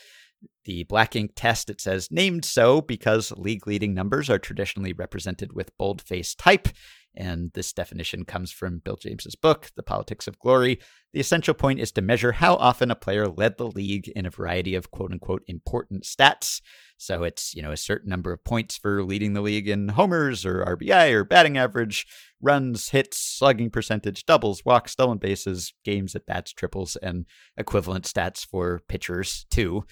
[0.65, 5.53] The black ink test, it says named so because league leading numbers are traditionally represented
[5.53, 6.69] with boldface type.
[7.15, 10.79] And this definition comes from Bill James's book, The Politics of Glory.
[11.13, 14.31] The essential point is to measure how often a player led the league in a
[14.31, 16.63] variety of quote unquote important stats.
[16.97, 20.47] So it's, you know, a certain number of points for leading the league in homers
[20.47, 22.07] or RBI or batting average,
[22.41, 27.27] runs, hits, slugging percentage, doubles, walks, stolen bases, games at bats, triples, and
[27.59, 29.85] equivalent stats for pitchers too.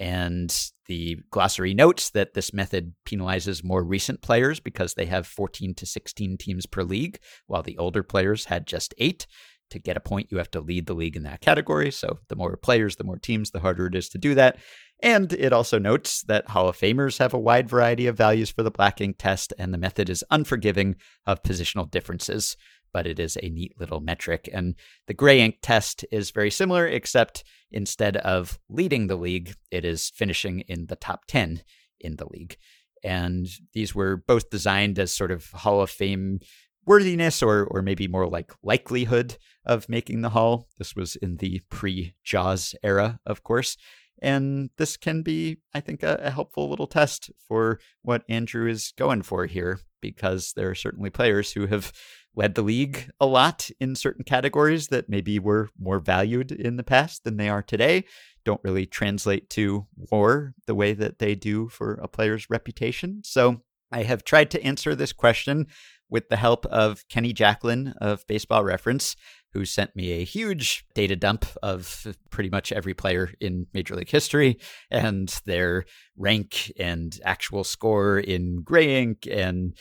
[0.00, 0.54] And
[0.86, 5.86] the glossary notes that this method penalizes more recent players because they have 14 to
[5.86, 9.26] 16 teams per league, while the older players had just eight.
[9.70, 11.90] To get a point, you have to lead the league in that category.
[11.90, 14.56] So the more players, the more teams, the harder it is to do that.
[15.00, 18.62] And it also notes that Hall of Famers have a wide variety of values for
[18.62, 20.96] the black ink test, and the method is unforgiving
[21.26, 22.56] of positional differences,
[22.92, 24.48] but it is a neat little metric.
[24.52, 24.74] And
[25.06, 30.10] the gray ink test is very similar, except instead of leading the league, it is
[30.14, 31.62] finishing in the top 10
[32.00, 32.56] in the league.
[33.04, 36.40] And these were both designed as sort of Hall of Fame
[36.88, 40.66] worthiness or or maybe more like likelihood of making the hall.
[40.78, 43.76] This was in the pre-Jaws era, of course.
[44.20, 48.92] And this can be, I think, a, a, helpful little test for what Andrew is
[48.96, 51.92] going for here, because there are certainly players who have
[52.34, 56.84] led the league a lot in certain categories that maybe were more valued in the
[56.84, 58.04] past than they are today,
[58.44, 63.22] don't really translate to war the way that they do for a player's reputation.
[63.24, 65.66] So I have tried to answer this question
[66.10, 69.16] with the help of Kenny Jackelen of Baseball Reference
[69.52, 74.10] who sent me a huge data dump of pretty much every player in Major League
[74.10, 74.58] history
[74.90, 75.84] and their
[76.16, 79.74] rank and actual score in gray ink and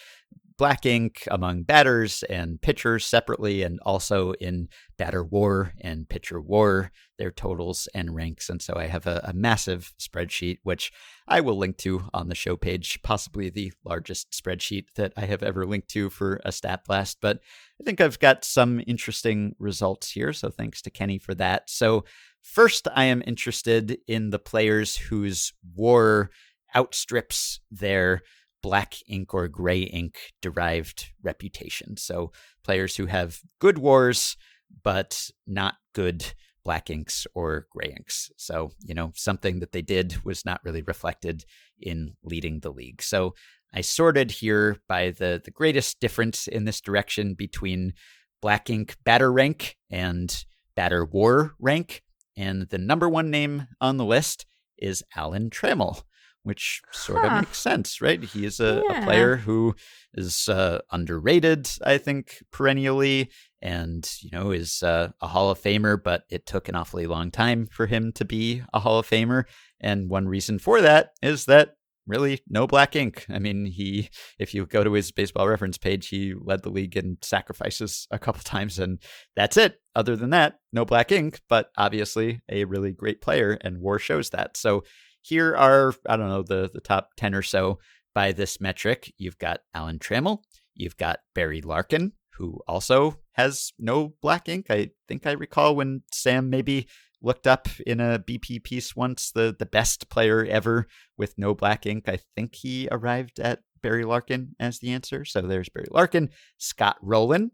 [0.58, 4.68] black ink among batters and pitchers separately, and also in
[4.98, 8.50] batter war and pitcher war, their totals and ranks.
[8.50, 10.92] And so I have a, a, massive spreadsheet, which
[11.28, 15.44] I will link to on the show page, possibly the largest spreadsheet that I have
[15.44, 17.20] ever linked to for a stat blast.
[17.22, 17.40] But
[17.80, 20.34] I think I've got some interesting results here.
[20.34, 21.70] So thanks to Kenny for that.
[21.70, 22.06] So,
[22.42, 26.32] first, I am interested in the players whose war
[26.76, 28.22] outstrips their
[28.62, 31.98] black ink or gray ink derived reputation.
[31.98, 32.32] So
[32.64, 34.38] players who have good wars,
[34.84, 38.30] but not good black inks or gray inks.
[38.36, 41.46] So, you know, something that they did was not really reflected
[41.80, 43.02] in leading the league.
[43.02, 43.36] So
[43.74, 47.94] I sorted here by the, the greatest difference in this direction between
[48.42, 50.44] black ink batter rank and
[50.76, 52.04] batter war rank.
[52.36, 54.46] And the number one name on the list
[54.78, 56.04] is Alan Trammell,
[56.48, 57.28] which sort Huh.
[57.28, 58.24] of makes sense, right?
[58.24, 59.02] He is a, Yeah.
[59.02, 59.76] a player who
[60.14, 63.30] is uh, underrated, I think, perennially,
[63.62, 66.02] and you know is uh, a Hall of Famer.
[66.02, 69.44] But it took an awfully long time for him to be a Hall of Famer,
[69.80, 71.74] and one reason for that is that
[72.08, 73.26] really no black ink.
[73.30, 74.10] I mean, he
[74.40, 78.18] if you go to his baseball reference page, he led the league in sacrifices a
[78.20, 79.00] couple times, and
[79.36, 79.82] that's it.
[79.96, 84.30] Other than that, no black ink, but obviously a really great player, and War shows
[84.30, 84.56] that.
[84.56, 84.84] So
[85.28, 87.80] here are I don't know the the top ten or so
[88.14, 89.14] by this metric.
[89.18, 90.40] You've got Alan Trammell,
[90.74, 94.68] you've got Barry Larkin, who also has no black ink.
[94.70, 96.88] I think I recall when Sam maybe
[97.22, 100.88] looked up in a BP piece once the the best player ever
[101.18, 102.08] with no black ink.
[102.08, 105.26] I think he arrived at Barry Larkin as the answer.
[105.26, 107.52] So there's Barry Larkin, Scott Rolen,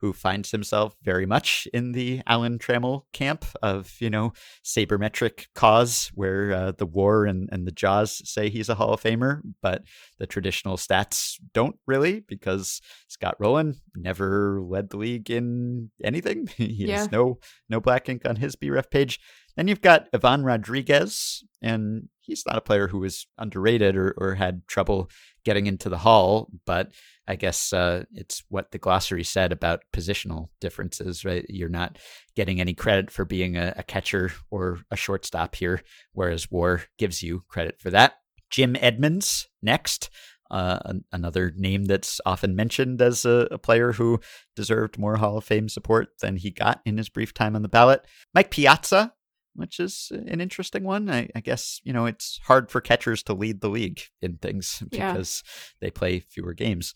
[0.00, 4.32] who finds himself very much in the Alan Trammell camp of, you know,
[4.64, 9.02] sabermetric cause, where uh, the war and, and the Jaws say he's a Hall of
[9.02, 9.82] Famer, but
[10.18, 16.46] the traditional stats don't really, because Scott Rolen never led the league in anything.
[16.56, 16.98] he Yeah.
[16.98, 19.18] has no no black ink on his BREF page.
[19.56, 24.34] Then you've got Ivan Rodriguez, and he's not a player who was underrated or, or
[24.34, 25.08] had trouble
[25.46, 26.90] getting into the hall, but
[27.28, 31.46] I guess uh, it's what the glossary said about positional differences, right?
[31.48, 31.98] You're not
[32.34, 35.82] getting any credit for being a, a catcher or a shortstop here,
[36.12, 38.14] whereas War gives you credit for that.
[38.50, 40.10] Jim Edmonds next.
[40.48, 44.20] Uh, an- another name that's often mentioned as a, a player who
[44.54, 47.68] deserved more Hall of Fame support than he got in his brief time on the
[47.68, 48.04] ballot.
[48.32, 49.12] Mike Piazza,
[49.56, 51.10] which is an interesting one.
[51.10, 54.82] I, I guess, you know, it's hard for catchers to lead the league in things
[54.92, 55.12] Yeah.
[55.12, 55.42] because
[55.80, 56.94] they play fewer games.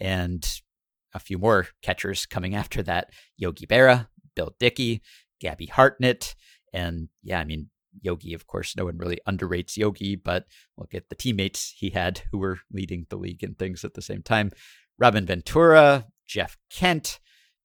[0.00, 0.46] And
[1.14, 5.02] a few more catchers coming after that Yogi Berra, Bill Dickey,
[5.40, 6.34] Gabby Hartnett.
[6.72, 7.70] And yeah, I mean,
[8.02, 10.44] Yogi, of course, no one really underrates Yogi, but
[10.76, 14.02] look at the teammates he had who were leading the league in things at the
[14.02, 14.52] same time.
[14.98, 17.18] Robin Ventura, Jeff Kent,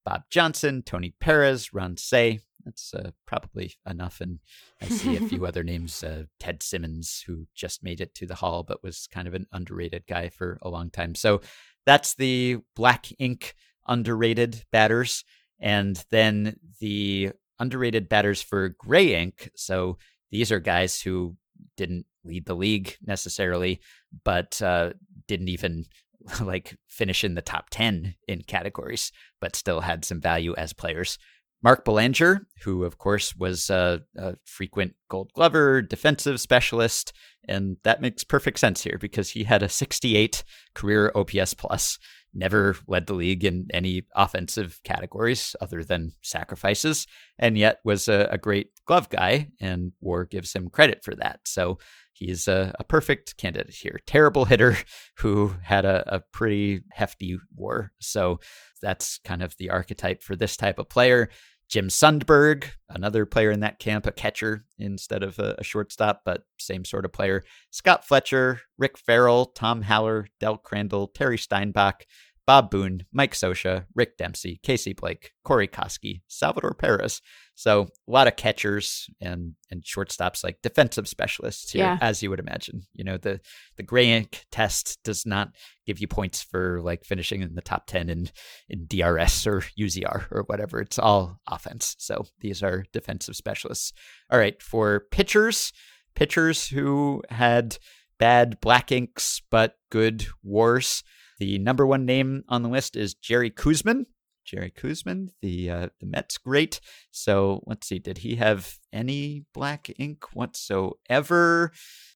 [0.06, 2.40] Bob Johnson, Tony Perez, Ron Cey.
[2.66, 4.22] That's uh, probably enough.
[4.22, 4.40] And
[4.82, 6.04] I see a few other names.
[6.04, 9.48] Uh, Ted Simmons, who just made it to the Hall, but was kind of an
[9.52, 11.16] underrated guy for a long time.
[11.16, 11.42] So
[11.86, 13.56] that's the black ink
[13.88, 15.24] underrated batters.
[15.60, 19.50] And then the underrated batters for gray ink.
[19.56, 19.98] So
[20.32, 21.38] these are guys who
[21.78, 23.82] didn't lead the league necessarily,
[24.24, 24.94] but uh,
[25.28, 25.86] didn't even
[26.42, 29.12] like finish in the top 10 in categories,
[29.42, 31.18] but still had some value as players.
[31.64, 37.14] Mark Belanger, who of course was a, a frequent gold glover, defensive specialist,
[37.48, 40.44] and that makes perfect sense here because he had a 68
[40.76, 41.98] career OPS plus,
[42.34, 47.08] never led the league in any offensive categories other than sacrifices,
[47.40, 51.42] and yet was a, a great glove guy, and War gives him credit for that.
[51.46, 51.80] So
[52.12, 54.00] he's a, a perfect candidate here.
[54.06, 54.78] Terrible hitter
[55.18, 57.92] who had a, a pretty hefty war.
[58.00, 58.40] So
[58.82, 61.30] that's kind of the archetype for this type of player.
[61.74, 66.44] Jim Sundberg, another player in that camp, a catcher instead of a, a shortstop, but
[66.60, 67.44] same sort of player.
[67.72, 72.06] Scott Fletcher, Rick Ferrell, Tom Haller, Del Crandall, Terry Steinbach,
[72.46, 77.24] Bob Boone, Mike Scioscia, Rick Dempsey, Casey Blake, Corey Koskie, Salvador Perez.
[77.56, 81.98] So a lot of catchers and and shortstops like defensive specialists here, Yeah.
[82.02, 82.82] as you would imagine.
[82.94, 83.40] You know, the
[83.78, 85.50] the gray ink test does not
[85.86, 88.30] give you points for like finishing in the top ten in
[88.70, 90.80] in DRS or UZR or whatever.
[90.82, 91.96] It's all offense.
[92.00, 93.94] So these are defensive specialists.
[94.32, 95.72] All right, for pitchers,
[96.16, 97.78] pitchers who had
[98.20, 101.04] bad black inks but good wars.
[101.40, 104.06] The number one name on the list is Jerry Koosman.
[104.46, 106.80] Jerry Koosman, the uh, the Mets great.
[107.12, 111.72] So let's see, did he have any black ink whatsoever?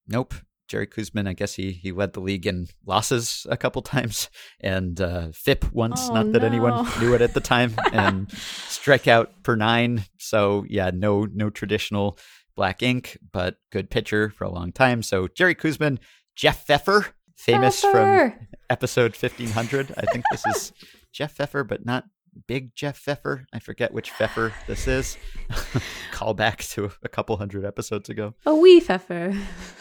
[0.07, 0.33] Nope.
[0.67, 4.29] Jerry Koosman, I guess he he led the league in losses a couple times
[4.59, 6.09] and uh, FIP once.
[6.09, 10.03] Oh, not that anyone knew it at the time, and strikeout per nine.
[10.19, 12.17] So yeah, no no traditional
[12.55, 15.01] black ink, but good pitcher for a long time.
[15.03, 15.99] So Jerry Koosman,
[16.35, 18.33] Jeff Pfeffer, famous from
[18.69, 19.93] episode 1500.
[19.95, 20.73] I think this is
[21.13, 22.05] Jeff Pfeffer, but not
[22.47, 23.45] big Jeff Pfeffer.
[23.53, 25.17] I forget which Pfeffer this is.
[26.11, 28.33] Call back to a couple hundred episodes ago.
[28.45, 29.35] A wee pfeffer.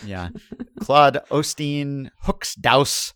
[0.05, 0.31] Yeah.
[0.81, 3.13] Claude Osteen, Hooks Dauss,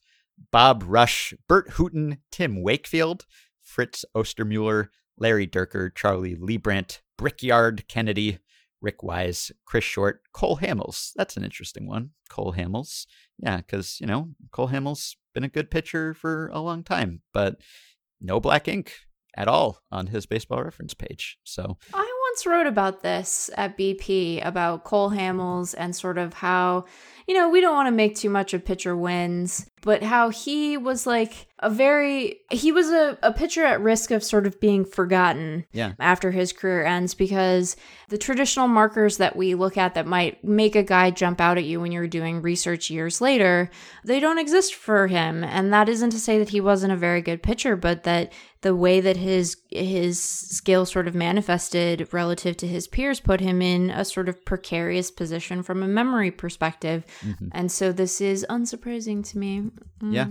[0.51, 3.27] Bob Rush, Burt Hooton, Tim Wakefield,
[3.63, 4.89] Fritz Ostermueller,
[5.19, 8.39] Larry Dierker, Charlie Leibrandt, Brickyard Kennedy,
[8.81, 11.13] Rick Wise, Chris Short, Cole Hamels.
[11.15, 12.11] That's an interesting one.
[12.31, 13.07] Cole Hamels.
[13.39, 17.61] Yeah, because, you know, Cole Hamels been a good pitcher for a long time, but
[18.21, 18.95] no black ink
[19.37, 21.39] at all on his baseball reference page.
[21.45, 26.85] So I once wrote about this at BP about Cole Hamels and sort of how
[27.31, 30.77] you know, we don't want to make too much of pitcher wins, but how he
[30.77, 34.85] was like a very he was a, a pitcher at risk of sort of being
[34.85, 35.93] forgotten Yeah.
[35.99, 37.77] after his career ends because
[38.09, 41.65] the traditional markers that we look at that might make a guy jump out at
[41.65, 43.71] you when you're doing research years later,
[44.05, 45.45] they don't exist for him.
[45.45, 48.33] And that isn't to say that he wasn't a very good pitcher, but that
[48.63, 53.61] the way that his his skill sort of manifested relative to his peers put him
[53.63, 57.05] in a sort of precarious position from a memory perspective.
[57.23, 57.49] Mhm.
[57.53, 59.71] And so this is unsurprising to me.
[60.03, 60.13] Mm.
[60.15, 60.27] Yeah.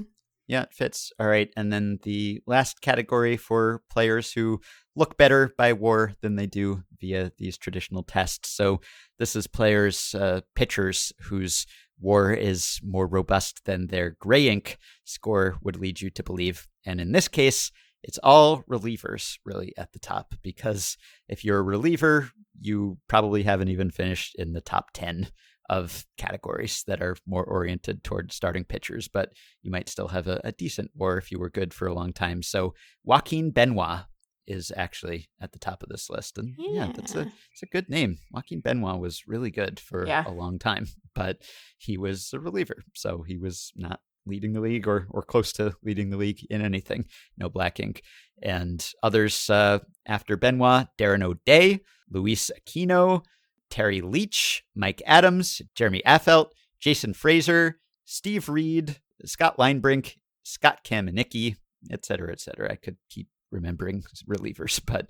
[0.49, 1.13] Yeah, it fits.
[1.19, 1.51] All right.
[1.55, 4.59] And then the last category for players who
[4.95, 8.49] look better by war than they do via these traditional tests.
[8.49, 8.81] So
[9.19, 11.67] this is players, uh, pitchers whose
[11.99, 16.67] war is more robust than their gray ink score would lead you to believe.
[16.83, 17.71] And in this case,
[18.01, 20.97] it's all relievers really at the top because
[21.27, 25.27] if you're a reliever, you probably haven't even finished in the top 10
[25.69, 29.29] of categories that are more oriented toward starting pitchers, but
[29.61, 32.11] you might still have a, a decent war if you were good for a long
[32.11, 32.41] time.
[32.41, 32.73] So
[33.03, 34.01] Joaquin Benoit
[34.47, 36.37] is actually at the top of this list.
[36.39, 37.21] And yeah, that's a
[37.53, 38.17] it's a good name.
[38.31, 40.27] Joaquin Benoit was really good for Yeah.
[40.27, 41.37] a long time, but
[41.77, 42.77] he was a reliever.
[42.95, 46.61] So he was not leading the league or or close to leading the league in
[46.63, 47.05] anything.
[47.37, 48.01] No black ink.
[48.41, 53.21] And others uh, after Benoit, Darren O'Day, Luis Aquino,
[53.69, 57.75] Terry Leach, Mike Adams, Jeremy Affeldt, Jason Frasor,
[58.05, 61.55] Steve Reed, Scott Linebrink, Scott Kamieniecki,
[61.91, 62.71] et cetera, et cetera.
[62.71, 65.09] I could keep remembering relievers, but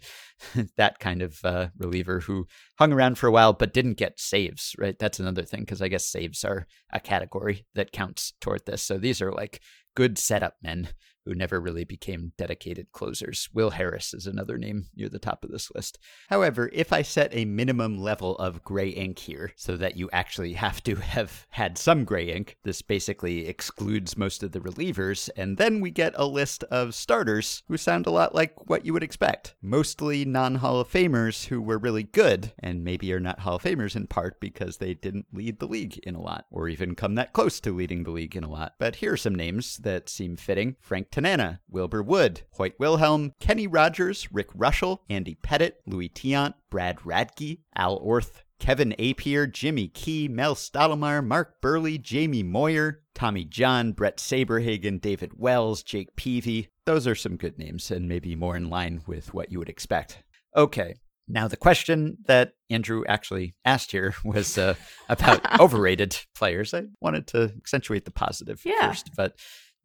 [0.78, 4.76] that kind of uh, reliever who hung around for a while but didn't get saves,
[4.78, 4.98] right?
[4.98, 8.82] That's another thing because I guess saves are a category that counts toward this.
[8.82, 9.62] So these are like
[9.96, 10.90] good setup men
[11.30, 13.50] who never really became dedicated closers.
[13.54, 16.00] Will Harris is another name near the top of this list.
[16.28, 20.54] However, if I set a minimum level of gray ink here so that you actually
[20.54, 25.58] have to have had some gray ink, this basically excludes most of the relievers, and
[25.58, 29.04] then we get a list of starters who sound a lot like what you would
[29.04, 29.54] expect.
[29.62, 33.62] Mostly non Hall of Famers who were really good, and maybe are not Hall of
[33.62, 37.14] Famers in part because they didn't lead the league in a lot, or even come
[37.16, 38.74] that close to leading the league in a lot.
[38.80, 43.68] But here are some names that seem fitting Frank Tanana, Wilbur Wood, Hoyt Wilhelm, Kenny
[43.68, 50.30] Rogers, Rick Reuschel, Andy Pettitte, Luis Tiant, Brad Radke, Al Orth, Kevin Appier, Jimmy Key,
[50.30, 56.70] Mel Stottlemyre, Mark Buehrle, Jamie Moyer, Tommy John, Bret Saberhagen, David Wells, Jake Peavy.
[56.86, 60.24] Those are some good names and maybe more in line with what you would expect.
[60.56, 60.94] Okay.
[61.28, 64.76] Now, the question that Andrew actually asked here was uh,
[65.10, 66.74] about overrated players.
[66.74, 68.88] I wanted to accentuate the positive Yeah.
[68.88, 69.36] first, but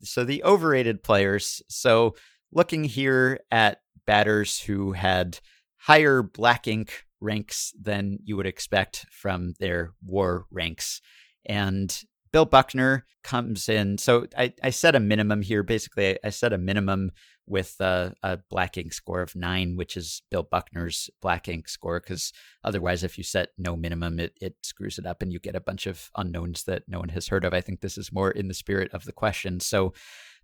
[0.04, 1.62] so the overrated players.
[1.68, 2.14] So
[2.52, 5.40] looking here at batters who had
[5.78, 11.00] higher black ink ranks than you would expect from their war ranks.
[11.46, 11.96] And
[12.32, 13.98] Bill Buckner comes in.
[13.98, 15.62] So I, I set a minimum here.
[15.62, 17.10] Basically, I, I set a minimum
[17.46, 22.00] with a black ink score of nine, which is Bill Buckner's black ink score.
[22.00, 25.54] Because otherwise, if you set no minimum, it, it screws it up and you get
[25.54, 27.52] a bunch of unknowns that no one has heard of.
[27.52, 29.60] I think this is more in the spirit of the question.
[29.60, 29.92] So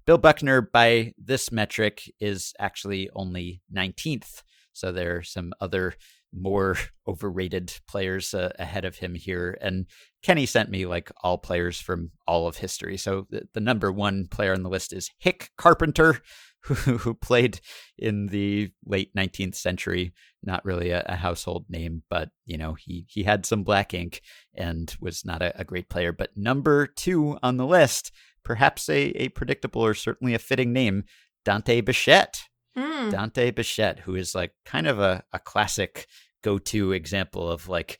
[0.06, 4.43] Bill Buckner, by this metric, is actually only 19th.
[4.72, 5.94] So there are some other
[6.32, 6.77] more
[7.09, 9.59] overrated players uh, ahead of him here.
[9.60, 9.86] And
[10.22, 12.97] Kenny sent me like all players from all of history.
[12.97, 16.20] So the, the number one player on the list is Hick Carpenter,
[16.62, 17.61] who, who played
[17.99, 20.12] in the late 19th century.
[20.43, 24.23] Not really a, a household name, but you know he he had some black ink
[24.55, 26.12] and was not a, a great player.
[26.12, 28.12] But number two on the list,
[28.45, 31.05] perhaps a, a predictable or certainly a fitting name,
[31.45, 32.43] Dante Bichette.
[32.77, 33.11] Hmm.
[33.11, 36.07] Dante Bichette, who is like kind of a, a classic
[36.43, 37.99] go to example of like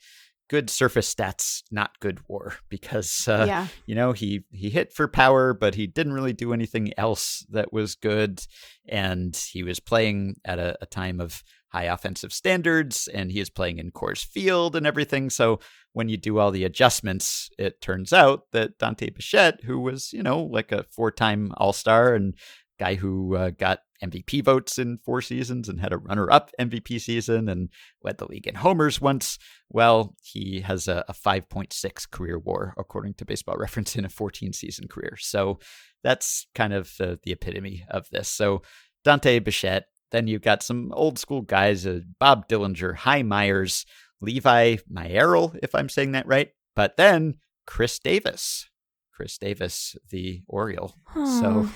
[0.51, 3.67] good surface stats, not good war, because uh, yeah.
[3.85, 7.71] you know he he hit for power, but he didn't really do anything else that
[7.71, 8.45] was good,
[8.87, 13.49] and he was playing at a, a time of high offensive standards, and he is
[13.49, 15.29] playing in Coors Field and everything.
[15.29, 15.61] So
[15.93, 20.21] when you do all the adjustments, it turns out that Dante Bichette, who was you
[20.21, 22.35] know like a four time All Star and
[22.77, 26.99] guy who uh, got MVP votes in four seasons and had a runner up MVP
[26.99, 27.69] season and
[28.03, 29.37] led the league in homers once.
[29.69, 34.53] Well, he has a, a 5.6 career war, according to baseball reference, in a 14
[34.53, 35.17] season career.
[35.19, 35.59] So
[36.03, 38.27] that's kind of uh, the epitome of this.
[38.27, 38.61] So
[39.03, 39.85] Dante Bichette.
[40.11, 43.85] Then you've got some old school guys, uh, Bob Dillinger, Hy Myers,
[44.19, 46.49] Levi Meyerle, if I'm saying that right.
[46.75, 48.69] But then Chris Davis.
[49.13, 50.95] Chris Davis, the Oriole.
[51.13, 51.73] So Oh.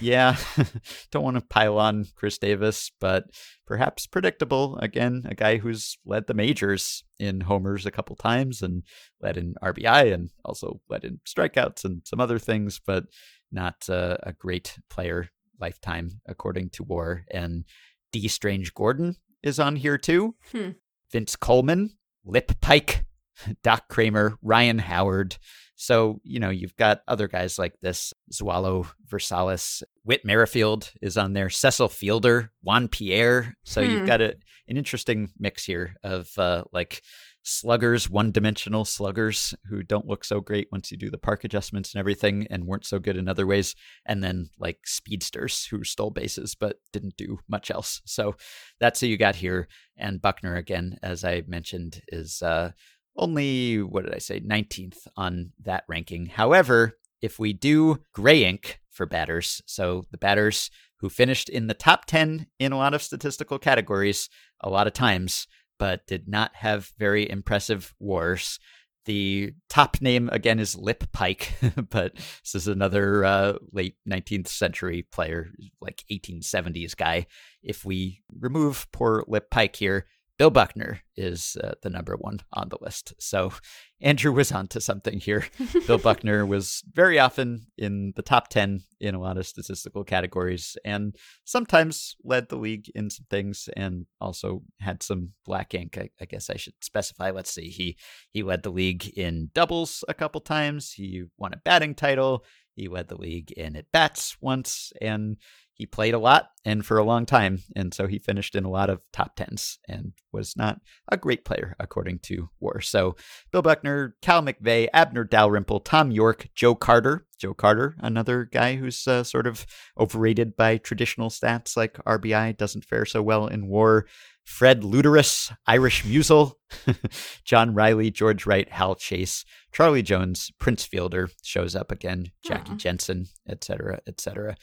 [0.00, 0.36] Yeah,
[1.10, 3.24] don't want to pile on Chris Davis, but
[3.66, 4.76] perhaps predictable.
[4.78, 8.84] Again, a guy who's led the majors in homers a couple times and
[9.20, 13.04] led in RBI and also led in strikeouts and some other things, but
[13.50, 15.28] not uh, a great player
[15.60, 17.24] lifetime, according to WAR.
[17.30, 17.64] And
[18.12, 20.34] Dee Strange-Gordon is on here too.
[20.52, 20.70] Hmm.
[21.10, 23.04] Vince Coleman, Lip Pike,
[23.62, 25.38] Doc Cramer, Ryan Howard.
[25.74, 31.32] So, you know, you've got other guys like this Zoilo Versalles, Whit Merrifield is on
[31.32, 33.56] there, Cecil Fielder, Juan Pierre.
[33.64, 33.90] So Hmm.
[33.90, 34.34] you've got a,
[34.68, 37.02] an interesting mix here of uh, like
[37.42, 41.94] sluggers, one dimensional sluggers who don't look so great once you do the park adjustments
[41.94, 43.74] and everything and weren't so good in other ways.
[44.04, 48.02] And then like speedsters who stole bases but didn't do much else.
[48.04, 48.36] So
[48.80, 49.68] that's who you got here.
[49.96, 52.72] And Buckner, again, as I mentioned, is uh,
[53.16, 56.26] only, what did I say, 19th on that ranking.
[56.26, 60.70] However, if we do gray ink for batters, so the batters
[61.00, 64.28] who finished in the top 10 in a lot of statistical categories
[64.60, 65.46] a lot of times,
[65.78, 68.58] but did not have very impressive wars.
[69.04, 71.54] The top name again is Lip Pike,
[71.90, 75.50] but this is another uh, late 19th century player,
[75.80, 77.26] like 1870s guy.
[77.62, 80.06] If we remove poor Lip Pike here,
[80.38, 83.12] Bill Buckner is uh, the number one on the list.
[83.18, 83.52] So
[84.00, 85.44] Andrew was onto something here.
[85.88, 90.76] Bill Buckner was very often in the top 10 in a lot of statistical categories
[90.84, 95.98] and sometimes led the league in some things and also had some black ink.
[95.98, 97.32] I, I guess I should specify.
[97.32, 97.68] Let's see.
[97.70, 97.98] He
[98.30, 100.92] he led the league in doubles a couple times.
[100.92, 102.44] He won a batting title.
[102.76, 105.36] He led the league in at bats once and
[105.78, 107.60] he played a lot and for a long time.
[107.76, 110.80] And so he finished in a lot of top tens and was not
[111.10, 112.80] a great player, according to War.
[112.80, 113.14] So
[113.52, 117.24] Bill Buckner, Cal McVey, Abner Dalrymple, Tom York, Joe Carter.
[117.38, 119.64] Joe Carter, another guy who's uh, sort of
[119.96, 124.06] overrated by traditional stats like RBI, doesn't fare so well in war.
[124.44, 126.54] Fred Luderus, Irish Meusel,
[127.44, 132.74] John Riley, George Wright, Hal Chase, Charlie Jones, Prince Fielder shows up again, Jackie.
[132.74, 134.56] Jensen, etc., etc.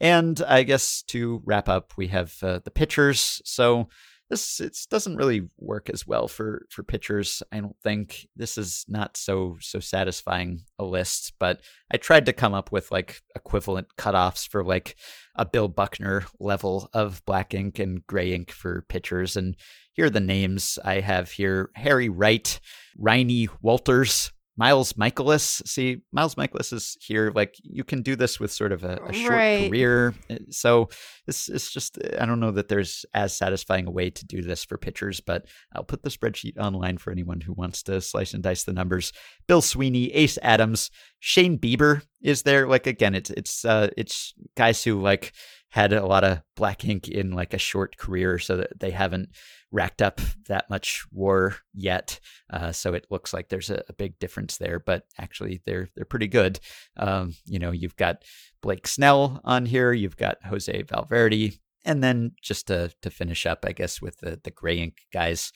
[0.00, 3.42] And I guess to wrap up, we have uh, the pitchers.
[3.44, 3.88] So
[4.30, 7.42] this it doesn't really work as well for for pitchers.
[7.52, 11.34] I don't think this is not so so satisfying a list.
[11.38, 11.60] But
[11.92, 14.96] I tried to come up with like equivalent cutoffs for like
[15.34, 19.36] a Bill Buckner level of black ink and gray ink for pitchers.
[19.36, 19.56] And
[19.92, 22.58] here are the names I have here: Harry Wright,
[22.96, 24.30] Riney Walters.
[24.60, 25.66] Miles Mikolas.
[25.66, 27.32] See, Miles Mikolas is here.
[27.34, 29.68] Like you can do this with sort of a, a short Right.
[29.70, 30.14] career.
[30.28, 30.90] Uh, So
[31.26, 34.62] this is just I don't know that there's as satisfying a way to do this
[34.62, 38.42] for pitchers, but I'll put the spreadsheet online for anyone who wants to slice and
[38.42, 39.12] dice the numbers.
[39.48, 42.66] Bill Sweeney, Ace Adams, Shane Bieber is there.
[42.68, 45.32] Like again, it's it's uh it's guys who like
[45.70, 49.30] had a lot of black ink in like a short career, so that they haven't
[49.72, 52.18] racked up that much war yet.
[52.52, 56.04] Uh, so it looks like there's a, a big difference there, but actually they're they're
[56.04, 56.60] pretty good.
[56.96, 58.24] Um, you know, you've got
[58.62, 63.64] Blake Snell on here, you've got Jose Valverde, and then just to to finish up,
[63.64, 65.52] I guess with the the gray ink guys.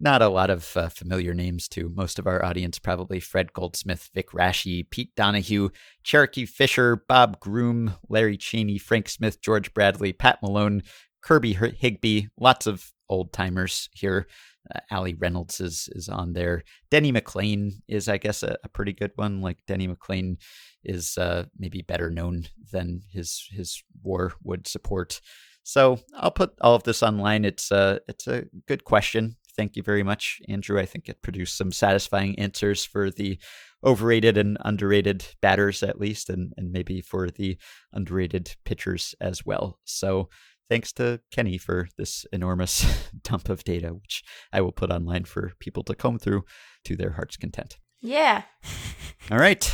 [0.00, 4.10] Not a lot of uh, familiar names to most of our audience, probably Fred Goldsmith,
[4.12, 5.70] Vic Raschi, Pete Donohue,
[6.02, 10.82] Cherokee Fisher, Bob Groom, Larry Cheney, Frank Smith, George Bradley, Pat Malone,
[11.22, 14.26] Kirby Hi- Higbe, lots of old timers here.
[14.74, 16.64] Uh, Allie Reynolds is is on there.
[16.90, 19.42] Denny McLain is, I guess, a, a pretty good one.
[19.42, 20.38] Like Denny McLain
[20.82, 25.20] is uh, maybe better known than his his war would support.
[25.62, 27.44] So I'll put all of this online.
[27.44, 29.36] It's a it's a good question.
[29.56, 30.78] Thank you very much, Andrew.
[30.78, 33.38] I think it produced some satisfying answers for the
[33.84, 37.58] overrated and underrated batters, at least, and, and maybe for the
[37.92, 39.78] underrated pitchers as well.
[39.84, 40.28] So
[40.68, 45.52] thanks to Kenny for this enormous dump of data, which I will put online for
[45.60, 46.44] people to comb through
[46.84, 47.78] to their heart's content.
[48.00, 48.42] Yeah.
[49.30, 49.70] All right.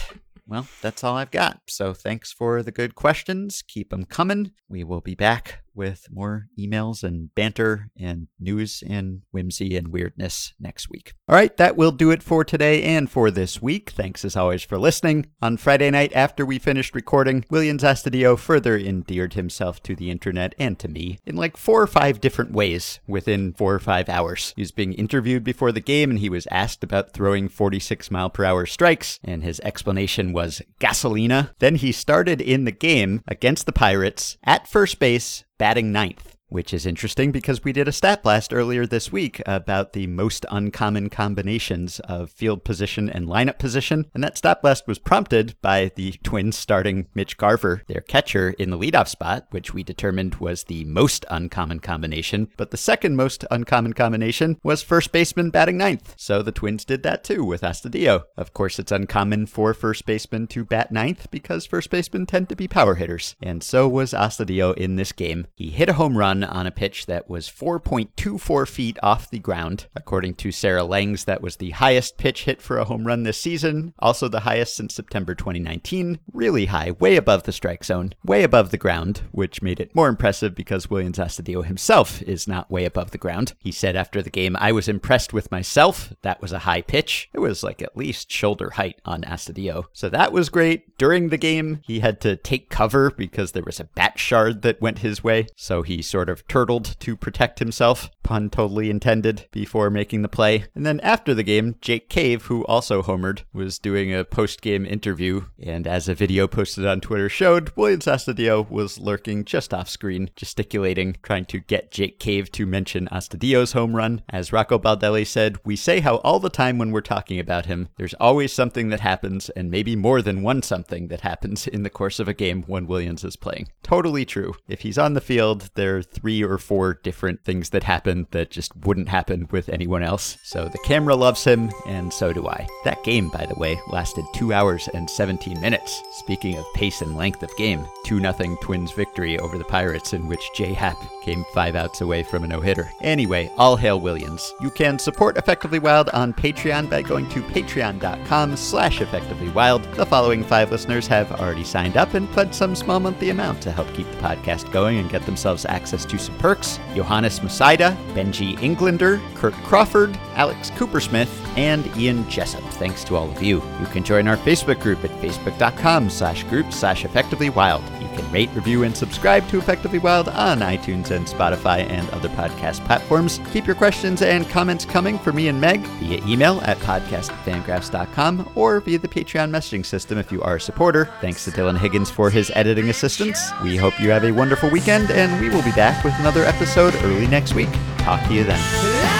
[0.47, 1.61] Well, that's all I've got.
[1.69, 3.63] So thanks for the good questions.
[3.63, 4.51] Keep them coming.
[4.69, 10.53] We will be back with more emails and banter and news and whimsy and weirdness
[10.59, 11.15] next week.
[11.29, 13.91] All right, that will do it for today and for this week.
[13.91, 15.27] Thanks as always for listening.
[15.41, 20.55] On Friday night after we finished recording, Willians Astudillo further endeared himself to the internet
[20.59, 24.53] and to me in like four or five different ways within four or five hours.
[24.57, 28.31] He was being interviewed before the game and he was asked about throwing 46 mile
[28.31, 31.51] per hour strikes, and his explanation was gasolina.
[31.59, 36.40] Then he started in the game against the Pirates at first base batting ninth.
[36.51, 40.45] Which is interesting because we did a stat blast earlier this week about the most
[40.51, 44.07] uncommon combinations of field position and lineup position.
[44.15, 48.71] And that stat blast was prompted by the Twins starting Mitch Garver, their catcher, in
[48.71, 52.49] the leadoff spot, which we determined was the most uncommon combination.
[52.57, 56.15] But the second most uncommon combination was first baseman batting ninth.
[56.17, 58.25] So the Twins did that too with Astudillo.
[58.37, 62.57] Of course, it's uncommon for first baseman to bat ninth because first basemen tend to
[62.57, 63.37] be power hitters.
[63.41, 65.47] And so was Astudillo in this game.
[65.55, 69.87] He hit a home run on a pitch that was 4.24 feet off the ground.
[69.95, 73.39] According to Sarah Langs, that was the highest pitch hit for a home run this
[73.39, 76.21] season, also the highest since September 2019.
[76.33, 80.09] Really high, way above the strike zone, way above the ground, which made it more
[80.09, 83.55] impressive because Willians Astudillo himself is not way above the ground.
[83.59, 86.13] He said after the game, I was impressed with myself.
[86.23, 87.29] That was a high pitch.
[87.33, 89.85] It was like at least shoulder height on Astudillo.
[89.93, 90.97] So that was great.
[90.99, 94.81] During the game, he had to take cover because there was a bat shard that
[94.81, 95.47] went his way.
[95.57, 100.65] So he sort of turtled to protect himself, pun totally intended, before making the play.
[100.75, 104.87] And then after the game, Jake Cave, who also homered, was doing a post game
[104.87, 105.47] interview.
[105.63, 110.31] And as a video posted on Twitter showed, Willians Astudillo was lurking just off screen,
[110.37, 114.23] gesticulating, trying to get Jake Cave to mention Astudillo's home run.
[114.29, 117.89] As Rocco Baldelli said, We say how all the time when we're talking about him,
[117.97, 121.91] there's always something that happens, and maybe more than one something that happens in the
[121.91, 123.69] course of a game when Willians is playing.
[123.83, 124.55] Totally true.
[124.69, 128.51] If he's on the field, there are three or four different things that happen that
[128.51, 130.37] just wouldn't happen with anyone else.
[130.43, 132.67] So the camera loves him, and so do I.
[132.85, 136.03] That game, by the way, lasted 2 hours and 17 minutes.
[136.19, 140.27] Speaking of pace and length of game, 2 0 Twins victory over the Pirates, in
[140.27, 142.91] which J Happ came five outs away from a no hitter.
[143.01, 144.51] Anyway, all hail Willians.
[144.61, 149.95] You can support Effectively Wild on Patreon by going to patreon.com slash effectivelywild.
[149.95, 153.73] The following five listeners have already signed up and pledged some small monthly amount to
[153.73, 156.79] help keep the podcast going and get themselves access to some perks.
[156.95, 162.63] Johannes Musaida, Benji Englander, Kurt Crawford, Alex Coopersmith, and Ian Jessup.
[162.75, 163.63] Thanks to all of you.
[163.81, 167.83] You can join our Facebook group at facebook.com slash group slash effectivelywild.
[168.01, 172.29] You can rate, review, and subscribe to Effectively Wild on iTunes and Spotify and other
[172.31, 173.41] podcast platforms.
[173.53, 178.81] Keep your questions and comments coming for me and Meg via email at podcast@fangraphs.com or
[178.81, 181.11] via the Patreon messaging system if you are a supporter.
[181.21, 183.51] Thanks to Dylan Higgins for his editing assistance.
[183.63, 186.95] We hope you have a wonderful weekend, and we will be back with another episode
[187.03, 187.69] early next week.
[187.99, 189.20] Talk to you then.